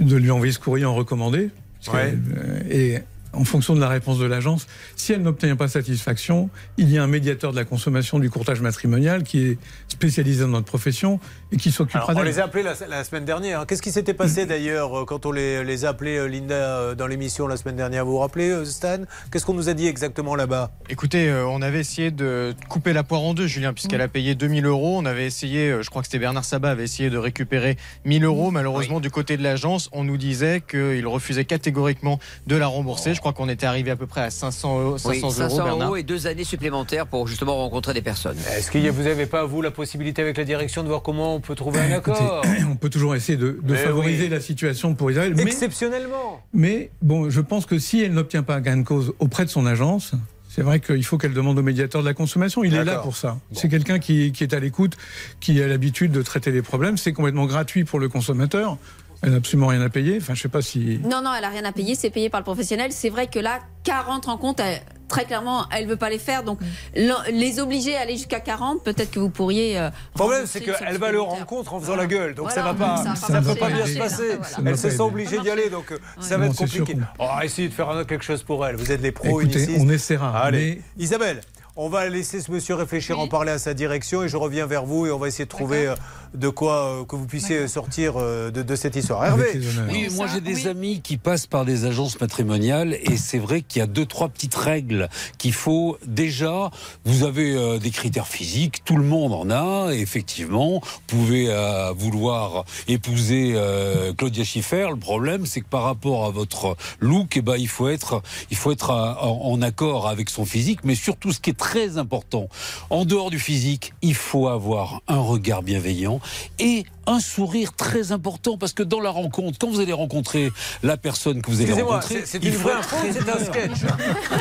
[0.01, 1.49] de lui envoyer ce courrier en recommandé.
[1.85, 2.15] Que, Ouais.
[2.37, 2.99] euh, et
[3.35, 4.67] en fonction de la réponse de l'agence.
[4.97, 8.61] Si elle n'obtient pas satisfaction, il y a un médiateur de la consommation du courtage
[8.61, 9.59] matrimonial qui est
[9.89, 11.21] spécialisé dans notre profession
[11.53, 12.25] et qui s'occupera on d'elle.
[12.25, 13.67] les a appelés la, la semaine dernière.
[13.67, 16.95] Qu'est-ce qui s'était passé d'ailleurs euh, quand on les, les a appelés, euh, Linda, euh,
[16.95, 18.05] dans l'émission la semaine dernière?
[18.05, 18.99] Vous vous rappelez, Stan?
[19.31, 20.73] Qu'est-ce qu'on nous a dit exactement là-bas?
[20.89, 24.67] Écoutez, on avait essayé de couper la poire en deux, Julien, puisqu'elle a payé 2000
[24.67, 24.99] euros.
[24.99, 28.51] On avait essayé, je crois que c'était Bernard Sabat, avait essayé de récupérer 1000 euros.
[28.51, 33.15] Malheureusement, du côté de l'agence, on nous disait qu'il refusait catégoriquement de la rembourser.
[33.15, 35.57] Je crois qu'on était arrivé à peu près à 500 euros, 500 Oui, 500 euros,
[35.65, 35.89] Bernard.
[35.89, 38.37] euros et deux années supplémentaires pour justement rencontrer des personnes.
[38.55, 41.41] Est-ce que vous n'avez pas, vous, la possibilité avec la direction de voir comment on
[41.41, 44.29] peut trouver un accord On peut toujours essayer de, de Mais favoriser oui.
[44.29, 45.35] la situation pour Isabelle.
[45.37, 49.45] Mais, Exceptionnellement mais bon, je pense que si elle n'obtient pas gain de cause auprès
[49.45, 50.13] de son agence,
[50.55, 52.63] c'est vrai qu'il faut qu'elle demande au médiateur de la consommation.
[52.63, 53.39] Il est là pour ça.
[53.53, 54.97] C'est quelqu'un qui, qui est à l'écoute,
[55.41, 56.97] qui a l'habitude de traiter les problèmes.
[56.97, 58.77] C'est complètement gratuit pour le consommateur.
[59.25, 60.19] Elle n'a absolument rien à payer.
[60.21, 61.01] Enfin, je sais pas si.
[61.03, 62.93] Non, non, elle a rien à payer, c'est payé par le professionnel.
[62.93, 66.43] C'est vrai que là, 40 rencontres, elle- très clairement, elle veut pas les faire.
[66.45, 66.59] Donc,
[66.95, 69.79] les obliger à aller jusqu'à 40, peut-être que vous pourriez.
[69.79, 72.35] euh, Le problème, c'est qu'elle va à leur rencontre en faisant la gueule.
[72.35, 74.37] Donc Voilà, ça va pas, ça pas peut pas bien se passer.
[74.55, 74.71] voilà.
[74.71, 75.71] Elle se sent obligée d'y aller.
[75.71, 76.95] Donc ça va Non, être compliqué.
[76.95, 78.77] qu'on- Oh, essayez de faire un- quelque chose pour elle.
[78.77, 81.41] Vous êtes les pros, Écoutez, on essaiera, Allez, Isabelle.
[81.77, 84.85] On va laisser ce monsieur réfléchir, en parler à sa direction et je reviens vers
[84.85, 85.97] vous et on va essayer de trouver euh,
[86.33, 89.27] de quoi euh, que vous puissiez sortir euh, de, de cette histoire.
[89.27, 89.61] Hervé
[89.91, 93.81] Oui, moi j'ai des amis qui passent par des agences matrimoniales et c'est vrai qu'il
[93.81, 96.71] y a deux trois petites règles qu'il faut déjà.
[97.05, 99.93] Vous avez euh, des critères physiques, tout le monde en a.
[99.93, 104.91] Et effectivement, vous pouvez euh, vouloir épouser euh, Claudia Schiffer.
[104.91, 108.23] Le problème, c'est que par rapport à votre look, eh ben il faut être
[108.53, 111.97] il faut être en, en accord avec son physique, mais surtout ce qui est très
[111.97, 112.51] important,
[112.91, 116.21] en dehors du physique, il faut avoir un regard bienveillant
[116.59, 120.53] et un sourire très important parce que dans la rencontre, quand vous allez rencontrer
[120.83, 122.73] la personne que vous allez rencontrer, c'est une vraie
[123.13, 123.91] c'est un sketch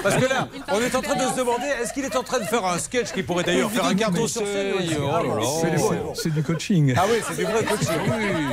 [0.01, 2.39] Parce que là, on est en train de se demander, est-ce qu'il est en train
[2.39, 4.73] de faire un sketch qui pourrait d'ailleurs faire un carton sur scène
[6.15, 6.93] c'est du coaching.
[6.97, 7.87] Ah oui, c'est du vrai coaching.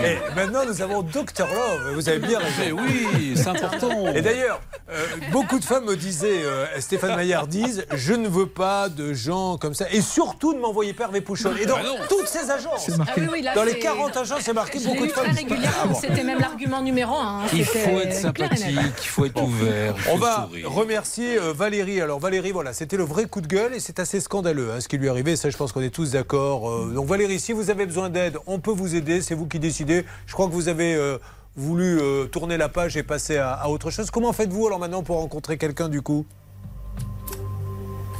[0.05, 1.95] Et maintenant, nous avons Dr Love.
[1.95, 2.77] Vous avez bien raison.
[2.81, 4.13] Oui, c'est important.
[4.15, 4.61] Et d'ailleurs,
[4.91, 9.13] euh, beaucoup de femmes me disaient, euh, Stéphane Maillard disent, je ne veux pas de
[9.13, 9.87] gens comme ça.
[9.93, 11.59] Et surtout, ne m'envoyez pas Hervé Pouchol.
[11.61, 13.23] Et dans Ah toutes ces agences, C'est marqué.
[13.47, 15.93] Ah dans les c'est- 40 agences, c'est marqué Je beaucoup de régulièrement.
[15.93, 15.95] Bon.
[16.01, 17.41] C'était même l'argument numéro un.
[17.45, 17.47] hein.
[17.53, 19.95] Il faut être sympathique, il faut être ouvert.
[20.11, 20.71] On va sourire.
[20.73, 22.01] remercier euh, Valérie.
[22.01, 24.89] Alors Valérie, voilà, c'était le vrai coup de gueule et c'est assez scandaleux hein, ce
[24.89, 25.37] qui lui est arrivé.
[25.37, 26.71] Ça, je pense qu'on est tous d'accord.
[26.71, 29.21] Euh, donc Valérie, si vous avez besoin d'aide, on peut vous aider.
[29.21, 30.05] C'est vous qui décidez.
[30.27, 31.19] Je crois que vous avez euh,
[31.57, 34.11] voulu euh, tourner la page et passer à, à autre chose.
[34.11, 36.25] Comment faites-vous alors maintenant pour rencontrer quelqu'un du coup?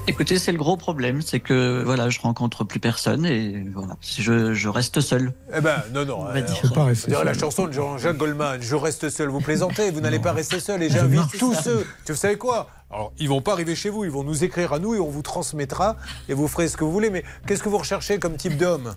[0.07, 4.23] Écoutez, c'est le gros problème, c'est que voilà, je rencontre plus personne et voilà, si
[4.23, 5.33] je, je reste seul.
[5.57, 6.25] Eh ben non, non.
[6.25, 6.73] va euh, dire.
[6.75, 7.41] Pas on rester dirait la seul.
[7.43, 8.61] chanson de Jean-Jacques Goldman.
[8.61, 9.29] Je reste seul.
[9.29, 9.91] Vous plaisantez.
[9.93, 10.83] Vous n'allez pas rester seul.
[10.83, 11.87] Et j'invite tous ceux.
[12.09, 12.69] Vous savez quoi?
[12.91, 15.09] Alors, ils vont pas arriver chez vous, ils vont nous écrire à nous et on
[15.09, 15.97] vous transmettra
[16.29, 17.11] et vous ferez ce que vous voulez.
[17.11, 18.95] Mais qu'est-ce que vous recherchez comme type d'homme?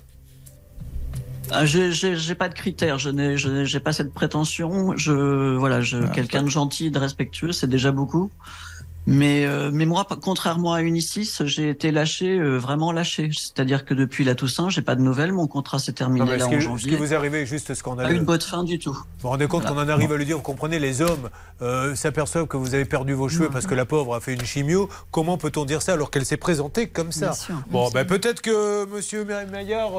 [1.51, 4.97] Ah, j'ai- pas de critères, je n'ai pas cette prétention.
[4.97, 8.31] Je voilà, je Ah, quelqu'un de gentil, de respectueux, c'est déjà beaucoup.
[9.05, 13.30] Mais euh, mais moi, contrairement à Unicis, j'ai été lâché, euh, vraiment lâché.
[13.34, 15.34] C'est-à-dire que depuis la Toussaint, j'ai pas de nouvelles.
[15.34, 16.89] Mon contrat s'est Non, terminé mais là ce, qui, en ce janvier.
[16.91, 18.15] qui vous est arrivé est juste Pas scandaleux.
[18.15, 18.93] une bonne fin du tout.
[18.93, 21.30] Vous vous rendez compte qu'on en arrive à lui dire, vous comprenez, les hommes
[21.61, 24.45] euh, s'aperçoivent que vous avez perdu vos cheveux parce que la pauvre a fait une
[24.45, 24.88] chimio.
[25.11, 27.25] Comment peut-on dire ça alors qu'elle s'est présentée comme ça?
[27.27, 29.91] Bien sûr, Bon, ben, peut-être que Monsieur Maillard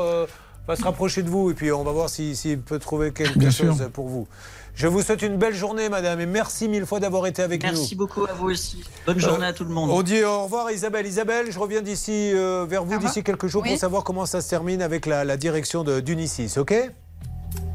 [0.67, 3.39] va se rapprocher de vous et puis on va voir s'il s'il peut trouver quelque
[3.39, 3.91] Bien chose sûr.
[3.91, 4.27] pour vous.
[4.75, 7.71] Je vous souhaite une belle journée, madame, et merci mille fois d'avoir été avec nous.
[7.71, 8.83] Merci beaucoup à vous aussi.
[9.07, 9.89] Bonne Euh, journée à tout le monde.
[9.91, 11.07] On dit au revoir à Isabelle.
[11.07, 14.51] Isabelle, je reviens d'ici euh, vers vous d'ici quelques jours pour savoir comment ça se
[14.51, 16.75] termine avec la, la direction d'Unicis, ok?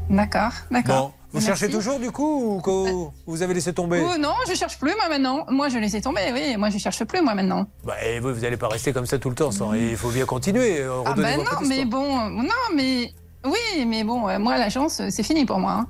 [0.09, 1.13] D'accord, Bon, d'accord.
[1.31, 1.47] vous Merci.
[1.47, 4.03] cherchez toujours du coup ou que vous avez laissé tomber?
[4.03, 5.45] Oh, non, je cherche plus moi maintenant.
[5.49, 6.57] Moi je laissé tomber, oui.
[6.57, 7.65] Moi je cherche plus moi maintenant.
[7.85, 9.51] Bah, et vous, vous n'allez pas rester comme ça tout le temps.
[9.51, 10.79] Sans, il faut bien continuer.
[10.81, 13.13] euh, Ah ben non, mais bon, euh, non, mais
[13.45, 15.71] oui, mais bon, euh, moi la chance, euh, c'est fini pour moi.
[15.73, 15.87] hein.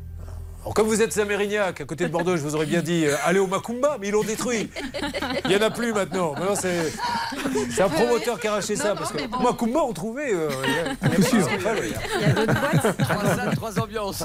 [0.61, 3.05] Alors, comme vous êtes à Mérignac, à côté de Bordeaux, je vous aurais bien dit
[3.05, 4.69] euh, allez au Macumba, mais ils l'ont détruit.
[5.45, 6.33] Il n'y en a plus maintenant.
[6.33, 8.93] Maintenant, c'est un promoteur qui a arraché ça.
[8.93, 10.33] Parce que Macumba, on trouvait.
[10.33, 11.93] euh, il y a- il y a.
[12.21, 12.97] Il y d'autres boîtes.
[12.97, 14.23] Trois salles, trois ambiances.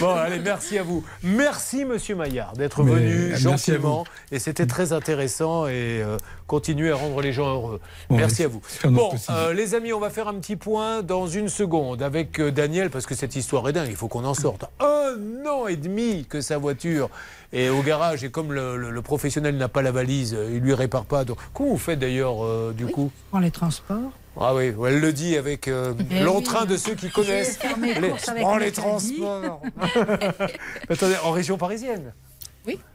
[0.00, 1.04] Bon, allez, merci à vous.
[1.22, 4.04] Merci, monsieur Maillard, d'être venu merci à gentiment.
[4.32, 6.16] Et c'était très intéressant et euh,
[6.46, 7.80] continuez à rendre les gens heureux.
[8.10, 8.60] Merci à vous.
[8.84, 12.50] Bon, euh, les amis, on va faire un petit point dans une seconde avec euh,
[12.50, 13.88] Daniel parce que cette histoire est dingue.
[13.90, 14.64] Il faut qu'on en sorte.
[14.80, 17.08] Un an et demi que sa voiture
[17.52, 20.58] est au garage et comme le, le- le professionnel n'a pas la valise, euh, il
[20.60, 21.24] lui répare pas.
[21.24, 24.12] Donc, comment vous faites d'ailleurs euh, du coup Pour les transports.
[24.40, 26.66] Ah oui, elle le dit avec euh, Eh l'entrain oui.
[26.72, 28.72] de ceux qui connaissent les, les caddie.
[28.72, 29.62] transports.
[30.90, 32.12] Attendez, en région parisienne.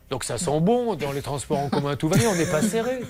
[0.10, 2.64] Donc ça sent bon dans les transports en commun, tout va bien, on n'est pas
[2.64, 3.02] serré.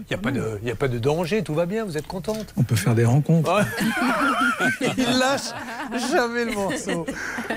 [0.00, 1.96] Il n'y a, pas de- il y a pas de danger, tout va bien, vous
[1.96, 2.52] êtes contente?
[2.56, 3.50] On peut faire des rencontres.
[4.96, 5.50] Il lâche
[6.10, 7.06] jamais le morceau.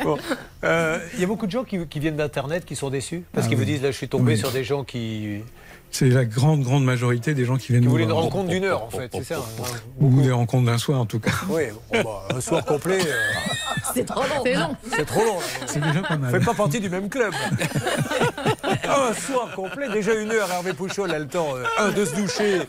[0.03, 0.17] Bon.
[0.63, 3.45] Euh, Il y a beaucoup de gens qui, qui viennent d'Internet qui sont déçus parce
[3.45, 3.71] Ah qu'ils vous oui.
[3.71, 4.37] disent là je suis tombé Oui.
[4.37, 5.39] sur des gens qui,
[5.93, 8.23] C'est la grande, grande majorité des gens qui viennent nous voulaient une voir.
[8.23, 9.63] rencontre d'une heure en fait, c'est ça hein
[9.99, 11.29] Ou des rencontres d'un soir en tout cas.
[11.49, 12.97] Oui, bon, bah, un soir complet.
[13.05, 13.13] euh,
[13.93, 14.43] C'est trop long.
[14.43, 14.75] C'est long.
[14.91, 15.37] C'est trop long.
[15.67, 16.31] C'est déjà pas mal.
[16.31, 17.31] Faites pas partie du même club.
[18.85, 22.15] un soir complet, déjà une heure, Hervé Pouchol a le temps, euh, un, de se
[22.15, 22.61] doucher,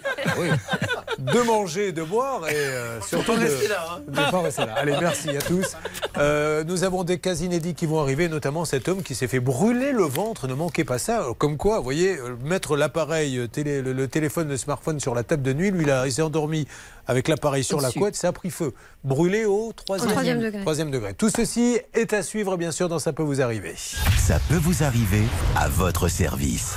[1.19, 4.01] de manger, de boire et euh, surtout pas de, rester là, hein.
[4.07, 4.75] de pas rester là.
[4.77, 5.77] Allez, merci à tous.
[6.19, 9.41] Euh, nous avons des cas inédits qui vont arriver, notamment cet homme qui s'est fait
[9.41, 10.47] brûler le ventre.
[10.49, 11.27] Ne manquez pas ça.
[11.39, 15.23] Comme quoi, vous voyez, mettre l'appareil, euh, télé, le, le téléphone, le smartphone sur la
[15.23, 16.67] table de nuit, lui, il, s'est endormi
[17.07, 18.73] avec l'appareil sur la couette, ça a pris feu.
[19.05, 20.61] Brûlé au troisième, Au troisième degré.
[20.61, 21.15] troisième degré.
[21.15, 23.75] Tout ceci est à suivre, bien sûr, dans Ça peut vous arriver.
[24.19, 25.23] Ça peut vous arriver
[25.57, 26.75] à votre service.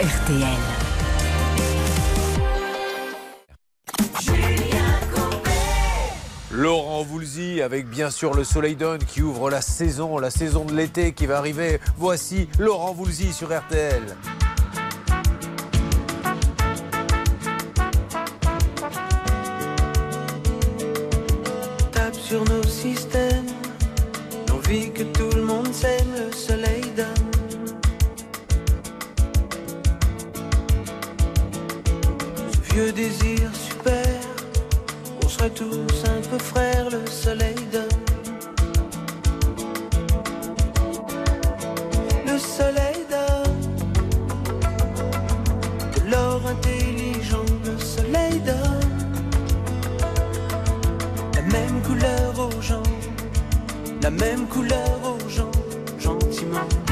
[0.00, 0.58] RTL.
[6.56, 10.72] Laurent Voulzy avec bien sûr le Soleil donne qui ouvre la saison, la saison de
[10.72, 11.80] l'été qui va arriver.
[11.96, 14.02] Voici Laurent Voulzy sur RTL.
[21.90, 23.46] tape sur nos systèmes,
[24.48, 27.06] l'envie que tout le monde s'aime, le soleil donne.
[32.52, 34.06] Ce vieux désir super,
[35.24, 38.04] on serait tous un peu frères, le soleil donne.
[42.26, 43.60] Le soleil donne
[45.94, 48.94] de l'or intelligent, le soleil donne
[51.36, 52.88] la même couleur aux gens,
[54.02, 55.52] la même couleur aux gens,
[55.98, 56.83] gentiment.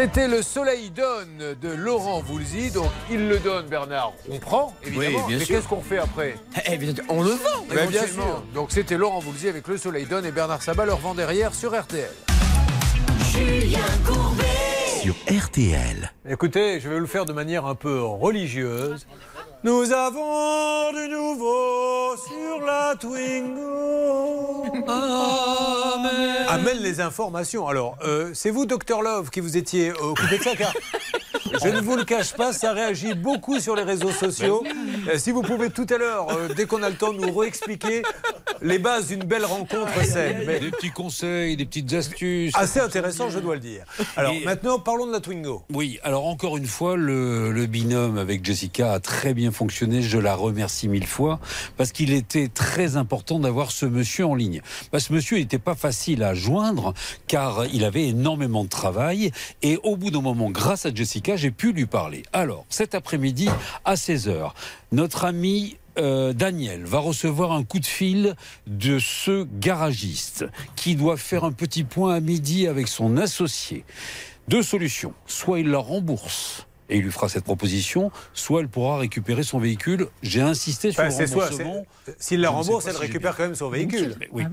[0.00, 2.70] C'était le Soleil donne de Laurent Voulzy.
[2.70, 4.12] Donc il le donne, Bernard.
[4.30, 5.18] On prend, évidemment.
[5.18, 6.36] Oui, bien Mais qu'est-ce qu'on fait après
[6.70, 8.22] Eh bien, on le vend bien éventuellement.
[8.22, 8.42] sûr.
[8.54, 11.76] Donc c'était Laurent Voulzy avec le Soleil donne et Bernard Sabat leur vend derrière sur
[11.76, 12.08] RTL.
[13.32, 14.44] Julien Courbet.
[15.02, 16.12] Sur RTL.
[16.30, 19.04] Écoutez, je vais vous le faire de manière un peu religieuse.
[19.64, 24.27] Nous avons du nouveau sur la Twingo.
[26.48, 27.68] Amène les informations.
[27.68, 30.52] Alors, euh, c'est vous, Docteur Love, qui vous étiez euh, occupé de ça,
[31.62, 34.62] je ne vous le cache pas, ça réagit beaucoup sur les réseaux sociaux.
[35.08, 38.02] Euh, si vous pouvez tout à l'heure, euh, dès qu'on a le temps, nous réexpliquer
[38.62, 40.42] les bases d'une belle rencontre saine.
[40.46, 42.52] Mais Des petits conseils, des petites astuces.
[42.56, 43.84] assez intéressant, je dois le dire.
[44.16, 45.62] Alors Et- maintenant, parlons de la Twingo.
[45.72, 50.02] Oui, alors encore une fois, le, le binôme avec Jessica a très bien fonctionné.
[50.02, 51.38] Je la remercie mille fois
[51.76, 54.60] parce qu'il était très important d'avoir ce monsieur en ligne.
[54.92, 56.94] Que ce monsieur n'était pas facile à joindre
[57.26, 59.30] car il avait énormément de travail
[59.62, 62.22] et au bout d'un moment, grâce à Jessica, j'ai pu lui parler.
[62.32, 63.48] Alors, cet après-midi
[63.84, 64.52] à 16h,
[64.92, 68.36] notre ami euh, Daniel va recevoir un coup de fil
[68.66, 70.44] de ce garagiste
[70.76, 73.84] qui doit faire un petit point à midi avec son associé.
[74.48, 75.14] Deux solutions.
[75.26, 79.58] Soit il la rembourse et il lui fera cette proposition, soit elle pourra récupérer son
[79.58, 80.08] véhicule.
[80.22, 81.86] J'ai insisté sur Enfin, le remboursement.
[82.18, 84.16] S'il la rembourse, elle si récupère quand même son véhicule.
[84.32, 84.44] Oui.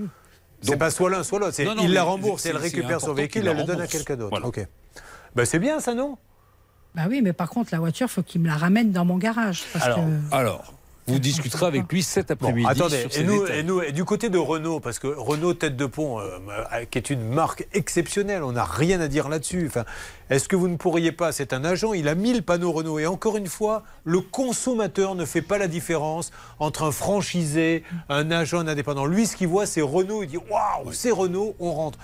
[0.62, 1.60] C'est pas soit l'un, soit l'autre.
[1.82, 4.32] Il la rembourse et elle récupère son véhicule, elle le donne à quelqu'un d'autre.
[4.32, 4.48] Voilà.
[4.48, 4.66] Ok.
[5.36, 6.18] Ben, c'est bien ça, non?
[6.96, 9.64] Bah oui, mais par contre, la voiture, faut qu'il me la ramène dans mon garage.
[9.74, 10.36] Parce Alors, que...
[10.36, 10.74] Alors,
[11.08, 12.68] vous discuterez avec lui cet Bon, après-midi.
[12.68, 15.76] attendez, sur et nous, et nous, et du côté de Renault, parce que Renault Tête
[15.76, 16.40] de Pont, euh,
[16.90, 19.66] qui est une marque exceptionnelle, on n'a rien à dire là-dessus.
[19.68, 19.84] Enfin,
[20.32, 22.98] Est-ce que vous ne pourriez pas, c'est un agent, il a mis le panneau Renault,
[22.98, 28.32] et encore une fois, le consommateur ne fait pas la différence entre un franchisé, un
[28.32, 29.06] agent, un indépendant.
[29.06, 32.00] Lui, ce qu'il voit, c'est Renault, il dit Waouh, c'est Renault, on rentre.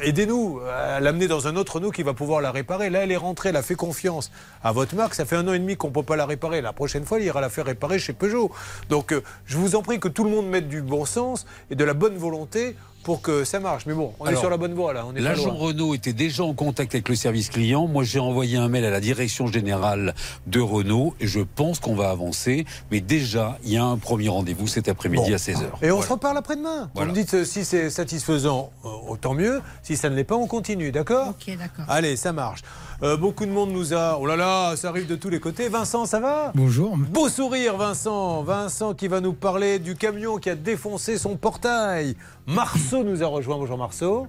[0.00, 2.90] Aidez-nous à l'amener dans un autre Renault qui va pouvoir la réparer.
[2.90, 4.30] Là, elle est rentrée, elle a fait confiance
[4.62, 5.14] à votre marque.
[5.14, 6.60] Ça fait un an et demi qu'on ne peut pas la réparer.
[6.60, 8.50] La prochaine fois, il ira la faire réparer chez Peugeot.
[8.88, 11.74] Donc, euh, je vous en prie que tout le monde mette du bon sens et
[11.76, 13.86] de la bonne volonté pour que ça marche.
[13.86, 15.04] Mais bon, on est sur la bonne voie là.
[15.14, 15.54] L'agent.
[15.54, 17.86] Renault était déjà en contact avec le service client.
[17.86, 20.14] Moi, j'ai envoyé un mail à la direction générale
[20.46, 22.64] de Renault et je pense qu'on va avancer.
[22.90, 25.34] Mais déjà, il y a un premier rendez-vous cet après-midi Bon.
[25.34, 25.64] à 16h.
[25.82, 26.90] Et on se reparle après-demain.
[26.94, 27.10] Voilà.
[27.12, 29.60] Vous me dites euh, si c'est satisfaisant, euh, autant mieux.
[29.82, 31.84] Si ça ne l'est pas, on continue, d'accord Ok, d'accord.
[31.88, 32.62] Allez, ça marche.
[33.02, 34.18] Euh, beaucoup de monde nous a.
[34.20, 35.68] Oh là là, ça arrive de tous les côtés.
[35.68, 36.52] Vincent, ça va?
[36.54, 36.96] Bonjour.
[36.96, 38.42] Beau sourire, Vincent.
[38.42, 42.16] Vincent qui va nous parler du camion qui a défoncé son portail.
[42.46, 43.58] Marceau nous a rejoint.
[43.58, 44.26] Bonjour Marceau.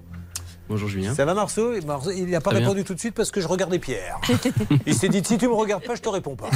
[0.68, 1.14] Bonjour Julien.
[1.14, 2.68] Ça va Marceau, Marceau Il n'a pas Très bien.
[2.68, 4.18] répondu tout de suite parce que je regardais Pierre.
[4.86, 6.50] Il s'est dit si tu me regardes pas, je te réponds pas.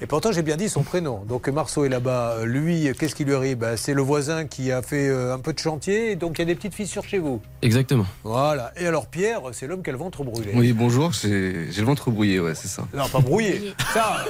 [0.00, 1.24] Et pourtant j'ai bien dit son prénom.
[1.28, 2.44] Donc Marceau est là-bas.
[2.44, 3.58] Lui, qu'est-ce qui lui arrive?
[3.58, 6.12] Bah, C'est le voisin qui a fait euh, un peu de chantier.
[6.12, 7.40] Et donc il y a des petites fissures chez vous.
[7.62, 8.06] Exactement.
[8.22, 8.72] Voilà.
[8.76, 10.52] Et alors Pierre, c'est l'homme qui a le ventre brûlé.
[10.54, 12.86] Oui, bonjour, j'ai j'ai le ventre brouillé, ouais, c'est ça.
[12.94, 13.74] Non, pas brouillé.
[13.92, 14.24] Ça,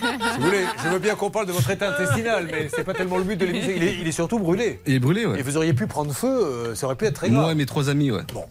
[0.00, 2.94] si vous voulez, je veux bien qu'on parle de votre état intestinal, mais c'est pas
[2.94, 3.72] tellement le but de l'émission.
[3.76, 4.80] Il est, il est surtout brûlé.
[4.86, 5.38] Il est brûlé, ouais.
[5.38, 7.42] Et vous auriez pu prendre feu, euh, ça aurait pu être très grave.
[7.42, 8.22] Moi et mes trois amis, ouais.
[8.32, 8.46] Bon.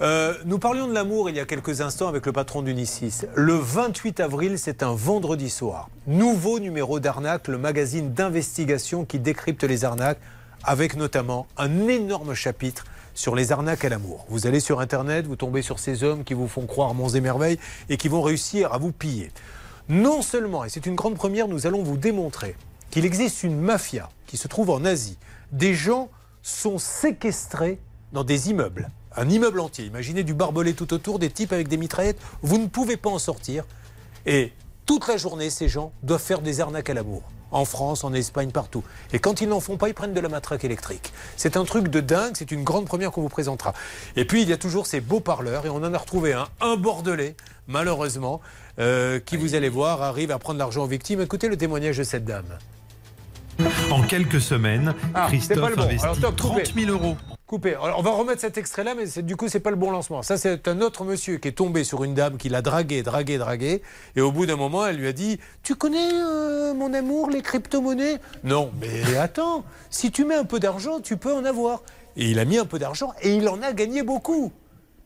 [0.00, 3.22] Euh, nous parlions de l'amour il y a quelques instants avec le patron d'Unisys.
[3.34, 5.88] Le 28 avril, c'est un vendredi soir.
[6.08, 10.18] Nouveau numéro d'Arnaque, le magazine d'investigation qui décrypte les arnaques,
[10.64, 12.84] avec notamment un énorme chapitre
[13.14, 14.26] sur les arnaques à l'amour.
[14.28, 17.20] Vous allez sur Internet, vous tombez sur ces hommes qui vous font croire monts et
[17.20, 17.58] merveilles
[17.88, 19.30] et qui vont réussir à vous piller.
[19.88, 22.56] Non seulement, et c'est une grande première, nous allons vous démontrer
[22.90, 25.18] qu'il existe une mafia qui se trouve en Asie.
[25.52, 26.08] Des gens
[26.42, 27.78] sont séquestrés
[28.12, 28.90] dans des immeubles.
[29.16, 29.86] Un immeuble entier.
[29.86, 32.20] Imaginez du barbelé tout autour, des types avec des mitraillettes.
[32.42, 33.64] Vous ne pouvez pas en sortir.
[34.26, 34.52] Et
[34.86, 37.22] toute la journée, ces gens doivent faire des arnaques à l'amour.
[37.52, 38.84] En France, en Espagne, partout.
[39.12, 41.12] Et quand ils n'en font pas, ils prennent de la matraque électrique.
[41.36, 43.74] C'est un truc de dingue, c'est une grande première qu'on vous présentera.
[44.14, 46.46] Et puis, il y a toujours ces beaux parleurs, et on en a retrouvé un,
[46.60, 47.34] un bordelais,
[47.66, 48.40] malheureusement,
[48.78, 51.20] euh, qui, vous allez voir, arrive à prendre l'argent aux victimes.
[51.20, 52.56] Écoutez le témoignage de cette dame.
[53.90, 55.82] En quelques semaines, Ah, Christophe bon.
[55.82, 56.62] Investit top, coupez.
[56.62, 57.16] 30 000 euros.
[57.46, 57.74] Coupé.
[57.74, 60.22] Alors, on va remettre cet extrait-là, mais du coup, c'est pas le bon lancement.
[60.22, 63.38] Ça, c'est un autre monsieur qui est tombé sur une dame qui l'a dragué, dragué,
[63.38, 63.82] dragué.
[64.14, 67.42] Et au bout d'un moment, elle lui a dit Tu connais, euh, mon amour, les
[67.42, 68.18] crypto-monnaies?
[68.44, 71.82] Non, mais attends, si tu mets un peu d'argent, tu peux en avoir.
[72.16, 74.52] Et il a mis un peu d'argent et il en a gagné beaucoup.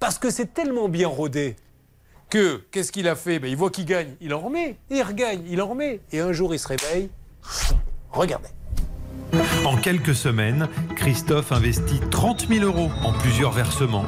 [0.00, 1.56] Parce que c'est tellement bien rodé
[2.28, 3.38] que, qu'est-ce qu'il a fait?
[3.38, 4.76] Ben, Il voit qu'il gagne, il en remet.
[4.90, 6.00] Il regagne, il en remet.
[6.12, 7.08] Et un jour, il se réveille.
[8.14, 8.48] Regardez.
[9.64, 14.04] En quelques semaines, Christophe investit 30 000 euros en plusieurs versements.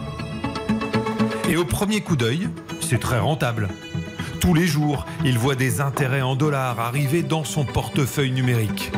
[1.49, 2.49] Et au premier coup d'œil,
[2.81, 3.69] c'est très rentable.
[4.41, 8.93] Tous les jours, il voit des intérêts en dollars arriver dans son portefeuille numérique.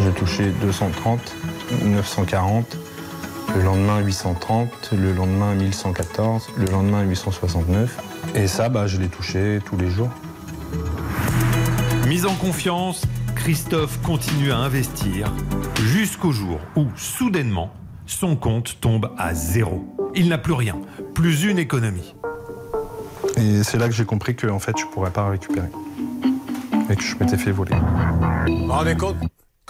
[0.00, 1.34] J'ai touché 230,
[1.84, 2.76] 940,
[3.56, 7.98] le lendemain 830, le lendemain 1114, le lendemain 869.
[8.36, 10.10] Et ça, bah, je l'ai touché tous les jours.
[12.06, 13.02] Mise en confiance,
[13.34, 15.32] Christophe continue à investir
[15.82, 17.72] jusqu'au jour où, soudainement,
[18.06, 19.84] son compte tombe à zéro.
[20.14, 20.76] Il n'a plus rien,
[21.14, 22.14] plus une économie.
[23.36, 25.68] Et c'est là que j'ai compris que en fait, je pourrais pas récupérer.
[26.90, 27.76] Et que je m'étais fait voler.
[28.46, 29.16] Vous vous rendez compte?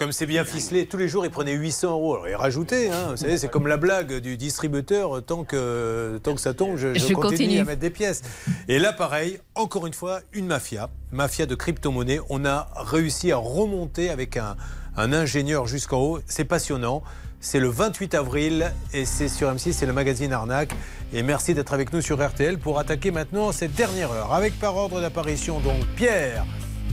[0.01, 2.15] Comme c'est bien ficelé, tous les jours il prenait 800 euros.
[2.15, 6.33] Alors il rajoutait, hein, vous savez, c'est comme la blague du distributeur, tant que, tant
[6.33, 7.59] que ça tombe, je, je Je continue, continue.
[7.59, 8.23] à mettre des pièces.
[8.67, 12.19] Et là pareil, encore une fois, une mafia, mafia de crypto-monnaie.
[12.31, 14.55] On a réussi à remonter avec un,
[14.97, 17.03] un ingénieur jusqu'en haut, c'est passionnant.
[17.39, 20.73] C'est le 28 avril et c'est sur M6, c'est le magazine Arnaque.
[21.13, 24.33] Et merci d'être avec nous sur RTL pour attaquer maintenant cette dernière heure.
[24.33, 26.43] Avec par ordre d'apparition donc Pierre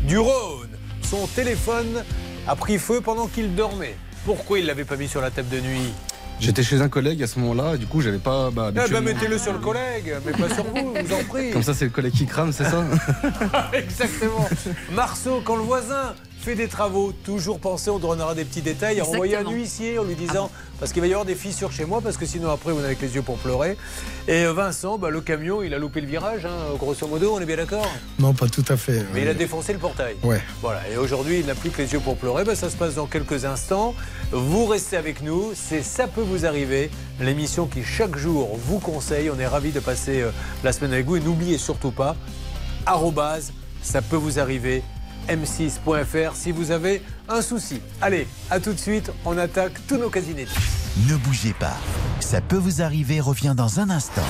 [0.07, 0.69] du Rhône.
[1.01, 2.05] Son téléphone
[2.49, 3.95] a pris feu pendant qu'il dormait.
[4.25, 5.93] Pourquoi il l'avait pas mis sur la table de nuit?
[6.41, 8.51] J'étais chez un collègue à ce moment-là, du coup, j'avais pas.
[8.51, 11.51] Bah, ben, habituellement- mettez-le sur le collègue, mais pas sur vous, vous en prie.
[11.51, 12.85] Comme ça, c'est le collègue qui crame, c'est ça?
[13.73, 14.49] Exactement.
[14.93, 19.07] Marceau, quand le voisin fait des travaux, toujours penser, on donnera des petits détails, à
[19.07, 22.01] envoyer un huissier en lui disant, parce qu'il va y avoir des fissures chez moi,
[22.01, 23.77] parce que sinon après on est avec les yeux pour pleurer.
[24.29, 27.41] Et euh, Vincent, bah, le camion, il a loupé le virage, hein, grosso modo, on
[27.41, 27.91] est bien d'accord?
[28.19, 29.05] Non, pas tout à fait.
[29.13, 30.17] Mais il a défoncé le portail.
[30.23, 30.41] Ouais.
[30.63, 32.45] Voilà, et aujourd'hui, il n'a plus que les yeux pour pleurer.
[32.45, 33.95] Ben, ça se passe dans quelques instants.
[34.31, 35.53] Vous restez avec nous.
[35.55, 36.91] C'est Ça peut vous arriver,
[37.21, 39.31] l'émission qui chaque jour vous conseille.
[39.31, 40.31] On est ravis de passer euh,
[40.63, 41.17] la semaine avec vous.
[41.17, 42.17] Et n'oubliez surtout pas,
[42.87, 43.53] arrobase,
[43.83, 44.83] ça peut vous arriver,
[45.29, 47.81] m6.fr si vous avez un souci.
[48.01, 49.11] Allez, à tout de suite.
[49.25, 50.53] On attaque tous nos cas inédits.
[51.09, 51.77] Ne bougez pas.
[52.21, 54.23] Ça peut vous arriver revient dans un instant.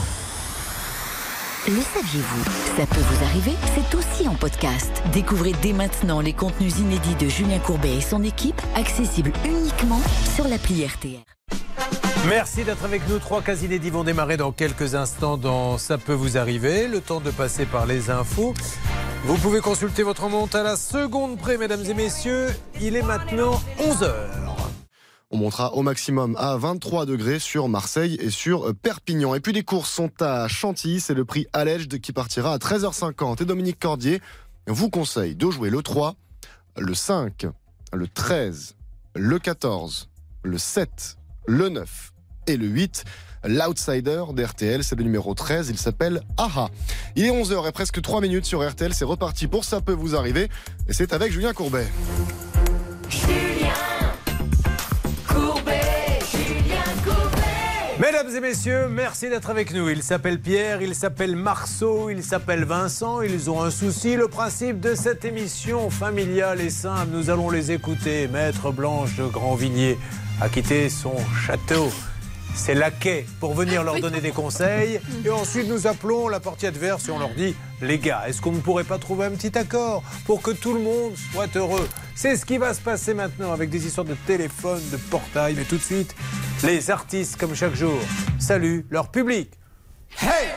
[1.66, 2.44] Le saviez-vous?
[2.78, 4.90] Ça peut vous arriver, c'est aussi en podcast.
[5.12, 10.00] Découvrez dès maintenant les contenus inédits de Julien Courbet et son équipe, accessibles uniquement
[10.34, 11.24] sur l'appli RTR.
[12.28, 13.18] Merci d'être avec nous.
[13.18, 16.86] Trois cas inédits vont démarrer dans quelques instants dans Ça peut vous arriver.
[16.86, 18.52] Le temps de passer par les infos.
[19.24, 22.48] Vous pouvez consulter votre montre à la seconde près, mesdames et messieurs.
[22.82, 24.12] Il est maintenant 11h.
[25.30, 29.34] On montera au maximum à 23 degrés sur Marseille et sur Perpignan.
[29.34, 33.42] Et puis les courses sont à Chantilly, c'est le prix Alleged qui partira à 13h50.
[33.42, 34.20] Et Dominique Cordier
[34.66, 36.14] vous conseille de jouer le 3,
[36.76, 37.46] le 5,
[37.94, 38.76] le 13,
[39.14, 40.10] le 14,
[40.42, 42.12] le 7, le 9
[42.48, 43.04] et le 8.
[43.44, 46.68] L'outsider d'RTL, c'est le numéro 13, il s'appelle Aha.
[47.14, 50.16] Il est 11h et presque 3 minutes sur RTL, c'est reparti pour Ça peut vous
[50.16, 50.48] arriver.
[50.88, 51.86] Et c'est avec Julien Courbet.
[55.28, 57.38] Courbet, Julien Courbet.
[58.00, 59.88] Mesdames et messieurs, merci d'être avec nous.
[59.88, 63.22] Il s'appelle Pierre, il s'appelle Marceau, il s'appelle Vincent.
[63.22, 64.16] Ils ont un souci.
[64.16, 67.10] Le principe de cette émission familiale est simple.
[67.12, 68.26] Nous allons les écouter.
[68.26, 69.96] Maître Blanche de Grandvilliers
[70.40, 71.14] a quitté son
[71.46, 71.90] château.
[72.54, 75.00] C'est laquais pour venir leur donner des conseils.
[75.24, 78.52] Et ensuite, nous appelons la partie adverse et on leur dit Les gars, est-ce qu'on
[78.52, 81.88] ne pourrait pas trouver un petit accord pour que tout le monde soit heureux?
[82.14, 85.54] C'est ce qui va se passer maintenant avec des histoires de téléphone, de portail.
[85.56, 86.14] Mais tout de suite,
[86.64, 87.98] les artistes, comme chaque jour,
[88.38, 89.52] saluent leur public.
[90.20, 90.48] Hey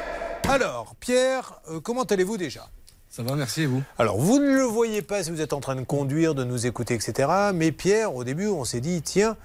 [0.49, 2.67] Alors, Pierre, euh, comment allez-vous déjà?
[3.09, 3.83] Ça va, merci et vous?
[3.97, 6.65] Alors, vous ne le voyez pas si vous êtes en train de conduire, de nous
[6.65, 7.29] écouter, etc.
[7.53, 9.35] Mais Pierre, au début, on s'est dit, tiens,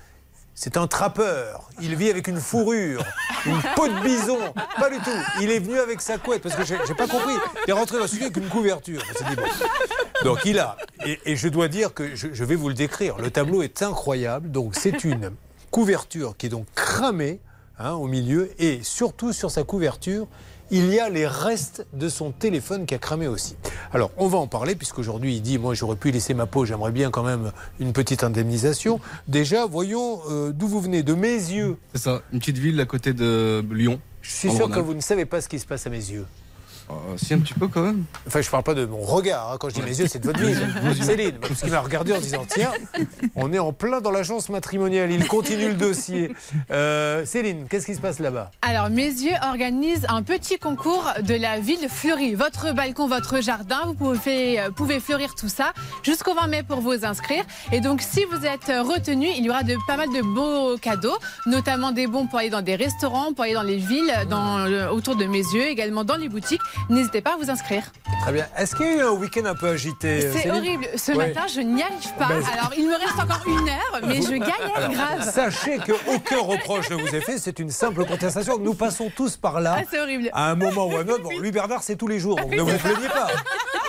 [0.57, 1.69] c'est un trappeur.
[1.83, 3.05] Il vit avec une fourrure,
[3.45, 4.39] une peau de bison.
[4.81, 5.11] Pas du tout.
[5.43, 7.35] Il est venu avec sa couette, parce que j'ai pas compris.
[7.66, 9.03] Il est rentré dans le studio avec une couverture.
[10.24, 10.78] Donc, il a.
[11.05, 13.19] Et, je dois dire que je, je vais vous le décrire.
[13.19, 14.51] Le tableau est incroyable.
[14.51, 15.33] Donc, c'est une
[15.70, 17.39] couverture qui est donc cramée
[17.78, 18.51] hein, au milieu.
[18.59, 20.27] Et surtout, sur sa couverture,
[20.70, 23.56] il y a les restes de son téléphone qui a cramé aussi.
[23.93, 26.93] Alors, on va en parler, puisqu'aujourd'hui, il dit Moi, j'aurais pu laisser ma peau, j'aimerais
[26.93, 29.01] bien quand même une petite indemnisation.
[29.28, 31.76] Déjà, voyons euh, d'où vous venez, de mes yeux.
[31.94, 34.01] C'est ça, une petite ville à côté de Lyon.
[34.22, 36.26] Je suis sûr que vous ne savez pas ce qui se passe à mes yeux.
[37.16, 38.04] Si, un petit peu quand même.
[38.26, 39.52] Enfin, je parle pas de mon regard.
[39.52, 39.56] hein.
[39.58, 40.56] Quand je dis mes yeux, c'est de votre yeux.
[41.02, 42.72] Céline, parce qu'il m'a regardé en disant Tiens,
[43.34, 45.10] on est en plein dans l'agence matrimoniale.
[45.10, 46.32] Il continue le dossier.
[46.70, 48.50] Euh, Céline, qu'est-ce qui se passe là-bas?
[48.62, 52.34] Alors, Mes Yeux organise un petit concours de la ville fleurie.
[52.34, 55.72] Votre balcon, votre jardin, vous pouvez, euh, pouvez fleurir tout ça
[56.02, 57.44] jusqu'au 20 mai pour vous inscrire.
[57.72, 60.76] Et donc, si vous êtes euh, retenu, il y aura de, pas mal de beaux
[60.78, 64.66] cadeaux, notamment des bons pour aller dans des restaurants, pour aller dans les villes, dans,
[64.90, 66.60] autour de Mes Yeux, également dans les boutiques.
[66.89, 67.85] N'hésitez pas à vous inscrire.
[68.23, 68.47] Très bien.
[68.57, 70.86] Est-ce qu'il y a eu un week-end un peu agité euh, C'est horrible.
[70.97, 71.28] Ce Ouais.
[71.28, 72.28] matin, je n'y arrive pas.
[72.28, 75.31] Ben, Alors, il me reste encore une heure, mais je galère Alors, grave.
[75.35, 78.59] Sachez qu'aucun reproche ne vous est fait, c'est une simple contestation.
[78.59, 79.77] Nous passons tous par là.
[79.78, 80.31] Ah, c'est horrible.
[80.32, 81.23] À un moment ou à un autre.
[81.24, 83.28] Bon, lui, Bernard, c'est tous les jours, donc ne vous plaignez pas.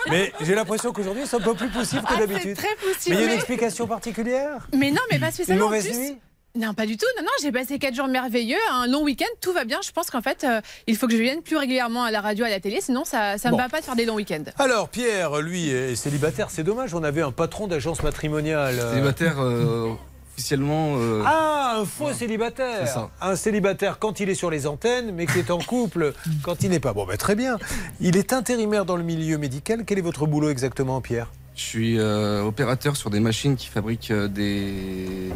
[0.09, 2.55] Mais j'ai l'impression qu'aujourd'hui, c'est un peu plus possible que Ah, d'habitude.
[2.55, 4.67] très possible, Mais il y a une explication particulière?
[4.73, 5.65] Mais non, mais pas spécialement.
[5.65, 6.17] Une mauvaise nuit?
[6.57, 7.05] Non, pas du tout.
[7.17, 9.79] Non, non, j'ai passé quatre jours merveilleux, un long week-end, tout va bien.
[9.85, 12.45] Je pense qu'en fait, euh, il faut que je vienne plus régulièrement à la radio,
[12.45, 13.51] à la télé, sinon ça, Bon.
[13.51, 14.43] me va pas de faire des longs week-ends.
[14.57, 16.49] Alors, Pierre, lui, est célibataire.
[16.49, 18.75] C'est dommage, on avait un patron d'agence matrimoniale.
[18.79, 19.93] euh, Célibataire euh,
[20.33, 20.95] officiellement.
[20.97, 22.79] euh, Ah, un faux célibataire.
[22.87, 23.09] C'est ça.
[23.21, 26.13] Un célibataire quand il est sur les antennes, mais qui est en couple
[26.43, 26.93] quand il n'est pas.
[26.93, 27.57] Bon, ben, très bien.
[27.99, 29.83] Il est intérimaire dans le milieu médical.
[29.85, 31.31] Quel est votre boulot exactement, Pierre?
[31.55, 35.29] Je suis euh, opérateur sur des machines qui fabriquent euh, des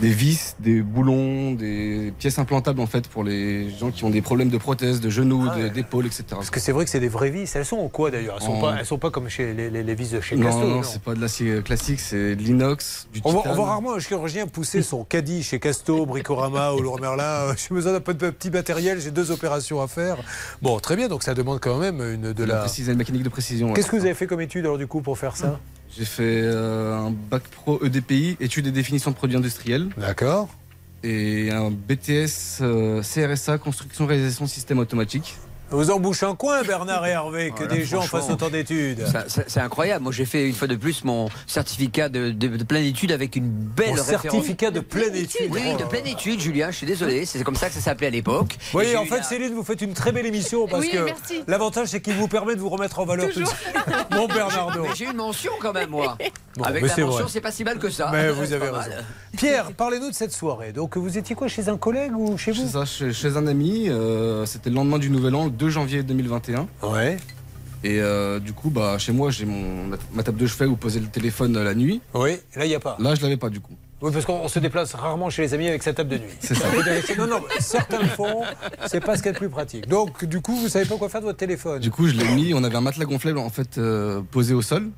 [0.00, 4.22] des vis, des boulons, des pièces implantables en fait pour les gens qui ont des
[4.22, 6.24] problèmes de prothèses, de genoux, Ah d'épaules, etc.
[6.30, 7.54] Parce que c'est vrai que c'est des vraies vis.
[7.54, 8.36] Elles sont en quoi d'ailleurs?
[8.40, 10.36] Elles, sont En- pas- elles sont pas comme chez les, les- les vis de chez
[10.36, 10.60] non, Casto.
[10.60, 10.82] non, non?
[10.82, 13.52] c'est pas de l'acier classique, c'est de l'inox, du On voit, titane.
[13.52, 17.22] on voit rarement un chirurgien pousser son caddie chez Casto, Bricorama ou Leroy Merlin.
[17.24, 20.16] Euh, J'ai besoin d'un peu de petit matériel, j'ai deux opérations à faire.
[20.60, 22.56] Bon, très bien, donc ça demande quand même une, de la.
[22.58, 23.72] précision, une mécanique de précision.
[23.72, 25.58] Qu'est-ce que vous avez fait comme étude alors du coup pour faire ça?
[25.96, 29.88] J'ai fait euh, un bac pro EDPI, études et définitions de produits industriels.
[29.96, 30.48] D'accord.
[31.04, 35.36] Et un BTS euh, CRSA, construction réalisation système automatique.
[35.70, 39.04] Vous embouchez un coin, Bernard et Hervé, que Voilà, des gens fassent autant d'études.
[39.48, 40.04] C'est incroyable.
[40.04, 43.34] Moi, j'ai fait une fois de plus mon certificat de, de, de pleine étude avec
[43.34, 44.22] une belle Mon référence.
[44.22, 45.48] certificat de pleine étude.
[45.50, 46.70] Oui, de pleine étude, Julien.
[46.70, 47.24] Je suis désolé.
[47.26, 48.56] C'est comme ça que ça s'appelait à l'époque.
[48.60, 50.98] Vous voyez, en fait, la- Céline, vous faites une très belle émission parce Oui, que
[50.98, 51.42] merci.
[51.48, 53.58] l'avantage, c'est qu'il vous permet de vous remettre en valeur tout de suite.
[54.12, 54.84] Mon Bernardo.
[54.94, 56.16] J'ai une mention quand même, moi.
[56.56, 58.10] Bon, avec mais la mention, c'est pas si mal que ça.
[58.12, 58.76] Mais vous avez raison.
[58.76, 59.04] mal.
[59.36, 60.72] Pierre, parlez-nous de cette soirée.
[60.72, 62.62] Donc, vous étiez quoi chez un collègue ou chez vous?
[62.62, 63.86] C'est ça, chez, chez un ami.
[63.88, 66.68] euh, C'était le lendemain du Nouvel An, le 2 janvier 2021.
[66.82, 67.16] Ouais.
[67.82, 71.00] Et euh, du coup, bah, chez moi, j'ai mon ma table de chevet où poser
[71.00, 72.00] le téléphone la nuit.
[72.14, 72.96] Oui, là, il n'y a pas.
[72.98, 73.74] Là, je l'avais pas du coup.
[74.00, 76.32] Oui, parce qu'on se déplace rarement chez les amis avec sa table de nuit.
[76.40, 76.66] C'est ça.
[77.16, 78.42] Non, non, certains le font,
[78.86, 79.86] c'est pas ce qu'il y a de plus pratique.
[79.88, 81.80] Donc, du coup, vous savez pas quoi faire de votre téléphone.
[81.80, 82.52] Du coup, je l'ai mis.
[82.54, 84.90] On avait un matelas gonflable en fait euh, posé au sol.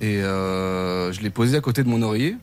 [0.00, 2.36] Et euh, je l'ai posé à côté de mon oreiller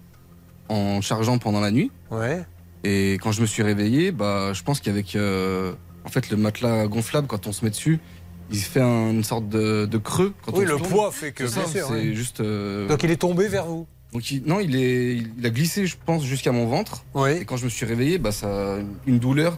[0.70, 1.92] en chargeant pendant la nuit.
[2.12, 2.44] Ouais.
[2.84, 5.74] Et quand je me suis réveillé, bah, je pense qu'avec euh,
[6.08, 8.00] en fait le matelas gonflable, quand on se met dessus,
[8.50, 10.34] il fait un- une sorte de, de creux.
[10.46, 12.14] Quand Oui, on le poids fait que, C'est ça, bien sûr, C'est ouais.
[12.16, 12.40] juste.
[12.40, 13.86] euh, Donc, il est tombé vers vous.
[14.14, 17.04] donc il- non, il, est, il a glissé, je pense, jusqu'à mon ventre.
[17.30, 19.58] Et quand je me suis réveillé, bah, ça, une douleur.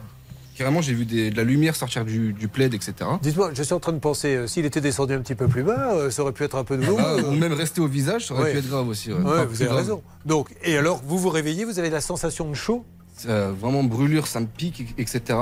[0.57, 2.93] Carrément, j'ai vu des- de la lumière sortir du, du plaid, etc.
[3.21, 5.63] Dites-moi, je suis en train de penser, euh, s'il était descendu un petit peu plus
[5.63, 8.25] bas, euh, ça aurait pu être un peu de Ah, ou même rester au visage,
[8.27, 8.51] ça aurait Ouais.
[8.53, 9.13] pu être grave aussi.
[9.13, 9.21] ouais.
[9.21, 9.77] Ouais, vous avez grave.
[9.77, 10.01] raison.
[10.25, 12.83] Donc, et alors, vous vous réveillez, vous avez la sensation de chaud?
[13.27, 15.37] Euh, vraiment brûlure, ça me pique, etc.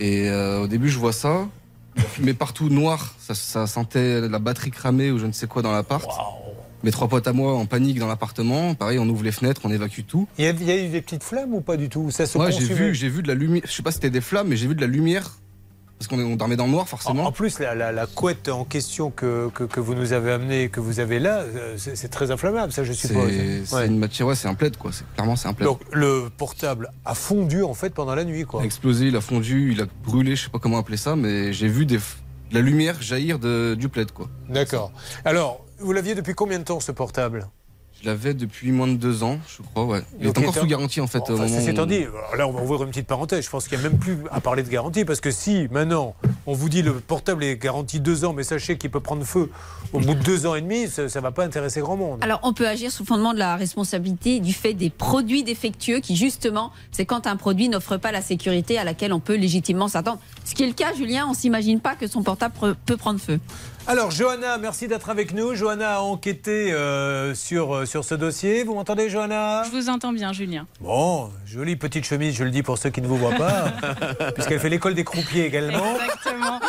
[0.00, 1.48] Et euh, au début, je vois ça.
[1.96, 3.14] Fumée partout, noir.
[3.18, 6.08] Ça, ça sentait la batterie cramée ou je ne sais quoi dans l'appart.
[6.84, 8.74] Mes trois potes à moi en panique dans l'appartement.
[8.74, 10.28] Pareil, on ouvre les fenêtres, on évacue tout.
[10.38, 12.12] il y, a, il y a eu des petites flammes ou pas du tout?
[12.12, 13.62] Ça se Ouais, j'ai vu, j'ai vu de la lumière.
[13.66, 15.38] Je sais pas si c'était des flammes, mais j'ai vu de la lumière.
[15.98, 17.24] Parce qu'on dormait dans le noir, forcément.
[17.24, 20.30] En, en plus, la, la- la couette en question que, que, que vous nous avez
[20.30, 23.32] amenée, que vous avez là, euh, c'est très inflammable, ça, je suppose.
[23.64, 23.86] C'est Ouais.
[23.88, 24.92] une matière, ouais, c'est un plaid, quoi.
[25.14, 25.68] Clairement, c'est un plaid.
[25.68, 28.60] Donc, le portable a fondu, en fait, pendant la nuit, quoi.
[28.60, 31.16] Il a explosé, il a fondu, il a brûlé, je sais pas comment appeler ça,
[31.16, 32.02] mais j'ai vu des, de
[32.52, 34.28] la lumière jaillir de, du plaid, quoi.
[34.48, 34.92] D'accord.
[35.24, 37.48] Alors, vous l'aviez depuis combien de temps, ce portable?
[38.00, 40.02] Je l'avais depuis moins de deux ans, je crois, ouais.
[40.20, 41.18] Il Donc, est encore sous en- garantie, en fait.
[41.18, 43.44] au Enfin, moment c'est où- étant dit, alors là on va ouvrir une petite parenthèse,
[43.44, 46.14] je pense qu'il n'y a même plus à parler de garantie, parce que si maintenant
[46.46, 49.50] on vous dit le portable est garanti deux ans, mais sachez qu'il peut prendre feu
[49.92, 52.18] au bout de deux ans et demi, ça ne va pas intéresser grand monde.
[52.22, 56.14] Alors, on peut agir sous fondement de la responsabilité du fait des produits défectueux qui,
[56.14, 60.20] justement, c'est quand un produit n'offre pas la sécurité à laquelle on peut légitimement s'attendre.
[60.44, 62.54] Ce qui est le cas, Julien, on s'imagine pas que son portable
[62.86, 63.40] peut prendre feu.
[63.90, 65.54] Alors Johanna, merci d'être avec nous.
[65.54, 68.62] Johanna a enquêté euh, sur, euh, sur ce dossier.
[68.62, 69.62] Vous m'entendez Johanna?
[69.64, 70.66] Je vous entends bien, Julien.
[70.82, 73.72] Bon, jolie petite chemise, je le dis pour ceux qui ne vous voient pas,
[74.34, 75.94] puisqu'elle fait l'école des croupiers également.
[75.94, 76.60] Exactement.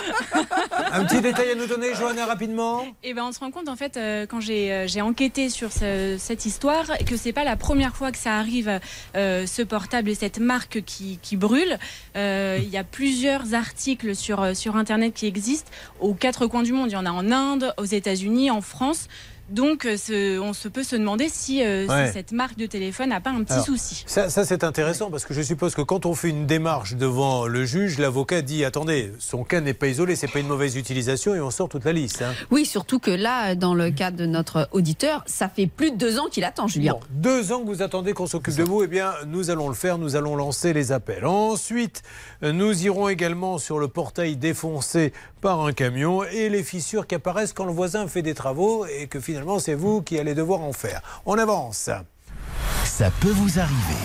[0.94, 2.86] Un petit détail à nous donner, Johanna, rapidement?
[3.04, 6.16] Et ben on se rend compte en fait euh, quand j'ai euh, enquêté sur ce-
[6.18, 8.80] cette histoire que c'est pas la première fois que ça arrive
[9.14, 11.78] ce portable et cette marque qui, qui brûle.
[12.16, 15.70] Il y a plusieurs articles sur sur internet qui existent
[16.00, 16.90] aux quatre coins du monde.
[16.90, 19.08] Il y en a en Inde, aux États-Unis, en France.
[19.50, 23.10] Donc euh, ce- on se peut se demander si, euh, si cette marque de téléphone
[23.10, 24.04] n'a pas un petit Alors, souci.
[24.08, 27.46] Ça, ça, c'est intéressant parce que je suppose que quand on fait une démarche devant
[27.48, 31.34] le juge, l'avocat dit attendez, son cas n'est pas isolé, c'est pas une mauvaise utilisation
[31.36, 32.22] et on sort toute la liste.
[32.22, 32.34] hein.
[32.52, 36.20] Oui, surtout que là, dans le cas de notre auditeur, ça fait plus de deux
[36.20, 36.94] ans qu'il attend, Julien.
[36.94, 39.76] Bon, deux ans que vous attendez qu'on s'occupe de vous, eh bien, nous allons le
[39.76, 41.26] faire, nous allons lancer les appels.
[41.26, 42.04] Ensuite,
[42.42, 45.12] nous irons également sur le portail défoncé
[45.42, 49.08] par un camion et les fissures qui apparaissent quand le voisin fait des travaux et
[49.08, 51.02] que finalement c'est vous qui allez devoir en faire.
[51.26, 51.90] On avance.
[52.84, 54.04] Ça peut vous arriver.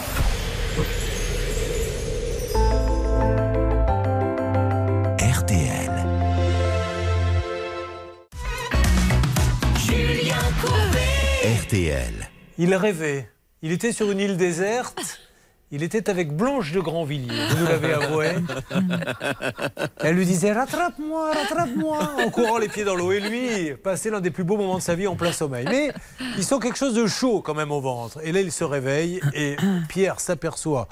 [5.19, 6.06] RTL.
[9.77, 11.61] Julien Courbet.
[11.62, 12.31] RTL.
[12.59, 13.31] Il rêvait.
[13.62, 15.24] Il était sur une île déserte.
[15.75, 18.29] Il était avec Blanche de Grandvilliers, vous l'avez avoué.
[19.97, 23.11] Elle lui disait Rattrape-moi, rattrape-moi en courant les pieds dans l'eau.
[23.11, 25.67] Et lui, passait l'un des plus beaux moments de sa vie en plein sommeil.
[25.69, 25.91] Mais
[26.37, 28.21] il sent quelque chose de chaud quand même au ventre.
[28.23, 29.57] Et là, il se réveille et
[29.89, 30.87] Pierre s'aperçoit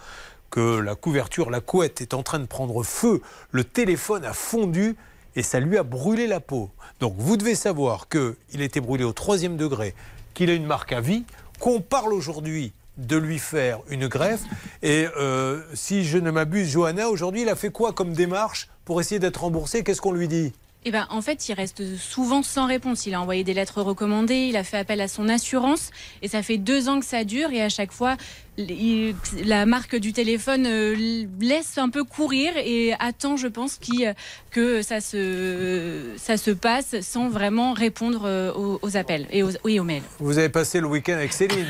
[0.51, 3.23] que la couverture, la couette est en train de prendre feu.
[3.53, 4.97] Le téléphone a fondu
[5.37, 6.71] et ça lui a brûlé la peau.
[6.99, 9.95] Donc vous devez savoir qu'il était brûlé au troisième degré,
[10.35, 11.23] qu'il a une marque à vie,
[11.61, 14.43] qu'on parle aujourd'hui de lui faire une greffe.
[14.83, 19.01] Et euh, si je ne m'abuse, Johanna, aujourd'hui, il a fait quoi comme démarche pour
[19.01, 19.83] essayer d'être remboursé?
[19.83, 20.53] Qu'est-ce qu'on lui dit?
[20.85, 23.07] Eh ben, en fait, il reste souvent sans réponse.
[23.07, 25.91] Il a envoyé des lettres recommandées, il a fait appel à son assurance,
[26.23, 27.51] et ça fait deux ans que ça dure.
[27.53, 28.17] Et à chaque fois,
[28.59, 30.95] la marque du téléphone euh,
[31.41, 34.15] laisse un peu courir et attend, je pense, qu'il-
[34.51, 39.49] que ça se, ça se passe sans vraiment répondre euh, aux, aux appels et aux,
[39.65, 40.03] oui, aux mails.
[40.19, 41.65] Vous avez passé le week-end avec Céline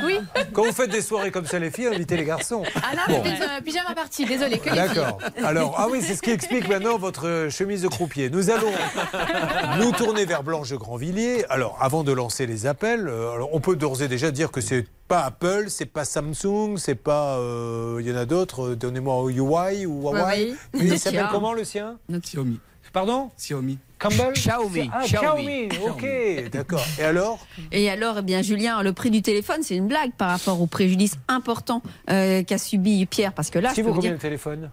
[0.00, 0.18] vous Oui.
[0.52, 2.62] Quand vous faites des soirées comme ça, les filles, invitez les garçons.
[2.76, 3.22] Ah là, Bon.
[3.24, 4.60] c'était euh, pyjama party, désolé.
[4.66, 5.18] D'accord.
[5.42, 8.28] Alors, ah oui, c'est ce qui explique maintenant votre chemise de croupier.
[8.28, 8.72] Nous allons
[9.78, 11.44] nous tourner vers Blanche de Grandvilliers.
[11.48, 14.60] Alors, avant de lancer les appels, euh, alors, on peut d'ores et déjà dire que
[14.60, 17.36] c'est pas Apple, c'est pas Samsung, c'est pas.
[17.38, 18.70] euh, Il y en a d'autres.
[18.72, 20.54] euh, Donnez-moi UI ou Huawei.
[20.74, 21.96] Il s'appelle comment le sien?
[22.10, 22.58] Xiaomi.
[22.92, 23.30] Pardon?
[23.38, 23.78] Xiaomi.
[23.98, 24.32] Campbell?
[24.34, 24.90] Xiaomi.
[24.92, 25.68] Ah, Xiaomi.
[25.68, 25.88] Xiaomi.
[25.90, 26.82] Ok, d'accord.
[26.98, 27.46] Et alors?
[27.72, 30.66] Et alors, eh bien, Julien, le prix du téléphone, c'est une blague par rapport au
[30.66, 33.32] préjudice important euh, qu'a subi Pierre.
[33.34, 34.16] Parce que là, Si je vous vous combien dire.
[34.16, 34.70] le téléphone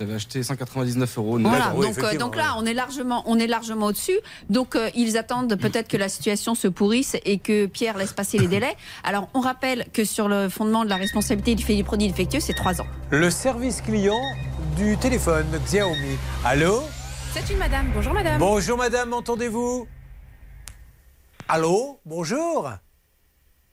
[0.00, 1.38] J'avais acheté 199 euros.
[1.38, 4.18] Voilà, donc, euh, donc là, on est largement, on est largement au-dessus.
[4.48, 8.38] Donc, euh, ils attendent peut-être que la situation se pourrisse et que Pierre laisse passer
[8.38, 8.74] les délais.
[9.04, 12.40] Alors, on rappelle que sur le fondement de la responsabilité du fait du produit défectueux,
[12.40, 12.86] c'est trois ans.
[13.10, 14.22] Le service client
[14.74, 16.16] du téléphone Xiaomi.
[16.46, 16.80] Allô
[17.34, 17.90] C'est une madame.
[17.94, 18.38] Bonjour madame.
[18.38, 19.86] Bonjour madame, m'entendez-vous
[21.46, 22.00] Allô?
[22.06, 22.70] Bonjour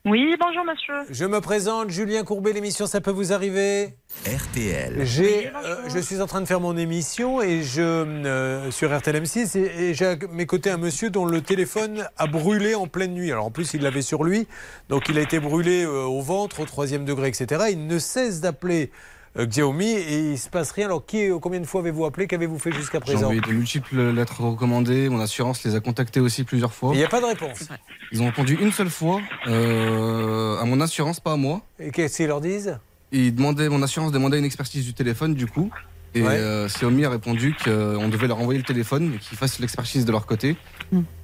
[0.04, 0.94] Oui, bonjour monsieur.
[1.10, 3.96] Je me présente, Julien Courbet, l'émission Ça peut vous arriver
[4.26, 5.04] RTL.
[5.04, 9.22] J'ai, euh, je suis en train de faire mon émission et je euh, sur RTL
[9.22, 12.86] M6 et, et j'ai à mes côtés un monsieur dont le téléphone a brûlé en
[12.86, 13.32] pleine nuit.
[13.32, 14.46] Alors en plus il l'avait sur lui,
[14.88, 17.64] donc il a été brûlé euh, au ventre, au troisième degré, etc.
[17.72, 20.86] Il ne cesse d'appeler euh, Xiaomi et il se passe rien.
[20.86, 22.26] Alors qui, euh, combien de fois avez-vous appelé?
[22.26, 23.22] Qu'avez-vous fait jusqu'à J'ai présent?
[23.22, 25.08] envoyé de multiples lettres recommandées.
[25.08, 26.92] Mon assurance les a contactés aussi plusieurs fois.
[26.94, 27.68] Il n'y a pas de réponse.
[28.12, 31.62] Ils ont répondu une seule fois euh, à mon assurance, pas à moi.
[31.78, 32.78] Et qu'est-ce qu'ils leur disent?
[33.12, 35.70] Ils demandaient, mon assurance demandait une expertise du téléphone, du coup.
[36.14, 36.36] Et Ouais.
[36.38, 40.12] euh, Xiaomi a répondu qu'on devait leur envoyer le téléphone et qu'ils fassent l'expertise de
[40.12, 40.56] leur côté.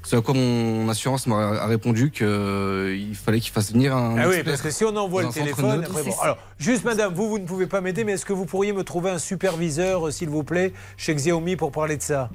[0.03, 4.17] C'est à quoi mon assurance m'a répondu qu'il fallait qu'ils fassent venir un.
[4.19, 5.91] Ah oui, parce que si on envoie le téléphone, neutre.
[5.91, 6.17] après, bon.
[6.21, 8.85] Alors, juste madame, vous, vous ne pouvez pas m'aider, mais est-ce que vous pourriez me
[8.85, 12.31] trouver un superviseur, euh, s'il vous plaît, chez Xiaomi pour parler de ça?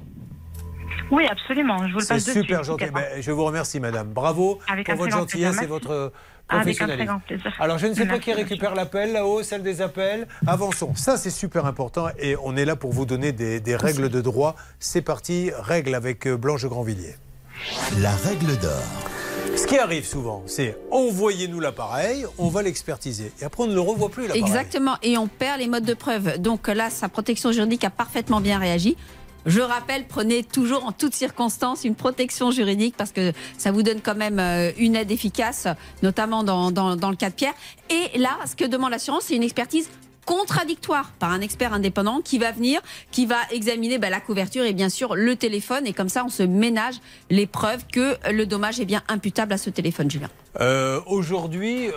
[1.10, 1.86] Oui, absolument.
[1.86, 2.86] Je vous le C'est passe de super gentil.
[2.92, 4.08] Ben, je vous remercie, madame.
[4.08, 6.08] Bravo Avec pour votre gentillesse et votre euh,
[6.50, 7.52] Avec un très grand plaisir.
[7.58, 10.26] Alors, je ne sais pas qui récupère l'appel là-haut, celle des appels.
[10.46, 10.94] Avançons.
[10.94, 14.20] Ça, c'est super important et on est là pour vous donner des, des règles de
[14.20, 14.56] droit.
[14.78, 17.16] C'est parti, règle avec euh, Blanche Grandvilliers.
[18.00, 18.82] La règle d'or.
[19.56, 23.32] Ce qui arrive souvent, c'est envoyez-nous l'appareil, on va l'expertiser.
[23.40, 24.42] Et après, on ne le revoit plus, l'appareil.
[24.42, 26.38] Exactement, et on perd les modes de preuve.
[26.38, 28.96] Donc là, sa protection juridique a parfaitement bien réagi.
[29.46, 34.00] Je rappelle, prenez toujours en toutes circonstances une protection juridique parce que ça vous donne
[34.02, 35.66] quand même euh, une aide efficace,
[36.02, 37.54] notamment dans, dans, dans le cas de Pierre.
[37.88, 39.88] Et là, ce que demande l'assurance, c'est une expertise
[40.26, 42.80] contradictoire par un expert indépendant qui va venir,
[43.10, 45.86] qui va examiner bah, la couverture et bien sûr le téléphone.
[45.86, 46.96] Et comme ça, on se ménage
[47.30, 50.28] les preuves que le dommage est bien imputable à ce téléphone, Julien.
[50.60, 51.92] Euh, Aujourd'hui, euh,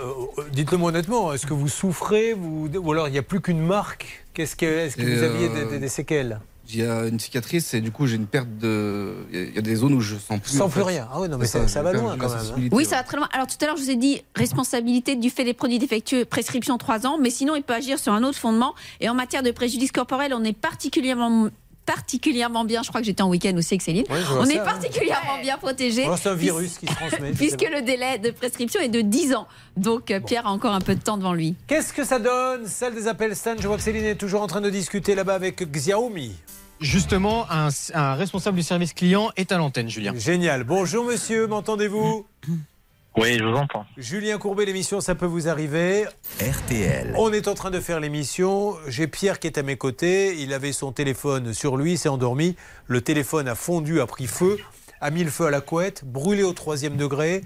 [0.51, 3.61] dites-le moi honnêtement, est-ce que vous souffrez vous, ou alors il n'y a plus qu'une
[3.61, 4.25] marque?
[4.33, 6.39] Qu'est-ce que, Est-ce que vous aviez des, des- des séquelles?
[6.69, 9.15] Il y a une cicatrice et du coup j'ai une perte de.
[9.33, 10.57] Il y a- des zones où je sens plus.
[10.57, 10.87] Sans plus fait.
[10.87, 11.07] rien.
[11.11, 12.69] Ah oui, non, mais ça- ça va loin, quand même, hein.
[12.71, 13.27] Oui, ça va très loin.
[13.33, 16.77] Alors tout à l'heure, je vous ai dit responsabilité du fait des produits défectueux, prescription
[16.77, 18.73] 3 ans, mais sinon il peut agir sur un autre fondement.
[19.01, 21.49] Et en matière de préjudice corporel, on est particulièrement
[21.85, 24.63] particulièrement bien, je crois que j'étais en week-end aussi avec Céline, Oui, on ça, est
[24.63, 26.05] particulièrement bien protégé.
[26.09, 27.31] Oh, c'est un virus qui se transmet.
[27.37, 29.47] Puisque le délai de prescription est de 10 ans.
[29.77, 31.55] Donc euh, Pierre a encore un peu de temps devant lui.
[31.67, 34.47] Qu'est-ce que ça donne Celle des appels Stan, je vois que Céline est toujours en
[34.47, 36.33] train de discuter là-bas avec Xiaomi.
[36.79, 40.13] Justement, un, un responsable du service client est à l'antenne, Julien.
[40.17, 40.63] Génial.
[40.65, 42.25] Bonjour monsieur, m'entendez-vous?
[43.15, 43.85] Oui, je vous entends.
[43.95, 46.05] Julien Courbet, l'émission Ça peut vous arriver.
[46.41, 47.13] RTL.
[47.15, 48.75] On est en train de faire l'émission.
[48.87, 50.35] J'ai Pierre qui est à mes côtés.
[50.41, 52.55] Il avait son téléphone sur lui, s'est endormi.
[52.87, 54.57] Le téléphone a fondu, a pris feu,
[54.99, 57.41] a mis le feu à la couette, brûlé au troisième degré.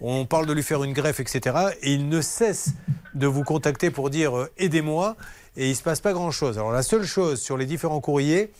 [0.00, 1.56] On parle de lui faire une greffe, etc.
[1.82, 2.70] Et il ne cesse
[3.14, 5.16] de vous contacter pour dire euh, aidez-moi.
[5.56, 6.58] Et il ne se passe pas grand-chose.
[6.58, 8.50] Alors la seule chose sur les différents courriers,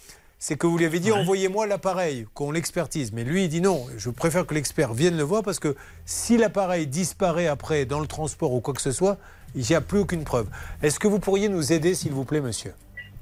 [0.44, 3.12] c'est que vous lui avez dit envoyez-moi l'appareil, qu'on l'expertise.
[3.12, 6.36] Mais lui, il dit non, je préfère que l'expert vienne le voir parce que si
[6.36, 9.18] l'appareil disparaît après dans le transport ou quoi que ce soit,
[9.54, 10.48] il n'y a plus aucune preuve.
[10.82, 12.74] Est-ce que vous pourriez nous aider, s'il vous plaît, monsieur?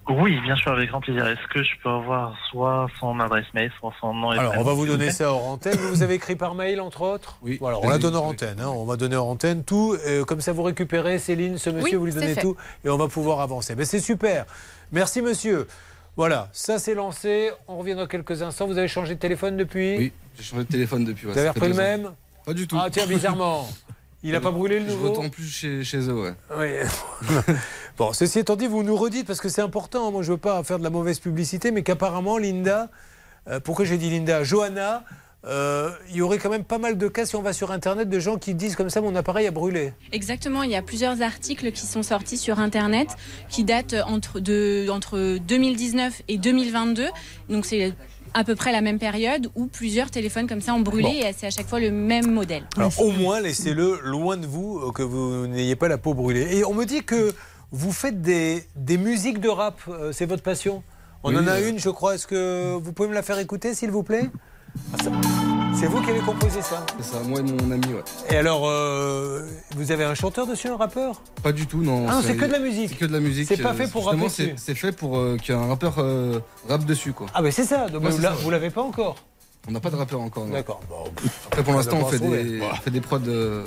[0.09, 1.27] Oui, bien sûr, avec grand plaisir.
[1.27, 4.65] Est-ce que je peux avoir soit son adresse mail, soit son nom et Alors, on
[4.65, 5.77] va vous donner ça hors antenne.
[5.77, 7.37] Vous vous avez écrit par mail, entre autres?
[7.43, 7.59] Oui.
[7.61, 8.61] Bon, alors, on la donne hors antenne.
[8.61, 8.69] hein.
[8.75, 9.95] On va donner hors antenne tout.
[10.07, 12.57] Euh, comme ça, vous récupérez, Céline, ce monsieur, Oui, vous lui donnez tout.
[12.83, 13.75] Et on va pouvoir avancer.
[13.77, 14.47] Mais c'est super.
[14.91, 15.67] Merci, monsieur.
[16.21, 17.51] Voilà, ça c'est lancé.
[17.67, 18.67] On revient dans quelques instants.
[18.67, 21.27] Vous avez changé de téléphone depuis Oui, j'ai changé de téléphone depuis.
[21.27, 21.79] ouais, Vous avez repris le ans.
[21.79, 22.11] même
[22.45, 22.77] Pas du tout.
[22.79, 23.67] Ah, tiens, bizarrement.
[24.23, 26.35] Il n'a pas brûlé le Je nouveau vote en plus chez, chez eux, ouais.
[26.59, 27.55] Oui.
[27.97, 30.13] bon, ceci étant dit, vous nous redites parce que c'est important.
[30.13, 32.91] Moi, je veux pas faire de la mauvaise publicité, mais qu'apparemment, Linda,
[33.49, 34.45] euh, pourquoi j'ai dit Linda?
[34.45, 35.05] Johanna,
[35.47, 38.09] euh, il y aurait quand même pas mal de cas si on va sur Internet
[38.11, 39.93] de gens qui disent comme ça mon appareil a brûlé.
[40.13, 43.09] Exactement, il y a plusieurs articles qui sont sortis sur Internet
[43.49, 47.07] qui datent entre, de, entre 2019 et 2022.
[47.49, 47.95] Donc c'est
[48.35, 51.29] à peu près la même période où plusieurs téléphones comme ça ont brûlé Bon.
[51.29, 52.65] et c'est à chaque fois le même modèle.
[52.77, 56.57] Alors au moins, laissez-le loin de vous, euh, que vous n'ayez pas la peau brûlée.
[56.59, 57.33] Et on me dit que
[57.73, 60.83] vous faites des, des musiques de rap, euh, c'est votre passion
[61.25, 62.15] On Oui, en a une, je crois.
[62.17, 64.29] Est-ce que vous pouvez me la faire écouter, s'il vous plaît?
[65.75, 68.03] C'est vous qui avez composé ça C'est ça, moi et mon ami, ouais.
[68.31, 69.43] Et alors, euh,
[69.77, 71.23] vous avez un chanteur dessus, un rappeur?
[71.43, 72.07] Pas du tout, non.
[72.09, 72.91] Ah non, c'est que de la musique.
[72.91, 73.49] C'est que de la musique.
[73.49, 74.55] C'est pas euh, fait pour justement, rapper dessus.
[74.57, 77.27] C'est fait pour euh, qu'il y ait un rappeur euh, rap dessus, quoi.
[77.35, 77.89] Ah, mais c'est ça.
[77.89, 78.11] Donc, Ouais,
[78.43, 79.17] vous l'avez pas encore
[79.69, 80.45] On n'a pas de rappeur encore.
[80.47, 80.53] non.
[80.53, 80.81] D'accord.
[81.47, 83.65] Après, pour l'instant, on fait des, on fait des prods euh,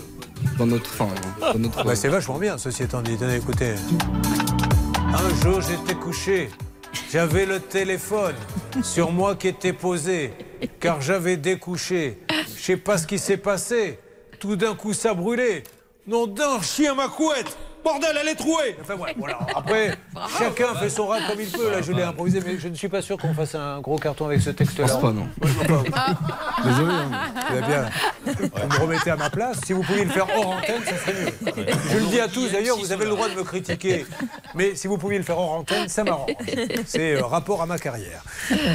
[0.60, 0.90] dans notre.
[0.94, 1.08] Enfin,
[1.54, 1.80] dans notre.
[1.80, 3.16] Ah bah c'est vachement bien, ceci étant dit.
[3.18, 3.74] Tenez, écoutez.
[5.14, 6.50] Un jour, j'étais couché.
[7.12, 8.36] J'avais le téléphone
[8.84, 10.32] sur moi qui était posé,
[10.80, 12.20] car j'avais découché.
[12.56, 14.00] Je sais pas ce qui s'est passé.
[14.40, 15.64] Tout d'un coup, ça brûlait.
[16.08, 17.58] Non d'un chien ma couette.
[17.84, 18.78] Bordel, elle est trouée.
[18.82, 19.14] Enfin voilà.
[19.18, 19.40] voilà.
[19.56, 19.98] Après,
[20.38, 21.70] chacun fait son rap comme il peut.
[21.72, 24.26] Là, je l'ai improvisé, mais je ne suis pas sûr qu'on fasse un gros carton
[24.26, 24.88] avec ce texte-là.
[24.88, 25.28] Je pense pas, non.
[26.64, 26.94] Désolé.
[27.50, 27.90] Vous avez bien.
[28.26, 29.60] Vous me remettez à ma place.
[29.66, 31.54] Si vous pouviez le faire hors antenne, ça serait mieux.
[31.92, 34.06] Je le dis à tous, d'ailleurs, vous avez le droit de me critiquer.
[34.56, 36.32] Mais si vous pouviez le faire hors antenne, ça m'arrange.
[36.86, 38.24] C'est euh, rapport à ma carrière.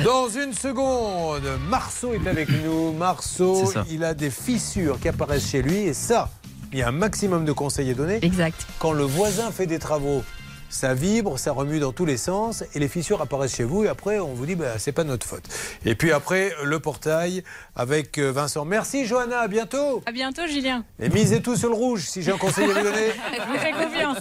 [0.05, 2.93] Dans une seconde, Marceau est avec nous.
[2.93, 5.79] Marceau, il a des fissures qui apparaissent chez lui.
[5.79, 6.29] Et ça,
[6.73, 8.19] il y a un maximum de conseils à donner.
[8.23, 8.67] Exact.
[8.79, 10.23] Quand le voisin fait des travaux,
[10.71, 13.89] ça vibre, ça remue dans tous les sens et les fissures apparaissent chez vous et
[13.89, 15.45] après on vous dit bah, c'est pas notre faute.
[15.85, 17.43] Et puis après le portail
[17.75, 18.65] avec euh, Vincent.
[18.65, 20.03] Merci Johanna, à bientôt.
[20.05, 20.85] À bientôt, Julien.
[21.01, 23.09] Et misez tout sur le rouge si j'ai un conseil à vous donner.
[23.33, 24.19] Je vous fais confiance.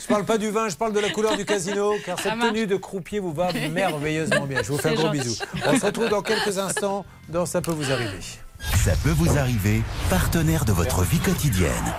[0.00, 2.66] Je parle pas du vin, je parle de la couleur du casino car cette tenue
[2.66, 4.62] de croupier vous va merveilleusement bien.
[4.62, 5.18] Je vous fais un gros gentil.
[5.18, 5.44] bisou.
[5.66, 8.18] On se retrouve dans quelques instants dans Ça peut vous arriver.
[8.62, 11.94] Ça peut vous arriver, partenaire de votre vie quotidienne.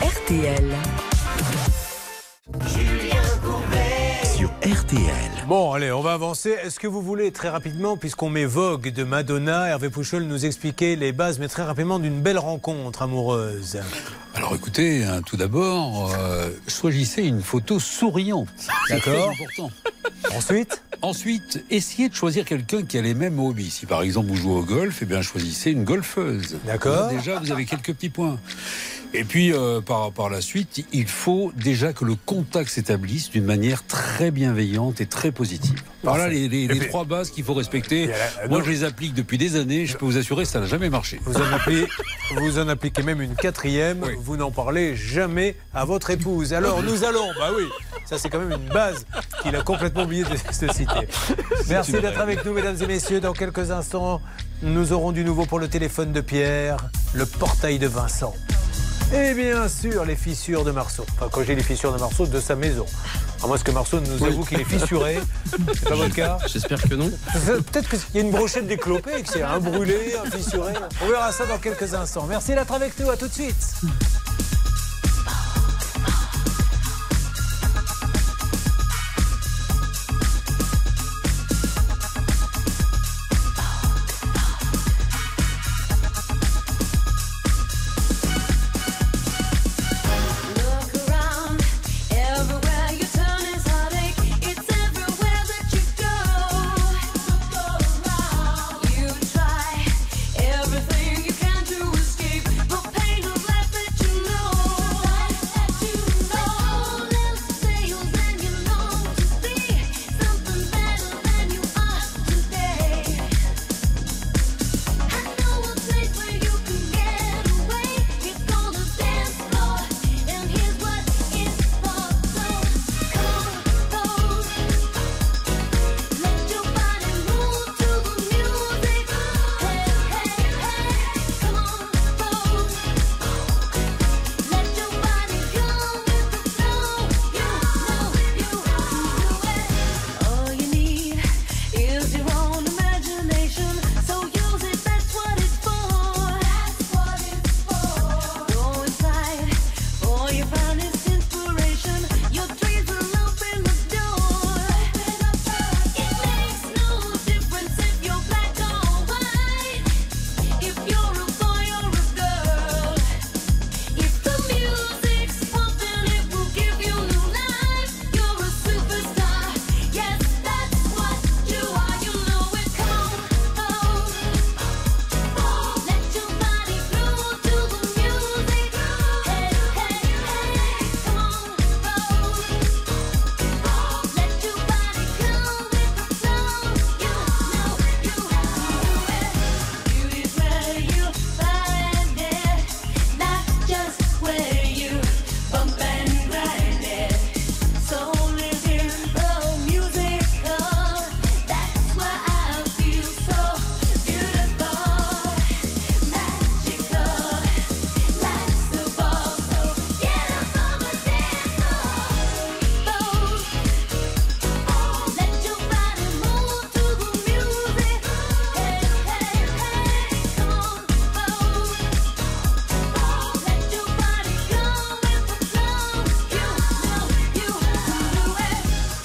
[0.00, 0.76] RTL.
[4.64, 5.46] RTL.
[5.48, 6.50] Bon, allez, on va avancer.
[6.50, 10.94] Est-ce que vous voulez très rapidement, puisqu'on met Vogue de Madonna, Hervé Pouchol nous expliquer
[10.94, 13.80] les bases, mais très rapidement, d'une belle rencontre amoureuse
[14.36, 18.46] Alors écoutez, hein, tout d'abord, euh, choisissez une photo souriante.
[18.86, 19.30] C'est D'accord.
[19.32, 19.70] important.
[20.32, 20.80] Ensuite?
[21.02, 23.70] Ensuite, essayez de choisir quelqu'un qui a les mêmes hobbies.
[23.70, 26.56] Si par exemple vous jouez au golf, eh bien choisissez une golfeuse.
[26.64, 27.08] D'accord.
[27.08, 28.38] Déjà, vous avez quelques petits points.
[29.14, 33.44] Et puis, euh, par, par la suite, il faut déjà que le contact s'établisse d'une
[33.44, 35.82] manière très bienveillante et très positive.
[36.02, 38.06] Voilà les, les- Et les puis- trois bases qu'il faut respecter.
[38.06, 38.64] La- Moi, non.
[38.64, 39.84] je les applique depuis des années.
[39.84, 41.20] Je peux vous assurer, ça n'a jamais marché.
[41.24, 41.86] Vous en, appliquez,
[42.36, 44.00] vous en appliquez même une quatrième.
[44.20, 46.54] Vous n'en parlez jamais à votre épouse.
[46.54, 47.64] Alors nous allons, bah oui,
[48.06, 49.04] ça c'est quand même une base
[49.42, 51.06] qu'il a complètement oublié de, de citer.
[51.68, 53.20] Merci d'être avec nous, mesdames et messieurs.
[53.20, 54.22] Dans quelques instants,
[54.62, 56.76] nous aurons du nouveau pour le téléphone de Pierre,
[57.14, 58.34] le portail de Vincent.
[59.12, 61.04] Et bien sûr, les fissures de Marceau.
[61.14, 62.86] Enfin, quand j'ai les fissures de Marceau, de sa maison.
[63.42, 65.18] À moins que Marceau nous avoue qu'il est fissuré.
[65.50, 67.10] C'est pas votre cas J'espère que non.
[67.72, 70.72] Peut-être qu'il y a une brochette déclopée que c'est un brûlé, un fissuré.
[71.02, 72.26] On verra ça dans quelques instants.
[72.28, 73.10] Merci d'être avec nous.
[73.10, 73.74] À tout de suite.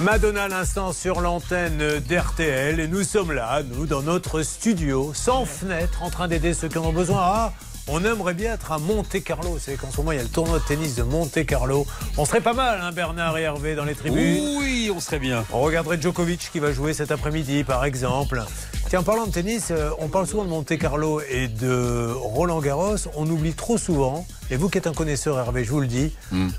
[0.08, 5.44] Madonna à l'instant sur l'antenne d'RTL et nous sommes là, nous, dans notre studio, sans
[5.44, 7.20] fenêtre, en train d'aider ceux qui en ont besoin.
[7.20, 7.54] Ah,
[7.90, 9.50] on aimerait bien être à Monte Carlo.
[9.50, 11.86] Vous savez qu'en ce moment, il y a le tournoi de tennis de Monte Carlo.
[12.18, 14.58] On serait pas mal, hein, Bernard et Hervé, dans les tribunes.
[14.58, 15.44] Oui, on serait bien.
[15.52, 18.42] On regarderait Djokovic qui va jouer cet après-midi, par exemple.
[18.88, 22.62] Tiens, en parlant de tennis, euh, on parle souvent de Monte Carlo et de Roland
[22.62, 22.96] Garros.
[23.18, 26.14] On oublie trop souvent, et vous qui êtes un connaisseur, Hervé, je vous le dis,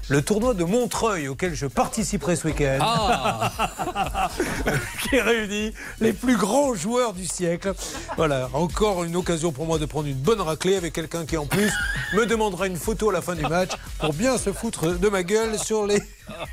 [0.09, 2.79] le tournoi de Montreuil auquel je participerai ce week-end.
[5.09, 7.73] qui réunit les plus grands joueurs du siècle.
[8.17, 11.47] Voilà, encore une occasion pour moi de prendre une bonne raclée avec quelqu'un qui en
[11.47, 11.71] plus
[12.15, 15.23] me demandera une photo à la fin du match pour bien se foutre de ma
[15.23, 16.03] gueule sur les,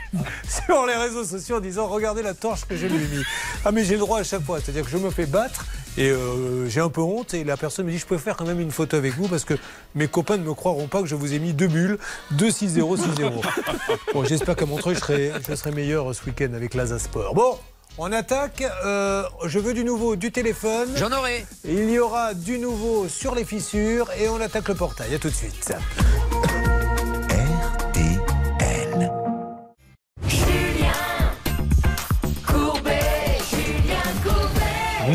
[0.68, 3.24] sur les réseaux sociaux en disant regardez la torche que je lui ai mis.
[3.66, 5.66] Ah mais j'ai le droit à chaque fois, c'est-à-dire que je me fais battre
[5.98, 8.46] et euh, j'ai un peu honte et la personne me dit je peux faire quand
[8.46, 9.54] même une photo avec vous parce que
[9.96, 11.98] mes copains ne me croiront pas que je vous ai mis deux bulles
[12.36, 13.32] 2-6-0, 6-0.
[14.14, 17.34] Bon, j'espère qu'à Montreuil je serai, je serai meilleur ce week-end avec l'Asa Sport.
[17.34, 17.58] Bon,
[17.98, 18.64] on attaque.
[18.86, 20.90] euh, je veux du nouveau du téléphone.
[20.96, 21.46] J'en aurai.
[21.64, 25.14] Il y aura du nouveau sur les fissures et on attaque le portail.
[25.16, 25.74] À tout de suite.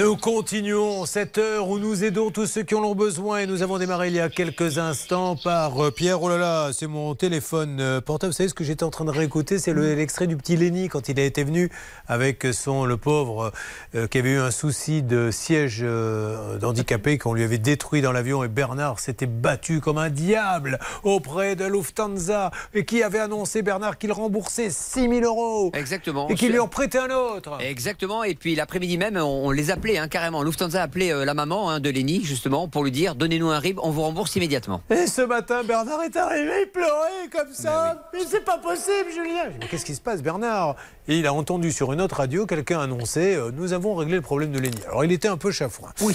[0.01, 3.61] Nous continuons cette heure où nous aidons tous ceux qui en ont besoin et nous
[3.61, 6.23] avons démarré il y a quelques instants par euh, Pierre.
[6.23, 8.33] Oh là là, c'est mon téléphone euh, portable.
[8.33, 9.59] Vous savez ce que j'étais en train de réécouter?
[9.59, 11.71] C'est le- l'extrait du petit Lenny quand il a été venu
[12.09, 13.53] avec son, le pauvre,
[13.95, 18.13] euh, qui avait eu un souci de siège euh, d'handicapé qu'on lui avait détruit dans
[18.13, 23.61] l'avion et Bernard s'était battu comme un diable auprès de Lufthansa et qui avait annoncé
[23.61, 25.71] Bernard qu'il remboursait 6 000 euros.
[25.75, 26.27] Exactement.
[26.31, 27.59] Et qu'il lui en prêtait un autre.
[27.61, 28.25] Exactement.
[28.25, 30.43] Et puis l'après-midi même, on, on les appelait hein, carrément.
[30.43, 33.59] Lufthansa a appelé euh, la maman hein, de Lenny justement pour lui dire donnez-nous un
[33.59, 34.83] RIB, on vous rembourse immédiatement.
[34.91, 38.09] Et ce matin, Bernard est arrivé, il pleurait comme ça.
[38.13, 39.51] Mais c'est pas possible, Julien.
[39.61, 40.77] Mais qu'est-ce qui se passe, Bernard?
[41.09, 44.23] Et il a entendu sur une autre radio quelqu'un annoncer euh, Nous avons réglé le
[44.23, 44.81] problème de Lenny.
[44.87, 45.91] Alors il était un peu chafouin.
[46.01, 46.15] Oui.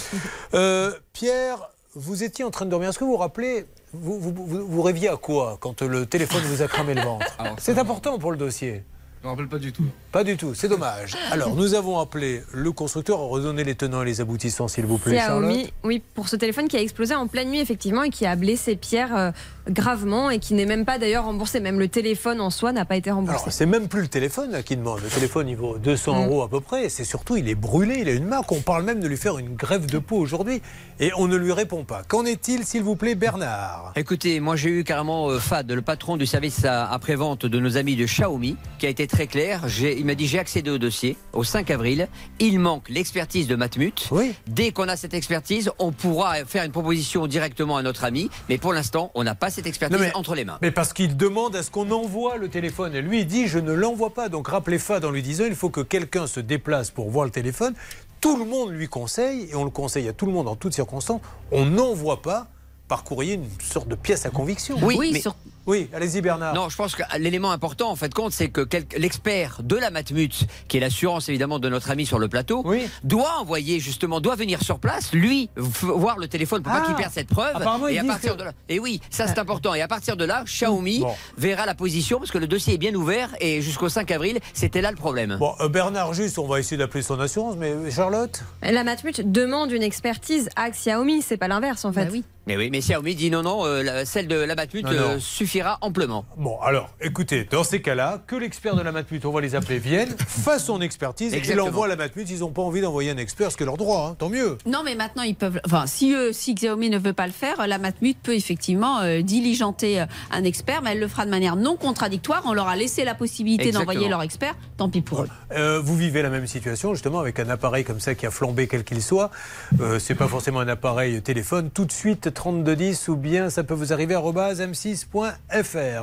[1.14, 2.90] Pierre, vous étiez en train de dormir.
[2.90, 6.42] Est-ce que vous vous rappelez vous, vous, vous- vous rêviez à quoi quand le téléphone
[6.44, 7.26] vous a cramé le ventre?
[7.58, 8.84] C'est important pour le dossier.
[9.26, 9.86] Je me rappelle pas du tout.
[10.12, 11.16] Pas du tout, c'est dommage.
[11.32, 15.18] Alors, nous avons appelé le constructeur, redonnez les tenants et les aboutissants, s'il vous plaît.
[15.18, 18.36] Xiaomi, oui, pour ce téléphone qui a explosé en pleine nuit, effectivement, et qui a
[18.36, 19.32] blessé Pierre euh,
[19.70, 21.60] gravement et qui n'est même pas d'ailleurs remboursé.
[21.60, 23.42] Même le téléphone en soi n'a pas été remboursé.
[23.42, 25.02] Alors, c'est même plus le téléphone là, qui demande.
[25.02, 26.26] Le téléphone, il vaut 200 Mm.
[26.28, 26.90] euros à peu près.
[26.90, 28.52] C'est surtout, il est brûlé, il a une marque.
[28.52, 30.62] On parle même de lui faire une grève de peau aujourd'hui.
[31.00, 32.04] Et on ne lui répond pas.
[32.08, 33.92] Qu'en est-il, s'il vous plaît, Bernard?
[33.96, 37.96] Écoutez, moi j'ai eu carrément euh, Fad, le patron du service après-vente de nos amis
[37.96, 39.62] de Xiaomi, qui a été très clair.
[39.80, 42.08] Il m'a dit j'ai accédé au dossier au 5 avril.
[42.40, 44.10] Il manque l'expertise de Matmut.
[44.48, 48.30] Dès qu'on a cette expertise, on pourra faire une proposition directement à notre ami.
[48.50, 50.58] Mais pour l'instant, on n'a pas cette expertise mais- entre les mains.
[50.62, 52.96] Mais parce qu'il demande à ce qu'on envoie le téléphone.
[52.96, 54.30] Et lui, il dit Je ne l'envoie pas.
[54.30, 57.32] Donc rappelez Fad en lui disant Il faut que quelqu'un se déplace pour voir le
[57.32, 57.74] téléphone.
[58.22, 60.74] Tout le monde lui conseille, et on le conseille à tout le monde en toutes
[60.74, 61.22] circonstances
[61.52, 62.48] on n'envoie pas
[62.88, 64.78] par courrier une sorte de pièce à conviction.
[64.82, 65.22] Oui, mais-
[65.68, 66.54] Oui, allez-y, Bernard.
[66.54, 68.66] Non, je pense que l'élément important, en fait, compte, c'est que
[68.98, 72.64] l'expert de la Matmut, qui est l'assurance évidemment de notre ami sur le plateau,
[73.04, 76.86] doit envoyer justement, doit venir sur place, lui, voir le téléphone pour pas Ah.
[76.86, 77.56] qu'il perde cette preuve.
[77.56, 79.74] Apparemment, et ils à disent partir que- de là, et oui, ça c'est important.
[79.74, 81.14] Et à partir de là, Xiaomi Bon.
[81.38, 84.82] verra la position parce que le dossier est bien ouvert et jusqu'au 5 avril, c'était
[84.82, 85.38] là le problème.
[85.40, 88.44] Bon, euh, Bernard, juste, on va essayer d'appeler son assurance, mais euh, Charlotte?
[88.62, 92.10] La Matmut demande une expertise à Xiaomi, c'est pas l'inverse en fait.
[92.48, 95.20] Mais oui, mais Xiaomi dit non, non, euh, celle de la Matmut Non, non.
[95.60, 96.26] Euh, suffira amplement.
[96.38, 99.80] Bon, alors, écoutez, dans ces cas-là, que l'expert de la Matmut, on va les appeler,
[99.80, 102.30] vienne, fasse son expertise l'envoie à la Matmut.
[102.30, 104.58] Ils n'ont pas envie d'envoyer un expert, ce qui est leur droit, hein, tant mieux.
[104.66, 105.60] Non, mais maintenant, ils peuvent.
[105.66, 109.22] Enfin, si, eux- si Xiaomi ne veut pas le faire, la Matmut peut effectivement euh,
[109.22, 112.44] diligenter euh, un expert, mais elle le fera de manière non contradictoire.
[112.46, 114.56] On leur a laissé la possibilité d'envoyer leur expert.
[114.78, 115.30] Tant pis pour eux.
[115.52, 118.68] Euh, vous vivez la même situation, justement, avec un appareil comme ça qui a flambé,
[118.68, 119.32] quel qu'il soit.
[119.80, 121.70] Euh, c'est pas forcément un appareil téléphone.
[121.70, 125.34] Tout de suite, 3210 ou bien ça peut vous arriver arobase m6.fr.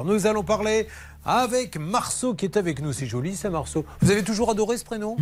[0.04, 0.86] Nous allons parler
[1.24, 2.92] avec Marceau qui est avec nous.
[2.92, 3.84] C'est joli, ça, Marceau.
[4.00, 5.16] Vous avez toujours adoré ce prénom?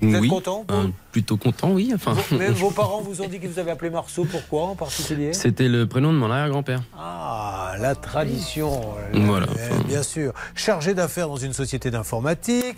[0.00, 0.64] Vous êtes oui, content?
[0.70, 1.92] Euh, Plutôt content, oui.
[1.94, 4.24] Enfin, Mais vos parents vous ont dit qu'ils vous avaient appelé Marceau.
[4.24, 5.32] Pourquoi en particulier?
[5.32, 6.82] C'était le prénom de mon arrière-grand-père.
[6.98, 8.80] Ah, la tradition.
[9.12, 9.46] Voilà.
[9.46, 10.32] Euh, bien sûr.
[10.54, 12.76] Chargé d'affaires dans une société d'informatique.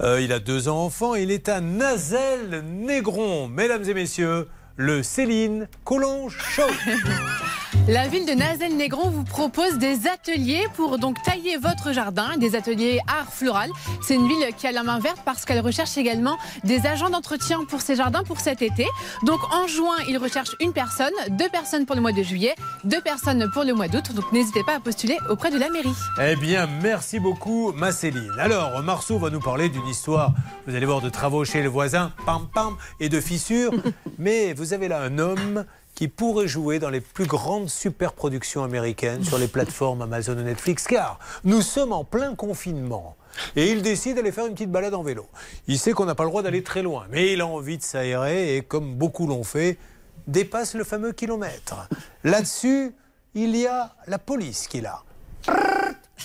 [0.00, 1.14] Euh, il a deux enfants.
[1.14, 3.48] Il est à Nazel-Négron.
[3.48, 6.62] Mesdames et messieurs, le Céline Collonge Show.
[7.88, 13.00] La ville de Nazel-Négron vous propose des ateliers pour donc tailler votre jardin, des ateliers
[13.08, 13.70] art floral.
[14.02, 17.64] C'est une ville qui a la main verte parce qu'elle recherche également des agents d'entretien
[17.68, 18.86] pour ses jardins pour cet été.
[19.24, 22.54] Donc en juin, ils recherchent une personne, deux personnes pour le mois de juillet,
[22.84, 24.12] deux personnes pour le mois d'août.
[24.14, 25.94] Donc n'hésitez pas à postuler auprès de la mairie.
[26.20, 28.32] Eh bien, merci beaucoup, ma Céline.
[28.38, 30.32] Alors, Marceau va nous parler d'une histoire,
[30.66, 33.72] vous allez voir, de travaux chez le voisin, pam pam, et de fissures.
[34.18, 39.24] Mais vous avez là un homme qui pourrait jouer dans les plus grandes superproductions américaines
[39.24, 43.16] sur les plateformes Amazon et Netflix, car nous sommes en plein confinement.
[43.56, 45.26] Et il décide d'aller faire une petite balade en vélo.
[45.66, 47.82] Il sait qu'on n'a pas le droit d'aller très loin, mais il a envie de
[47.82, 49.78] s'aérer et, comme beaucoup l'ont fait,
[50.26, 51.88] dépasse le fameux kilomètre.
[52.24, 52.94] Là-dessus,
[53.34, 55.02] il y a la police qui est là.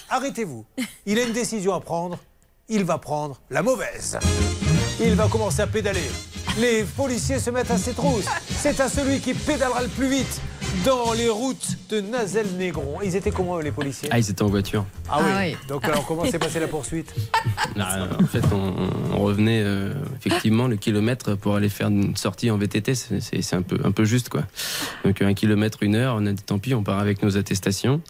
[0.10, 0.66] Arrêtez-vous.
[1.06, 2.20] Il a une décision à prendre.
[2.70, 4.20] Il va prendre la mauvaise.
[5.00, 6.10] Il va commencer à pédaler.
[6.60, 8.26] Les policiers se mettent à ses trousses.
[8.50, 10.42] C'est à celui qui pédalera le plus vite
[10.84, 13.00] dans les routes de Nazel-Négron.
[13.04, 14.10] Ils étaient comment, eux, les policiers?
[14.12, 14.86] Ah, ils étaient en voiture.
[15.10, 15.56] Ah oui.
[15.68, 17.14] Donc, alors, comment s'est passée la poursuite?
[17.80, 18.74] En fait, on,
[19.16, 22.96] on revenait euh, effectivement le kilomètre pour aller faire une sortie en VTT.
[22.96, 24.44] C'est- un peu, un peu juste, quoi.
[25.06, 28.02] Donc, un kilomètre, une heure, on a dit tant pis, on part avec nos attestations.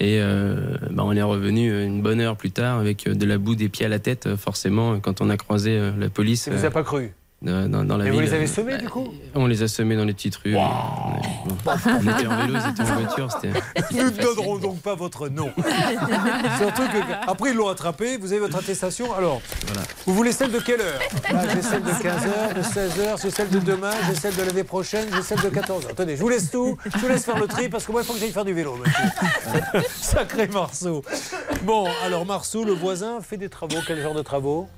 [0.00, 3.38] Et euh, bah, on est revenu une bonne heure plus tard avec euh, de la
[3.38, 6.46] boue des pieds à la tête, euh, forcément, quand on a croisé euh, la police.
[6.46, 7.12] Il vous euh, a pas cru
[7.42, 9.96] dans, dans- dans la Et vous les avez semés, du coup On les a semés
[9.96, 10.54] dans les petites rues.
[10.56, 11.18] On,
[12.00, 13.28] était en vélo, ils étaient en voiture.
[13.92, 15.50] Nous ne donnerons donc pas votre nom.
[16.58, 19.12] Surtout que après ils l'ont attrapé, vous avez votre attestation.
[19.14, 19.82] Alors, Voilà.
[20.06, 21.00] vous voulez celle de quelle heure?
[21.32, 24.64] Là, J'ai celle de 15h, de 16h, j'ai celle de demain, j'ai celle de l'année
[24.64, 25.90] prochaine, j'ai celle de 14h.
[25.90, 28.06] Attendez, je vous laisse tout, je vous laisse faire le tri parce que moi il
[28.06, 28.76] faut que j'aille faire du vélo.
[30.00, 31.02] Sacré Marceau.
[31.64, 33.78] Bon, alors Marceau, le voisin, fait des travaux.
[33.86, 34.68] Quel genre de travaux?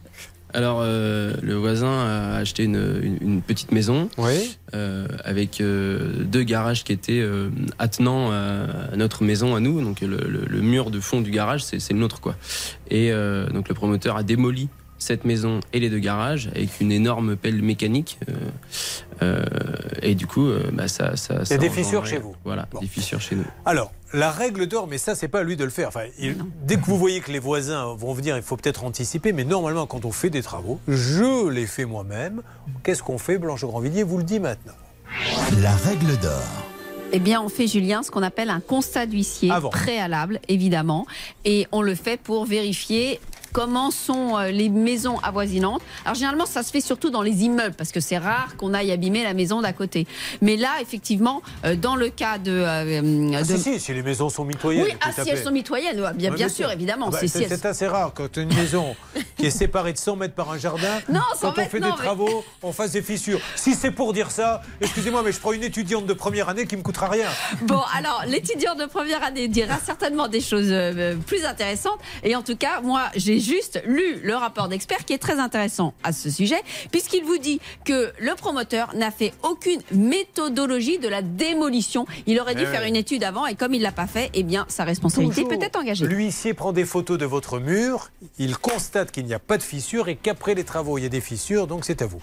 [0.55, 4.09] Alors, euh, le voisin a acheté une, une- une petite maison
[4.75, 9.83] euh, avec euh, deux garages qui étaient euh, attenants à, à notre maison, à nous.
[9.83, 12.37] Donc, le, le- le mur de fond du garage, c'est c'est le nôtre, quoi.
[12.91, 16.93] Et euh, donc, le promoteur a démoli cette maison et les deux garages avec une
[16.93, 18.19] énorme pelle mécanique.
[19.25, 19.45] Euh,
[20.03, 22.35] et du coup, euh, bah, ça, ça, Il y a des fissures chez vous.
[22.45, 23.45] Voilà, des fissures chez nous.
[23.65, 25.89] Alors, la règle d'or, mais ça, c'est pas à lui de le faire.
[25.89, 29.33] Enfin, il- dès que vous voyez que les voisins vont venir, il faut peut-être anticiper.
[29.33, 32.43] Mais normalement, quand on fait des travaux, je les fais moi-même.
[32.83, 34.03] Qu'est-ce qu'on fait Blanche Grandvilliers?
[34.05, 34.75] Vous le dit maintenant.
[35.63, 36.43] La règle d'or.
[37.13, 41.07] Eh bien, on fait, Julien, ce qu'on appelle un constat d'huissier préalable, évidemment.
[41.45, 43.21] Et on le fait pour vérifier
[43.55, 45.81] comment sont euh, les maisons avoisinantes.
[46.05, 48.91] Alors, généralement, ça se fait surtout dans les immeubles, parce que c'est rare qu'on aille
[48.91, 50.07] abîmer la maison d'à côté.
[50.43, 52.51] Mais là, effectivement, euh, dans le cas de...
[52.51, 54.85] euh, Ah, de- si, si, si les maisons sont mitoyennes.
[54.87, 57.07] Oui, ah, si elles sont mitoyennes, ouais, bien, Ouais, bien sûr, c'est- évidemment.
[57.09, 58.97] Ah bah, c'est- elles- assez rare quand une maison
[59.39, 61.81] qui est séparée de 100 mètres par un jardin, Non, 100 quand on mètres, fait
[61.81, 63.39] non, des mais- travaux, on fasse des fissures.
[63.55, 66.77] Si c'est pour dire ça, excusez-moi, mais je prends une étudiante de première année qui
[66.77, 67.29] me coûtera rien.
[67.63, 70.75] Bon, alors, l'étudiant de première année dira certainement des choses
[71.27, 71.99] plus intéressantes.
[72.25, 75.95] Et en tout cas, moi, j'ai juste lu le rapport d'expert qui est très intéressant
[76.03, 76.61] à ce sujet,
[76.91, 82.07] puisqu'il vous dit que le promoteur n'a fait aucune méthodologie de la démolition.
[82.27, 82.89] Il aurait dû Eh faire ouais.
[82.89, 85.65] une étude avant, et comme il l'a pas fait, eh bien, sa responsabilité Toujours, peut
[85.65, 86.07] être engagée.
[86.07, 90.09] L'huissier prend des photos de votre mur, il constate qu'il n'y a pas de fissures
[90.09, 92.21] et qu'après les travaux, il y a des fissures, donc c'est à vous.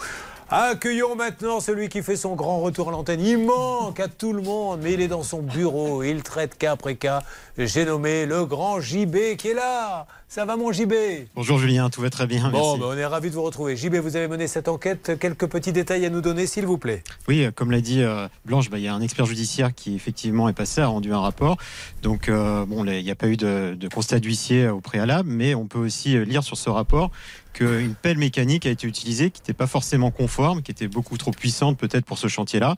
[0.54, 3.22] Accueillons maintenant celui qui fait son grand retour à l'antenne.
[3.22, 6.74] Il manque à tout le monde, mais il est dans son bureau, il traite cas
[6.74, 7.22] après cas.
[7.58, 10.08] J'ai nommé le grand JB qui est là.
[10.28, 10.94] Ça va mon JB
[11.36, 12.50] Bonjour Julien, tout va très bien.
[12.50, 12.80] Bon, merci.
[12.80, 13.78] ben, on est ravis de vous retrouver.
[13.78, 15.18] JB, vous avez mené cette enquête.
[15.20, 17.04] Quelques petits détails à nous donner, s'il vous plaît.
[17.30, 19.96] Oui, euh, comme l'a dit euh, Blanche, bah, il y a un expert judiciaire qui
[19.96, 21.58] effectivement est passé, a rendu un rapport.
[22.02, 25.56] Donc, euh, bon, il n'y a pas eu de, de constat d'huissier au préalable, mais
[25.56, 27.12] on peut aussi lire sur ce rapport
[27.54, 31.32] qu'une pelle mécanique a été utilisée qui n'était pas forcément conforme, qui était beaucoup trop
[31.32, 32.76] puissante peut-être pour ce chantier-là,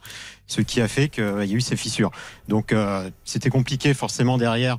[0.47, 2.11] ce qui a fait qu'il y a eu ces fissures.
[2.47, 4.77] Donc, euh, c'était compliqué forcément derrière.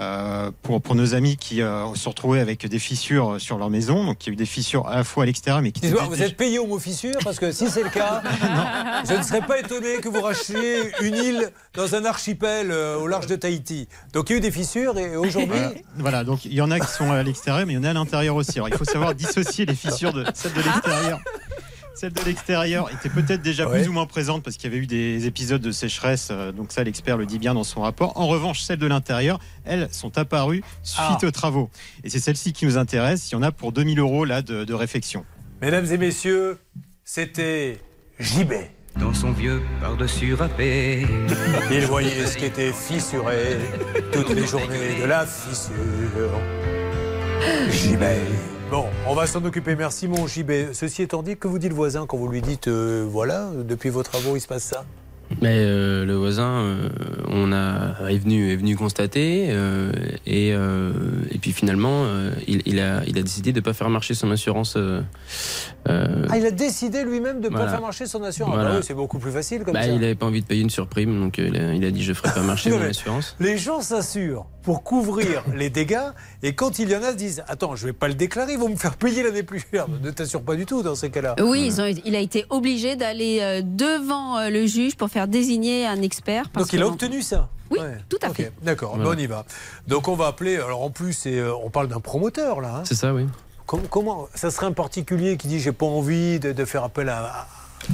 [0.00, 4.04] Euh, pour, pour nos amis qui euh, se retrouvaient avec des fissures sur leur maison,
[4.04, 6.22] donc il y a eu des fissures à la fois à l'extérieur, mais qui vous
[6.22, 8.22] êtes payé au mot fissure Parce que si c'est le cas,
[9.08, 13.06] je ne serais pas étonné que vous rachetiez une île dans un archipel euh, au
[13.06, 13.88] large de Tahiti.
[14.12, 15.48] Donc il y a eu des fissures et aujourd'hui.
[15.48, 15.72] Voilà.
[15.98, 17.90] Voilà, donc il y en a qui sont à l'extérieur, mais il y en a
[17.90, 18.52] à l'intérieur aussi.
[18.58, 21.20] Alors il faut savoir dissocier les fissures de celles de l'extérieur.
[21.94, 23.80] Celles de l'extérieur étaient peut-être déjà Ouais.
[23.80, 26.72] plus ou moins présentes parce qu'il y avait eu des épisodes de sécheresse, euh, donc
[26.72, 28.16] ça l'expert le dit bien dans son rapport.
[28.16, 31.26] En revanche, celles de l'intérieur, elles sont apparues suite Ah.
[31.26, 31.68] aux travaux.
[32.04, 33.30] Et c'est celle-ci qui nous intéresse.
[33.30, 35.24] Il y en a pour 2000 euros là de, de réfection.
[35.60, 36.58] Mesdames et messieurs,
[37.04, 37.78] c'était
[38.18, 38.52] JB.
[38.98, 41.06] Dans son vieux par-dessus râpé.
[41.70, 43.56] Il voyait ce qui était fissuré
[44.12, 46.40] toutes les journées de la fissure.
[47.70, 48.02] JB.
[48.70, 49.74] Bon, on va s'en occuper.
[49.74, 50.72] Merci, mon JB.
[50.72, 53.90] Ceci étant dit, que vous dit le voisin quand vous lui dites euh, voilà, depuis
[53.90, 54.84] vos travaux, il se passe ça?
[55.40, 56.88] Mais euh, le voisin, euh,
[57.28, 59.92] on a est venu est venu constater euh,
[60.26, 60.92] et euh,
[61.30, 64.30] et puis finalement euh, il, il a il a décidé de pas faire marcher son
[64.32, 64.76] assurance.
[65.86, 68.54] Ah, il a décidé lui-même de ne pas faire marcher son assurance.
[68.54, 68.70] Voilà.
[68.70, 69.88] Bah oui, c'est beaucoup plus facile comme bah, ça.
[69.88, 72.02] il avait pas envie de payer une surprime, donc euh, il, a, il a dit
[72.02, 73.36] je ferai pas marcher mon assurance.
[73.40, 76.10] Les gens s'assurent pour couvrir les dégâts
[76.42, 78.58] et quand il y en a, se disent Attends, je vais pas le déclarer, ils
[78.58, 79.86] vont me faire payer l'année plus chère.
[80.02, 81.36] Ne t'assure pas du tout dans ces cas-là.
[81.42, 86.00] Oui, ils ont- il a été obligé d'aller devant le juge pour faire désigner un
[86.02, 86.48] expert.
[86.50, 87.98] parce Donc il a obtenu ça Oui, Ouais.
[88.08, 88.52] tout à fait.
[88.62, 89.10] D'accord, Voilà.
[89.10, 89.44] ben, on y va.
[89.86, 90.56] Donc on va appeler.
[90.56, 92.76] Alors en plus, euh, on parle d'un promoteur là.
[92.78, 92.82] hein.
[92.84, 93.26] C'est ça, oui.
[93.66, 97.08] Com- comment Ça serait un particulier qui dit J'ai pas envie de, de faire appel
[97.08, 97.46] à,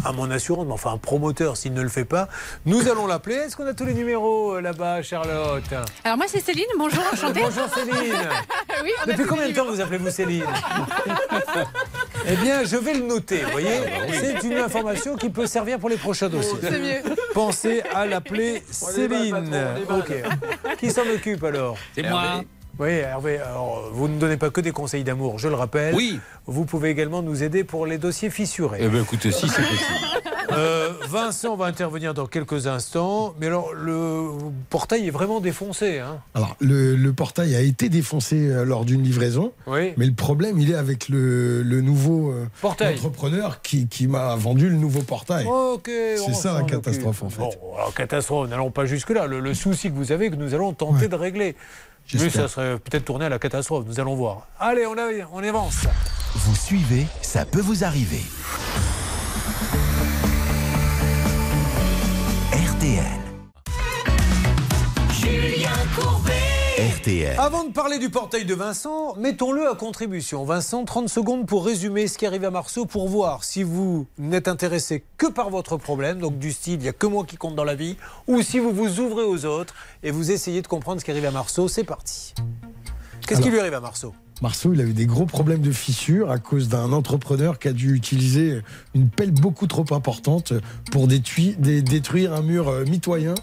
[0.04, 2.28] à mon assurance, mais enfin un promoteur s'il ne le fait pas.
[2.64, 3.36] Nous allons l'appeler.
[3.36, 5.62] Est-ce qu'on a tous les numéros euh, là-bas, Charlotte?
[6.04, 7.40] Alors moi c'est Céline, bonjour, enchantée.
[7.42, 7.92] Bonjour Céline.
[8.82, 10.44] oui, on a Depuis combien de temps vous appelez-vous Céline?
[12.28, 13.80] Eh bien, je vais le noter, vous voyez
[14.12, 16.58] C'est une information qui peut servir pour les prochains dossiers.
[16.60, 17.14] C'est mieux.
[17.34, 19.54] Pensez à l'appeler Céline.
[19.88, 20.12] Ok.
[20.78, 22.42] Qui s'en occupe alors C'est moi.
[22.78, 25.94] Oui, Hervé, alors, vous ne donnez pas que des conseils d'amour, je le rappelle.
[25.94, 26.20] Oui.
[26.46, 28.80] Vous pouvez également nous aider pour les dossiers fissurés.
[28.82, 30.26] Eh bien, écoutez, si c'est possible.
[30.52, 34.28] Euh, Vincent va intervenir dans quelques instants, mais alors le
[34.70, 35.98] portail est vraiment défoncé.
[35.98, 39.92] Hein Alors, le, le portail a été défoncé euh, lors d'une livraison, Oui.
[39.96, 42.94] mais le problème, il est avec le, le nouveau euh, Portail.
[42.96, 45.46] entrepreneur qui, qui m'a vendu le nouveau portail.
[45.46, 45.90] Ok.
[45.90, 47.40] on C'est ça la catastrophe, occupe.
[47.40, 47.58] en fait.
[47.60, 49.26] Bon, alors catastrophe, n'allons pas jusque-là.
[49.26, 51.56] Le, le souci que vous avez, que nous allons tenter de régler.
[52.14, 54.46] Mais ça serait peut-être tourné à la catastrophe, nous allons voir.
[54.60, 55.86] Allez, on, a- on avance.
[56.36, 58.20] Vous suivez, ça peut vous arriver.
[62.86, 63.02] RTL.
[65.10, 66.32] Julien Courbet.
[67.00, 67.34] RTL.
[67.36, 70.44] Avant de parler du portail de Vincent, mettons-le à contribution.
[70.44, 74.46] Vincent, 30 secondes pour résumer ce qui arrive à Marceau pour voir si vous n'êtes
[74.46, 77.56] intéressé que par votre problème, donc du style il n'y a que moi qui compte
[77.56, 77.96] dans la vie,
[78.28, 81.26] ou si vous vous ouvrez aux autres et vous essayez de comprendre ce qui arrive
[81.26, 81.66] à Marceau.
[81.66, 82.34] C'est parti.
[83.26, 84.14] Qu'est-ce qui lui arrive à Marceau?
[84.42, 87.72] Marceau, il a eu des ggros problèmes de fissures à cause d'un entrepreneur qui a
[87.72, 88.60] dû utiliser
[88.94, 90.52] une pelle beaucoup trop importante
[90.92, 93.34] pour détruire, dé- détruire un mur euh, mitoyen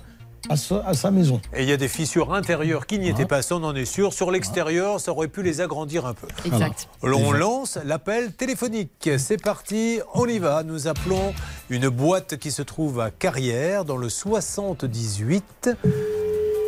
[0.49, 1.41] à sa, à sa maison.
[1.55, 3.85] Et il y a des fissures intérieures qui n'y étaient pas, ça on en est
[3.85, 4.13] sûr.
[4.13, 6.27] Sur l'extérieur, ça aurait pu les agrandir un peu.
[6.45, 6.87] Exact.
[7.01, 9.09] On lance l'appel téléphonique.
[9.17, 10.61] C'est parti, on y va.
[10.63, 11.33] Nous appelons
[11.71, 15.69] une boîte qui se trouve à Carrière, dans le 78.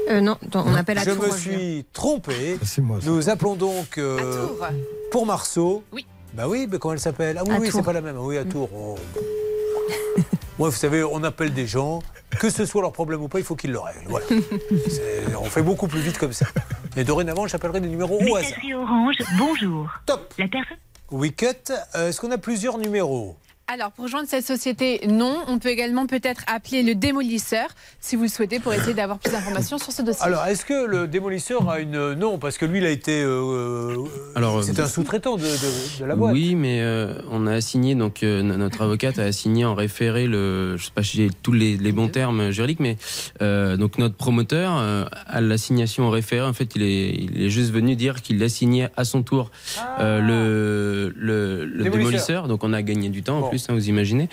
[0.10, 2.58] Euh, non, on appelle à Je Tours, me suis trompé.
[2.64, 3.00] C'est moi.
[3.02, 3.10] ça.
[3.10, 4.48] Nous appelons donc euh,
[5.12, 5.84] pour Marceau.
[5.92, 6.06] Oui.
[6.34, 7.38] Bah oui, mais comment elle s'appelle?
[7.40, 7.84] Ah oui, oui, c'est Tours.
[7.84, 8.18] pas la même.
[8.20, 8.70] Oui, à Tours.
[8.76, 8.96] Oh.
[10.60, 12.02] Moi, vous savez, on appelle des gens,
[12.40, 14.06] que ce soit leur problème ou pas, il faut qu'ils le règlent.
[14.08, 14.26] Voilà.
[15.42, 16.46] On fait beaucoup plus vite comme ça.
[16.96, 18.52] Et dorénavant, j'appellerai des numéros au hasard.
[18.74, 19.90] Orange, bonjour.
[20.06, 20.34] Top.
[20.38, 20.78] La personne.
[21.12, 23.36] Wicket, euh, est-ce qu'on a plusieurs numéros?
[23.68, 25.38] Alors, pour rejoindre cette société, non.
[25.48, 27.68] On peut également peut-être appeler le démolisseur,
[28.00, 30.24] si vous le souhaitez, pour essayer d'avoir plus d'informations sur ce dossier.
[30.24, 32.14] Alors, est-ce que le démolisseur a une.
[32.14, 33.24] Non, parce que lui, il a été.
[33.24, 33.96] euh,
[34.36, 36.34] Alors, c'est euh, un sous-traitant de, de- de la boîte.
[36.34, 40.28] Oui, mais euh, on a assigné, donc euh, no- notre avocate a assigné en référé
[40.28, 42.98] le, je sais pas si j'ai tous les, les bons termes juridiques, mais
[43.42, 47.50] euh, donc notre promoteur euh, à l'assignation en référé, en fait, il est, il est
[47.50, 49.50] juste venu dire qu'il assignait à son tour
[50.00, 51.92] euh, le, le, le Démolisseur.
[51.98, 52.48] démolisseur.
[52.48, 53.48] Donc on a gagné du temps Bon.
[53.48, 54.30] en plus, hein, vous imaginez.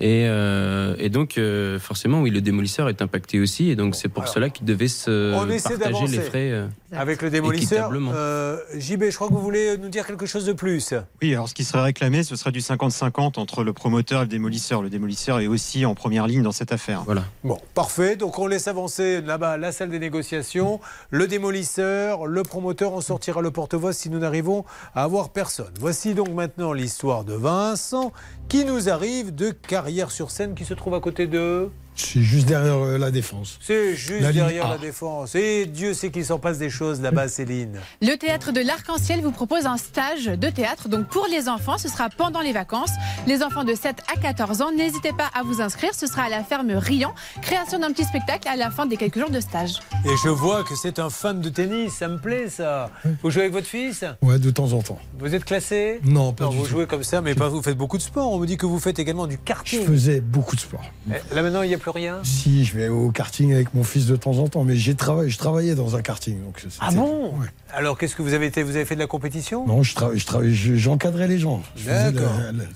[0.00, 4.08] Et, euh, et donc euh, forcément, oui, le démolisseur est impacté aussi, et donc c'est
[4.08, 6.64] pour alors, cela qu'il devait se on essaie partager les frais.
[6.92, 7.90] Avec le démolisseur.
[7.92, 10.94] Euh, JB, je crois que vous voulez nous dire quelque chose de plus.
[11.22, 14.28] Oui, alors ce qui serait réclamé, ce serait du 50-50 entre le promoteur et le
[14.28, 14.82] démolisseur.
[14.82, 17.02] Le démolisseur est aussi en première ligne dans cette affaire.
[17.04, 17.24] Voilà.
[17.44, 18.16] Bon, parfait.
[18.16, 20.80] Donc on laisse avancer là-bas la salle des négociations,
[21.10, 22.92] le démolisseur, le promoteur.
[22.92, 24.64] On sortira le porte-voix si nous n'arrivons
[24.94, 25.72] à avoir personne.
[25.78, 28.12] Voici donc maintenant l'histoire de Vincent
[28.48, 31.70] qui nous arrive de Carrière-sur-Seine qui se trouve à côté de.
[32.00, 33.58] C'est juste derrière euh, la défense.
[33.60, 35.34] C'est juste La derrière la défense.
[35.34, 37.78] Et Dieu sait qu'il s'en passe des choses là-bas, Céline.
[38.02, 40.88] Le théâtre de l'Arc-en-Ciel vous propose un stage de théâtre.
[40.88, 42.90] Donc pour les enfants, ce sera pendant les vacances.
[43.26, 45.94] Les enfants de 7 à 14 ans, n'hésitez pas à vous inscrire.
[45.94, 47.14] Ce sera à la ferme Riant.
[47.42, 49.74] Création d'un petit spectacle à la fin des quelques jours de stage.
[50.04, 51.92] Et je vois que c'est un fan de tennis.
[51.94, 52.90] Ça me plaît, ça.
[53.22, 54.04] Vous jouez avec votre fils?
[54.22, 54.98] Ouais, de temps en temps.
[55.18, 56.00] Vous êtes classé?
[56.04, 56.70] Non, pas Non, du vous tout.
[56.70, 58.32] jouez comme ça, mais pas, vous faites beaucoup de sport.
[58.32, 59.84] On me dit que vous faites également du Je karting.
[59.86, 60.82] faisais beaucoup de sport.
[61.10, 63.84] Eh, Là maintenant, il n'y a plus rien Si, je vais au karting avec mon
[63.84, 66.42] fils de temps en temps, mais j'ai travaillé, je travaillais dans un karting.
[66.42, 67.32] Donc Ah bon
[67.72, 69.66] Alors, qu'est-ce que vous avez été Vous avez fait de la compétition?
[69.66, 71.62] Non, je travaillais, je travaillais, je- j'encadrais les gens.
[71.86, 72.30] D'accord.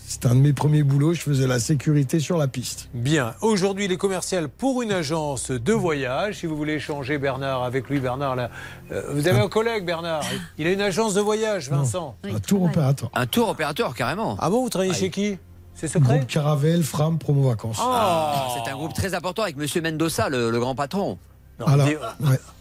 [0.07, 1.15] C'était un de mes premiers boulots.
[1.15, 2.89] Je faisais la sécurité sur la piste.
[2.95, 3.35] Bien.
[3.41, 6.39] Aujourd'hui, il est commercial pour une agence de voyage.
[6.41, 8.51] Si vous voulez échanger Bernard avec lui, Bernard, là,
[8.93, 10.23] euh, vous avez un collègue, Bernard.
[10.59, 12.17] Il a une agence de voyage, Vincent.
[12.25, 13.11] un tour opérateur.
[13.15, 14.37] Un tour opérateur, carrément.
[14.39, 15.39] Ah bon, vous travaillez chez qui?
[15.75, 17.79] C'est secret Groupe Caravelle, Fram, Promo Vacances.
[17.81, 21.19] Ah, c'est un groupe très important avec Monsieur Mendoza, le, le grand patron.
[21.61, 21.95] Non, Alors, dis-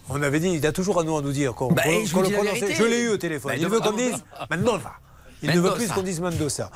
[0.08, 1.54] On avait dit, il a toujours un nom à nous dire.
[1.54, 2.54] qu'on- Bah, je le la.
[2.74, 3.52] Je l'ai eu au téléphone.
[3.52, 4.92] Bah, il veut qu'on dise Mendoza.
[5.42, 6.70] Il ne veut plus qu'on dise Mendoza.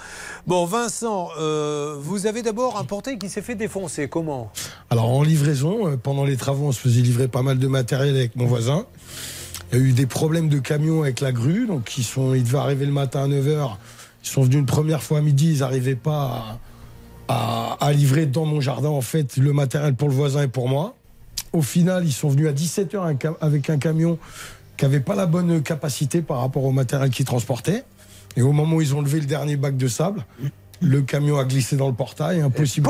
[0.46, 4.08] Bon, Vincent, euh, vous avez d'abord un portail qui s'est fait défoncer.
[4.08, 4.50] Comment?
[4.90, 8.14] Alors en livraison, euh, pendant les travaux, on se faisait livrer pas mal de matériel
[8.16, 8.84] avec mon voisin.
[9.72, 12.42] Il y a eu des problèmes de camions avec la grue, donc ils, sont, ils
[12.44, 13.76] devaient arriver le matin à 9h.
[14.28, 16.58] Ils sont venus une première fois à midi, ils n'arrivaient pas
[17.28, 20.48] à, à- à livrer dans mon jardin en fait le matériel pour le voisin et
[20.48, 20.94] pour moi.
[21.54, 24.18] Au final, ils sont venus à 17h un cam- avec un camion
[24.76, 27.84] qui n'avait pas la bonne capacité par rapport au matériel qu'ils transportaient.
[28.36, 30.26] Et au moment où ils ont levé le dernier bac de sable,
[30.82, 32.86] le camion a glissé dans le portail, impossible,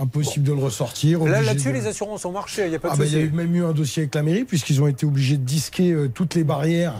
[0.00, 1.22] impossible de le ressortir.
[1.24, 2.64] Là, Là-dessus, de- les assurances ont marché.
[2.64, 4.14] Il n'y a pas de ah bah, il y a même eu un dossier avec
[4.14, 6.94] la mairie puisqu'ils ont été obligés de disquer euh, toutes les barrières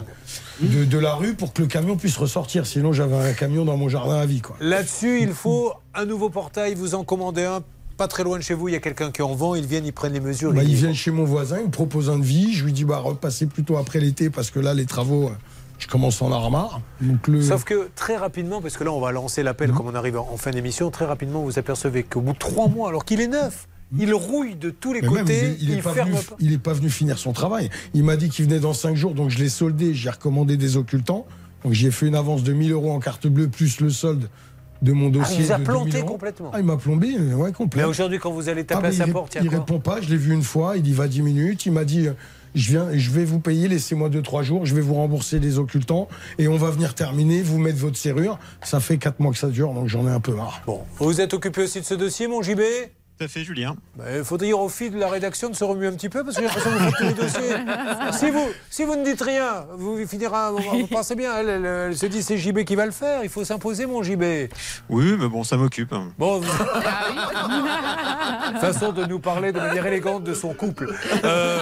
[0.61, 2.65] de, de la rue pour que le camion puisse ressortir.
[2.65, 4.41] Sinon, j'avais un camion dans mon jardin à vie.
[4.41, 4.55] Quoi.
[4.59, 6.75] Là-dessus, il faut un nouveau portail.
[6.75, 7.63] Vous en commandez un
[7.97, 8.67] pas très loin de chez vous.
[8.67, 9.53] Il y a quelqu'un qui en vend.
[9.55, 10.53] Ils viennent, ils prennent les mesures.
[10.53, 12.53] Bah, ils ils y viennent chez mon voisin, ils me proposent un devis.
[12.53, 15.31] Je lui dis bah repassez plutôt après l'été parce que là les travaux, euh,
[15.81, 16.81] je commence à en avoir marre.
[17.01, 17.41] Donc le...
[17.41, 20.37] Sauf que très rapidement, parce que là on va lancer l'appel comme on arrive en
[20.37, 23.67] fin d'émission, très rapidement vous apercevez qu'au bout de trois mois, alors qu'il est neuf,
[23.97, 26.05] il rouille de tous les Mais même, côtés, il, est- il pas pas.
[26.39, 27.69] il est pas venu finir son travail.
[27.93, 29.93] Il m'a dit qu'il venait dans 5 jours, donc je l'ai soldé.
[29.93, 31.25] J'ai recommandé des occultants.
[31.65, 34.29] Donc j'ai fait une avance de 1000 euros en carte bleue plus le solde
[34.81, 35.37] de mon Ah, dossier.
[35.39, 36.11] il vous a de planté 2000 euros.
[36.13, 36.51] complètement.
[36.53, 37.81] Ah, il m'a plombé, ouais, complet.
[37.81, 39.79] Mais aujourd'hui, quand vous allez Ah, taper mais à sa il, porte, il il répond
[39.79, 39.99] pas.
[39.99, 40.77] Je l'ai vu une fois.
[40.77, 41.65] Il y va 10 minutes.
[41.65, 42.13] Il m'a dit euh,
[42.55, 43.67] je viens, je vais vous payer.
[43.67, 44.65] Laissez-moi 2-3 jours.
[44.65, 46.07] Je vais vous rembourser les occultants
[46.37, 47.41] et on va venir terminer.
[47.41, 48.39] Vous mettre votre serrure.
[48.63, 50.61] Ça fait 4 mois que ça dure, donc j'en ai un peu marre.
[50.65, 52.61] Bon, vous êtes occupé aussi de ce dossier, mon JB
[53.21, 53.75] Tout à fait, Julien.
[54.17, 56.35] Il faudrait dire au fil de la rédaction de se remuer un petit peu parce
[56.37, 57.55] que j'ai l'impression que vous faites tous les dossiers.
[58.13, 60.51] Si vous, si vous ne dites rien, vous finira.
[60.51, 63.23] Vous pensez bien, elle, elle- elle se dit c'est JB qui va le faire.
[63.23, 64.23] Il faut s'imposer, mon JB.
[64.89, 65.93] Oui, mais bon, ça m'occupe.
[66.17, 66.51] Bon, vous-
[68.59, 70.91] façon de nous parler de manière élégante de son couple.
[71.23, 71.59] Euh,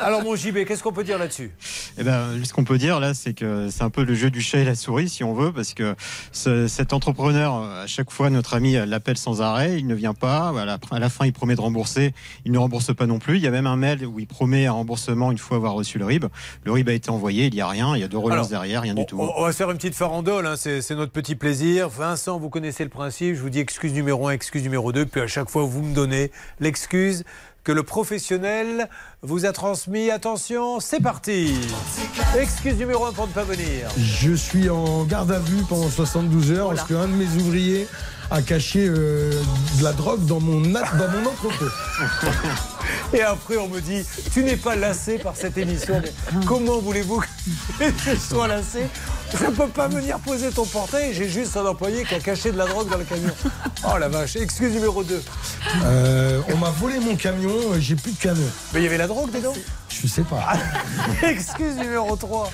[0.00, 1.50] Alors, mon JB, qu'est-ce qu'on peut dire là-dessus?
[1.98, 4.40] Eh ben, ce qu'on peut dire là, c'est que c'est un peu le jeu du
[4.40, 5.94] chat et la souris, si on veut, parce que
[6.32, 10.52] ce- cet entrepreneur, à chaque fois, notre ami l'appelle sans arrêt, il ne vient pas.
[10.52, 12.14] Voilà, à la fin, il promet de rembourser,
[12.44, 13.36] il ne rembourse pas non plus.
[13.36, 15.98] Il y a même un mail où il promet un remboursement une fois avoir reçu
[15.98, 16.26] le RIB.
[16.64, 18.48] Le RIB a été envoyé, il n'y a rien, il y a deux relances Alors,
[18.48, 19.18] derrière, rien du tout.
[19.20, 21.88] On va faire une petite farandole, hein, c'est c'est notre petit plaisir.
[21.88, 25.20] Vincent, vous connaissez le principe, je vous dis excuse numéro 1, excuse numéro 2, puis
[25.20, 26.30] à chaque fois vous me donnez
[26.60, 27.24] l'excuse
[27.64, 28.88] que le professionnel
[29.22, 30.10] vous a transmis.
[30.10, 31.54] Attention, c'est parti
[32.38, 33.88] Excuse numéro 1 pour ne pas venir.
[33.98, 37.86] Je suis en garde à vue pendant 72 heures parce qu'un de mes ouvriers
[38.30, 39.30] a caché euh,
[39.78, 41.66] de la drogue dans mon, na- dans mon entrepôt.
[43.12, 46.00] Et après, on me dit, tu n'es pas lassé par cette émission.
[46.02, 48.80] Mais comment voulez-vous que je sois lassé?
[49.38, 51.12] Je ne peux pas venir poser ton portail.
[51.14, 53.30] J'ai juste un employé qui a caché de la drogue dans le camion.
[53.86, 54.36] Oh la vache.
[54.36, 55.22] Excuse numéro 2.
[55.84, 58.46] Euh, on m'a volé mon camion, euh, j'ai plus de camion.
[58.72, 59.52] Mais il y avait la drogue dedans
[59.88, 60.54] Je sais pas.
[61.22, 62.50] Excuse numéro 3.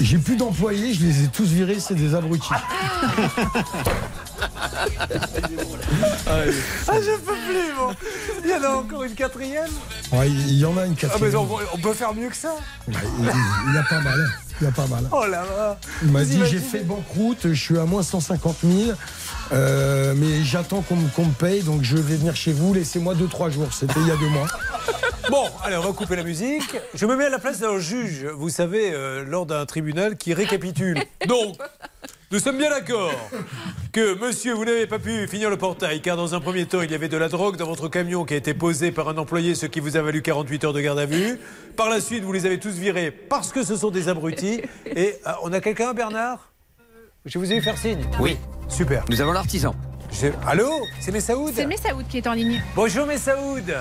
[0.00, 2.48] J'ai plus d'employés, je les ai tous virés, c'est des abrutis.
[6.26, 7.94] Ah, je peux plus, bon.
[8.44, 9.70] Il y en a encore une quatrième
[10.12, 11.36] Ouais, il y en a une Ah, mais quatrième.
[11.36, 12.54] on, on peut faire mieux que ça
[12.88, 14.18] il, y a pas mal.
[14.20, 14.32] hein.
[14.60, 15.08] Il y a pas mal.
[15.12, 18.96] Oh là là Il m'a dit j'ai fait banqueroute, je suis à moins 150 000,
[19.52, 23.72] euh, mais j'attends qu'on me, paye, donc je vais venir chez vous, laissez-moi 2-3 jours.
[23.72, 24.46] C'était il y a deux mois.
[25.30, 26.76] Bon, allez, on va couper la musique.
[26.94, 30.34] Je me mets à la place d'un juge, vous savez, euh, lors d'un tribunal qui
[30.34, 31.00] récapitule.
[31.26, 31.56] Donc,
[32.32, 33.12] nous sommes bien d'accord
[33.92, 36.90] que, monsieur, vous n'avez pas pu finir le portail, car dans un premier temps, il
[36.90, 39.54] y avait de la drogue dans votre camion qui a été posé par un employé,
[39.54, 41.38] ce qui vous a valu 48 heures de garde à vue.
[41.76, 44.60] Par la suite, vous les avez tous virés parce que ce sont des abrutis.
[44.86, 46.52] Et euh, on a quelqu'un, Bernard?
[47.24, 48.36] Je vous ai vu faire signe Oui.
[48.72, 49.04] Super.
[49.10, 49.74] Nous avons l'artisan.
[50.46, 52.62] Allô C'est Messaoud C'est Messaoud qui est en ligne.
[52.74, 53.74] Bonjour Messaoud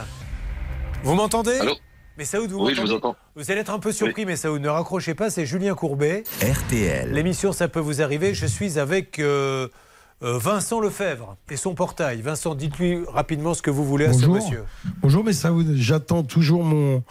[1.03, 1.73] Vous m'entendez Allô
[2.17, 3.15] Messaoud, vous Oui, je vous entends.
[3.37, 4.61] Vous allez être un peu surpris, Messaoud.
[4.61, 6.23] Ne raccrochez pas, c'est Julien Courbet.
[6.41, 7.09] RTL.
[7.11, 8.33] L'émission Ça peut vous arriver.
[8.33, 9.69] Je suis avec euh,
[10.23, 12.21] euh, Vincent Lefebvre et son portail.
[12.21, 14.35] Vincent, dites-lui rapidement ce que vous voulez à Bonjour.
[14.35, 14.63] ce monsieur.
[15.01, 17.01] Bonjour, mais Saoud, j'attends toujours mon,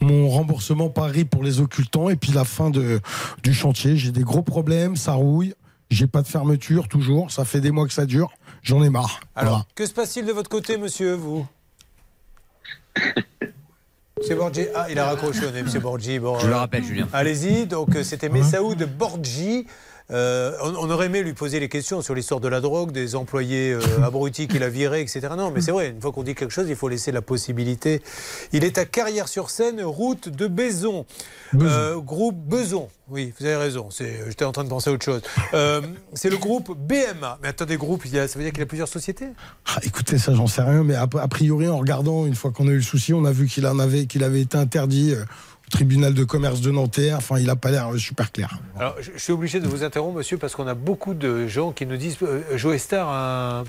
[0.00, 3.00] mon remboursement Paris pour les occultants et puis la fin de,
[3.42, 3.96] du chantier.
[3.96, 5.52] J'ai des gros problèmes, ça rouille,
[5.94, 9.20] j'ai pas de fermeture toujours, ça fait des mois que ça dure, j'en ai marre.
[9.34, 9.66] Alors, Voilà.
[9.74, 11.46] que se passe-t-il de votre côté, monsieur, vous
[14.26, 14.62] C'est Borgi.
[14.74, 16.18] Ah, il a raccroché, on est monsieur Borgi.
[16.18, 17.08] Bon, Je le euh, rappelle, Julien.
[17.12, 19.66] Allez-y, donc euh, c'était Messaoud Borgi.
[20.10, 23.16] Euh, on, on aurait aimé lui poser les questions sur l'histoire de la drogue, des
[23.16, 25.28] employés euh, abrutis qu'il a virés, etc.
[25.36, 28.02] Non, mais c'est vrai, une fois qu'on dit quelque chose, il faut laisser la possibilité.
[28.52, 31.06] Il est à Carrière-sur-Seine, route de Baison.
[31.54, 32.88] Euh, groupe Beson.
[33.08, 33.88] Oui, vous avez raison.
[33.90, 35.22] J'étais en train de penser à autre chose.
[36.14, 37.38] C'est le groupe BMA.
[37.42, 39.28] Mais attendez, groupe, il y a- ça veut dire qu'il y a plusieurs sociétés?
[39.66, 42.66] Ah, écoutez, ça, j'en sais rien, mais a, a priori, en regardant, une fois qu'on
[42.68, 45.14] a eu le souci, on a vu qu'il en avait, qu'il avait été interdit
[45.70, 47.16] tribunal de commerce de Nanterre.
[47.18, 48.58] Enfin, il a pas l'air euh, super clair.
[48.78, 51.86] Alors, je, suis obligé de vous interrompre, monsieur, parce qu'on a beaucoup de gens qui
[51.86, 53.64] nous disent euh, Joe Star a un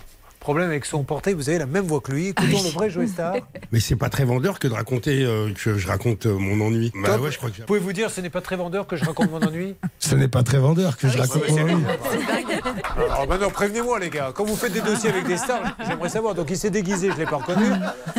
[0.45, 1.33] problème avec son portail.
[1.33, 2.27] Vous avez la même voix que lui.
[2.27, 3.33] Écoutons le vrai Joe Star.
[3.71, 6.91] Mais c'est pas très vendeur que de raconter euh, que je raconte euh, mon ennui.
[7.01, 7.21] Bah Top.
[7.23, 9.31] ouais, je crois que j'ai- Pouvez-vous dire ce n'est pas très vendeur que je raconte
[9.31, 11.83] mon ennui Ce n'est pas très vendeur que je raconte mon ennui.
[12.95, 14.31] Alors maintenant, prévenez-moi, les gars.
[14.35, 16.35] Quand vous faites des dossiers avec des stars, j'aimerais savoir.
[16.35, 17.65] Donc il s'est déguisé, je ne l'ai pas reconnu.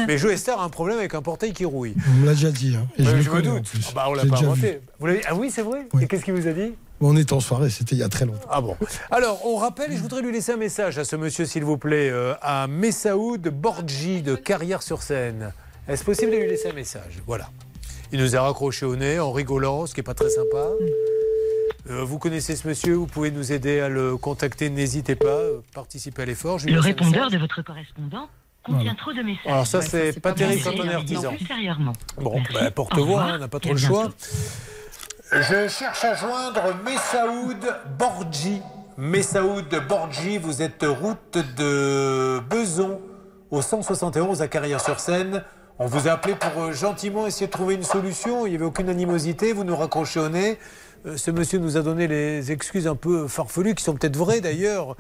[0.09, 1.94] Mais Joe Star a un problème avec un portail qui rouille.
[2.11, 2.74] On me l'a déjà dit.
[2.77, 3.73] hein, et je Ouais, le je me doute.
[3.86, 4.81] Ah bah, on l'a pas déjà inventé.
[4.98, 6.73] Vous ah oui, c'est vrai Et qu'est-ce qu'il vous a dit?
[7.01, 8.48] On est en soirée, c'était il y a très longtemps.
[8.51, 8.77] Ah bon.
[9.10, 11.77] Alors, on rappelle, et je voudrais lui laisser un message à ce monsieur, s'il vous
[11.77, 15.52] plaît, euh, à Messaoud Borgi de Carrière-sur-Seine.
[15.89, 17.20] Est-ce possible de lui laisser un message?
[17.27, 17.51] Voilà.
[18.12, 20.68] Il nous a raccroché au nez en rigolant, ce qui n'est pas très sympa.
[21.90, 25.59] Euh, vous connaissez ce monsieur, vous pouvez nous aider à le contacter, n'hésitez pas, euh,
[25.74, 26.59] participez à l'effort.
[26.66, 28.28] Le répondeur de votre correspondant
[28.64, 29.47] contient trop de messages.
[29.47, 31.35] Alors ça, c'est pas terrible quand on est artisan.
[32.16, 34.12] Bon, bah, Au porte-voix, on n'a pas trop le bientôt.
[35.32, 37.59] Je cherche à joindre Messaoud
[37.98, 38.62] Borgi.
[38.97, 43.01] Messaoud Borgi, vous êtes route de Beson
[43.51, 45.43] au 171 à Carrière-sur-Seine.
[45.81, 48.47] On vous a appelé pour euh, gentiment essayer de trouver une solution.
[48.47, 49.53] Il n'y avait aucune animosité.
[49.53, 50.59] Vous nous raccrochez au nez.
[51.07, 54.40] Euh, ce monsieur nous a donné les excuses un peu farfelues, qui sont peut-être vraies
[54.40, 54.94] d'ailleurs.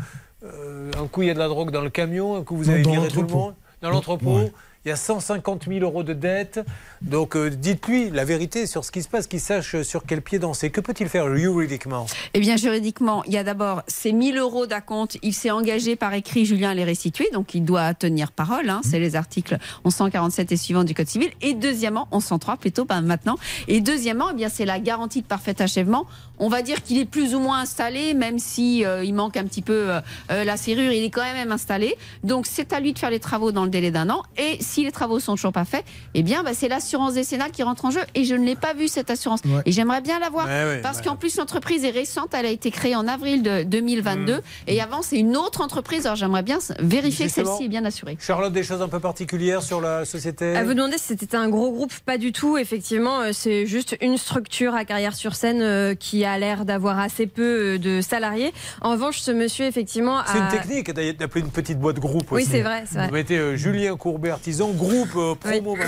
[0.44, 2.34] Euh, un coup, il y a de la drogue dans le camion.
[2.34, 3.54] Un coup, vous avez viré tout le monde.
[3.80, 4.50] Dans l'entrepôt.
[4.86, 6.60] Il y a 150 000 euros de dette.
[7.02, 10.38] Donc euh, dites-lui la vérité sur ce qui se passe, qu'il sache sur quel pied
[10.38, 10.70] danser.
[10.70, 12.06] Que peut-il faire juridiquement?
[12.34, 15.18] Eh bien, juridiquement, il y a d'abord ces 1000 euros d'acompte.
[15.22, 17.28] Il s'est engagé par écrit, Julien, à les restituer.
[17.32, 18.70] Donc, il doit tenir parole.
[18.70, 18.80] hein.
[18.84, 21.30] C'est les articles 1147 et suivants du Code civil.
[21.42, 23.38] Et deuxièmement, 1103 plutôt, ben, maintenant.
[23.66, 26.06] Et deuxièmement, eh bien, c'est la garantie de parfait achèvement.
[26.38, 29.44] On va dire qu'il est plus ou moins installé, même si euh, il manque un
[29.44, 30.00] petit peu euh,
[30.30, 30.92] euh, la serrure.
[30.92, 31.96] Il est quand même installé.
[32.24, 34.22] Donc, c'est à lui de faire les travaux dans le délai d'un an.
[34.36, 35.84] Et si les travaux sont toujours pas faits,
[36.14, 38.00] eh bien, ben, c'est l'assurance décennale qui rentre en jeu.
[38.14, 39.40] Et je ne l'ai pas vu, cette assurance.
[39.46, 39.62] Ouais.
[39.64, 40.46] Et j'aimerais bien la voir.
[40.46, 41.04] Ouais, ouais, parce ouais.
[41.04, 42.34] qu'en plus, l'entreprise est récente.
[42.34, 44.42] Elle a été créée en avril de 2022.
[44.66, 46.04] Et avant, c'est une autre entreprise.
[46.04, 48.18] Alors, j'aimerais bien vérifier que celle-ci est bien assurée.
[48.20, 50.54] Charlotte, des choses un peu particulières sur la société?
[50.54, 52.58] À vous demander si c'était un gros groupe, pas du tout.
[52.58, 58.00] Effectivement, c'est juste une structure à Carrière-sur-Seine qui a l'air d'avoir assez peu euh, de
[58.00, 58.52] salariés.
[58.80, 62.50] En revanche, ce monsieur, effectivement, C'est une technique d'appeler une petite boîte groupe Oui, aussi.
[62.50, 63.06] c'est vrai, vrai.
[63.06, 65.86] Vous mettez euh, Julien Courbet, artisan, groupe, euh, promo, ben,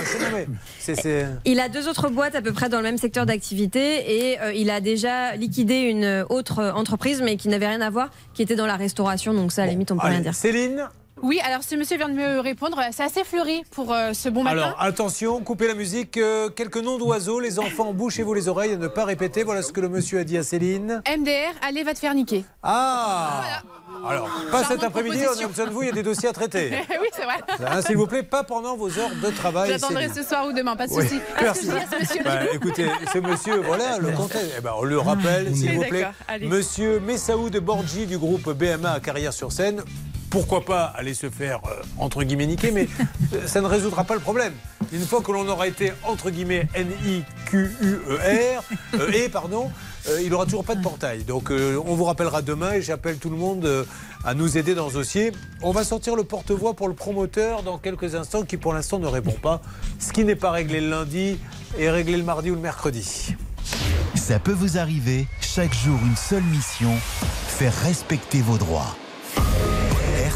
[0.79, 1.25] c'est- c'est...
[1.45, 4.53] Il a deux autres boîtes à peu près dans le même secteur d'activité et euh,
[4.53, 8.41] il a déjà liquidé une autre euh, entreprise mais qui n'avait rien à voir, qui
[8.41, 9.33] était dans la restauration.
[9.33, 10.33] Donc ça, à la limite, on peut rien dire.
[10.33, 10.87] Céline
[11.21, 12.79] Oui, alors ce monsieur vient de me répondre.
[12.91, 14.57] C'est assez fleuri pour euh, ce bon matin.
[14.57, 16.17] Alors attention, coupez la musique.
[16.17, 19.43] euh, quelques noms d'oiseaux, les enfants, bouchez-vous les oreilles à ne pas répéter.
[19.43, 21.01] Voilà ce que le monsieur a dit à Céline.
[21.07, 22.45] MDR, allez, va te faire niquer.
[22.63, 23.41] Ah
[24.07, 26.33] Alors, pas cet après-midi, on a besoin de vous, il y a des dossiers à
[26.33, 26.71] traiter.
[26.89, 27.35] oui, c'est vrai.
[27.67, 29.71] Hein, S'il vous plaît, pas pendant vos heures de travail.
[29.71, 31.19] J'attendrai ce soir ou demain, pas de Oui, souci.
[31.37, 31.65] Ah, merci.
[31.65, 34.53] ce que monsieur Bah, écoutez, ce monsieur, voilà le contexte.
[34.57, 36.07] Eh ben, on le rappelle, s'il Oui, vous plaît.
[36.27, 36.47] allez.
[36.47, 39.83] Monsieur Messaoud Borgi du groupe BMA à Carrière-sur-Seine.
[40.29, 42.87] Pourquoi pas aller se faire, euh, entre guillemets, niquer, mais
[43.33, 44.53] euh, ça ne résoudra pas le problème.
[44.91, 48.63] Une fois que l'on aura été, entre guillemets, N-I-Q-U-E-R,
[48.95, 49.71] euh, et, pardon,
[50.07, 51.23] euh, il n'aura toujours pas de portail.
[51.23, 53.83] Donc, euh, on vous rappellera demain et j'appelle tout le monde euh,
[54.23, 55.31] à nous aider dans ce dossier.
[55.61, 59.07] On va sortir le porte-voix pour le promoteur dans quelques instants, qui pour l'instant ne
[59.07, 59.61] répond pas.
[59.99, 61.37] Ce qui n'est pas réglé le lundi
[61.77, 63.35] est réglé le mardi ou le mercredi.
[64.15, 66.93] Ça peut vous arriver, chaque jour une seule mission,
[67.47, 68.95] faire respecter vos droits.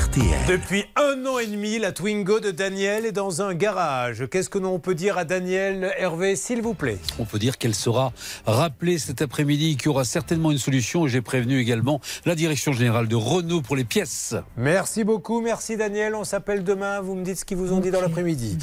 [0.00, 0.24] RTL.
[0.48, 4.24] Depuis un an et demi, la Twingo de Daniel est dans un garage.
[4.30, 6.96] Qu'est-ce que l'on peut dire à Daniel Hervé, s'il vous plaît?
[7.18, 8.12] On peut dire qu'elle sera
[8.46, 11.06] rappelée cet après-midi, qu'il y aura certainement une solution.
[11.06, 14.34] J'ai prévenu également la direction générale de Renault pour les pièces.
[14.56, 16.14] Merci beaucoup, merci Daniel.
[16.14, 17.02] On s'appelle demain.
[17.02, 18.56] Vous me dites ce qu'ils vous ont dit dans l'après-midi.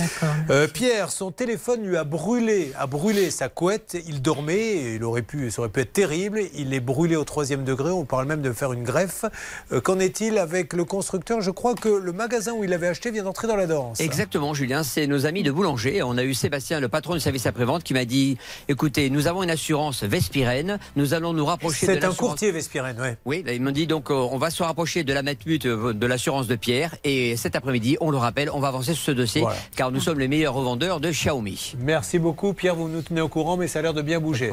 [0.49, 3.95] Euh, Pierre, son téléphone lui a brûlé, a brûlé sa couette.
[4.07, 6.41] Il dormait, et il aurait pu, ça aurait pu être terrible.
[6.55, 7.91] Il est brûlé au troisième degré.
[7.91, 9.26] On parle même de faire une greffe.
[9.72, 11.27] Euh, Qu'en est-il avec le constructeur?
[11.40, 13.99] Je crois que le magasin où il l'avait acheté vient d'entrer dans la danse.
[13.99, 14.84] Exactement, Julien.
[14.84, 16.02] C'est nos amis de Boulanger.
[16.04, 18.38] On a eu Sébastien, le patron du service après-vente, qui m'a dit
[18.70, 20.80] écoutez, nous avons une assurance Vespirène.
[20.95, 23.18] Nous allons nous rapprocher de C'est un courtier Vespirène, ouais.
[23.26, 25.94] Oui, là, ils m'ont dit donc euh, on va se rapprocher de la Matmut euh,
[25.94, 29.12] de l'assurance de Pierre et cet après-midi, on le rappelle, on va avancer sur ce
[29.12, 29.58] dossier Voilà.
[29.76, 31.76] car nous sommes les meilleurs revendeurs de Xiaomi.
[31.80, 32.76] Merci beaucoup, Pierre.
[32.76, 34.52] Vous nous tenez au courant, mais ça a l'air de bien bouger.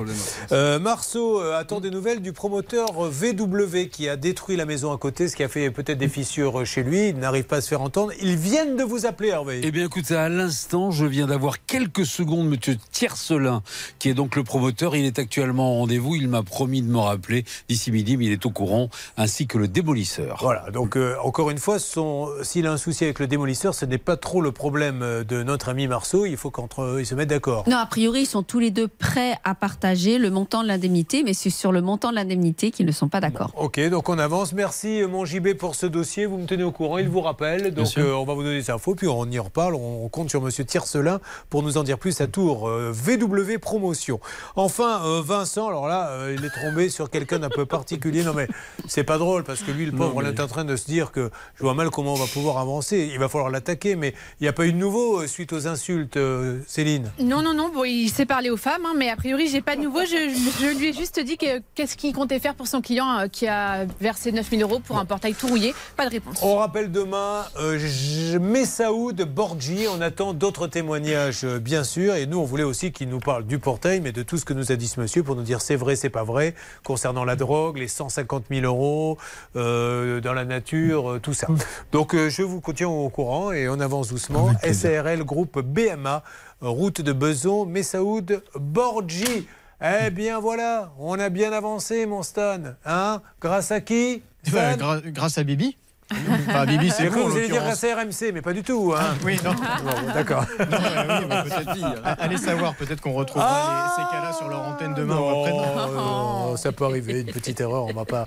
[0.53, 5.29] Euh, Marceau attend des nouvelles du promoteur VW qui a détruit la maison à côté,
[5.29, 7.09] ce qui a fait peut-être des fissures chez lui.
[7.09, 8.13] Il n'arrive pas à se faire entendre.
[8.21, 9.61] Ils viennent de vous appeler, Hervé.
[9.63, 13.63] Eh bien, écoutez, à l'instant, je viens d'avoir quelques secondes Monsieur Tiercelin,
[13.99, 14.97] qui est donc le promoteur.
[14.97, 16.15] Il est actuellement en rendez-vous.
[16.17, 19.59] Il m'a promis de me rappeler d'ici midi, mais il est au courant, ainsi que
[19.59, 20.39] le démolisseur.
[20.41, 23.85] Voilà, donc euh, encore une fois, son- s'il a un souci avec le démolisseur, ce
[23.85, 26.27] n'est pas trop le problème euh, de notre ami Marceau.
[26.27, 27.65] Il faut qu'entre eux, ils se mettent d'accord.
[27.69, 31.23] Non, a priori, ils sont tous les deux prêts à partager le montant de l'indemnité,
[31.25, 33.53] mais c'est sur le montant de l'indemnité qu'ils ne sont pas d'accord.
[33.57, 34.53] Ok, donc on avance.
[34.53, 36.27] Merci euh, mon JB pour ce dossier.
[36.27, 37.73] Vous me tenez au courant, il vous rappelle.
[37.75, 39.75] Donc euh, on va vous donner des infos, puis on y reparle.
[39.75, 42.69] On compte sur Monsieur Tiercelin pour nous en dire plus à Tours.
[42.69, 44.21] Euh, VW Promotion.
[44.57, 48.23] Enfin, euh, Vincent, alors là, euh, il est tombé sur quelqu'un d'un peu particulier.
[48.23, 48.47] Non mais
[48.87, 50.77] c'est pas drôle parce que lui, le Non, pauvre, mais- il est en train de
[50.77, 53.09] se dire que je vois mal comment on va pouvoir avancer.
[53.13, 55.67] Il va falloir l'attaquer, mais il n'y a pas eu de nouveau euh, suite aux
[55.67, 57.11] insultes, euh, Céline.
[57.21, 59.77] Non, non, non, bon, il s'est parlé aux femmes, hein, mais a priori, j'ai pas
[59.77, 60.01] de nouveau.
[60.01, 63.19] Je, je- je lui ai juste dit que- qu'est-ce qu'il comptait faire pour son client
[63.21, 65.75] euh, qui a versé 9000 euros pour un portail tout rouillé.
[65.97, 66.34] Pas de réponse.
[66.43, 69.87] On rappelle demain euh, Messaoud Borgi.
[69.91, 72.15] On attend d'autres témoignages, euh, bien sûr.
[72.15, 74.53] Et nous, on voulait aussi qu'il nous parle du portail, mais de tout ce que
[74.53, 77.37] nous a dit ce monsieur pour nous dire c'est vrai, c'est pas vrai, concernant la
[77.37, 79.19] drogue, les 150 000 euros
[79.57, 81.47] euh, dans la nature, tout ça.
[81.93, 84.51] Donc, je vous tiens au courant et on avance doucement.
[84.73, 86.23] SARL Groupe BMA,
[86.61, 89.47] route de Beson, Messaoud Borgi.
[89.83, 92.61] Eh bien voilà, on a bien avancé, mon Stan.
[92.87, 93.21] Hein?
[93.41, 94.23] Grâce à qui?
[94.43, 94.77] Stan?
[95.07, 95.77] grâce à Bibi.
[96.13, 98.95] Enfin, Bibi, c'est vous, vous allez dire grâce à RMC, mais pas du tout.
[98.97, 99.15] Hein.
[99.25, 99.53] Oui, non.
[99.85, 100.45] Bon, D'accord.
[100.59, 101.83] Oui,
[102.19, 105.87] Allez savoir, peut-être qu'on retrouvera les- ces cas-là sur leur antenne demain ou après-demain.
[105.97, 108.25] Non, ça peut arriver, une petite erreur, on ne va pas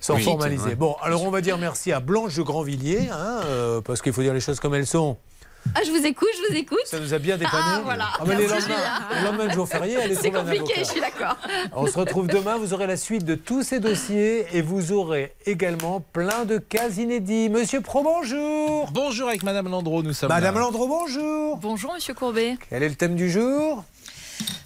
[0.00, 0.74] s'en Oui, formaliser.
[0.74, 4.22] Bon, alors on va dire merci à Blanche de Grandvilliers, hein, euh, parce qu'il faut
[4.22, 5.16] dire les choses comme elles sont.
[5.74, 6.78] Ah, je vous écoute, je vous écoute.
[6.84, 7.62] Ça nous a bien dépanné.
[7.64, 8.08] Ah, voilà.
[8.26, 8.76] mais les lendemains, Julien.
[9.20, 11.36] le lendemain de jour férié, allez C'est trouver un compliqué, je suis d'accord.
[11.74, 15.34] On se retrouve demain, vous aurez la suite de tous ces dossiers et vous aurez
[15.46, 17.48] également plein de cas inédits.
[17.50, 18.90] Monsieur Pro, bonjour.
[18.92, 20.60] Bonjour avec Madame Landreau, nous sommes Madame là.
[20.62, 21.56] Landreau, bonjour.
[21.58, 22.56] Bonjour Monsieur Courbet.
[22.68, 23.84] Quel est le thème du jour?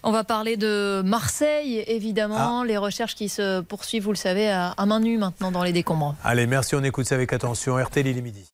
[0.05, 2.61] On va parler de Marseille, évidemment.
[2.63, 2.65] Ah.
[2.67, 5.73] Les recherches qui se poursuivent, vous le savez, à, à main nue maintenant dans les
[5.73, 6.15] décombres.
[6.23, 7.77] Allez, merci, on écoute ça avec attention.
[7.83, 8.45] RTL, il est midi.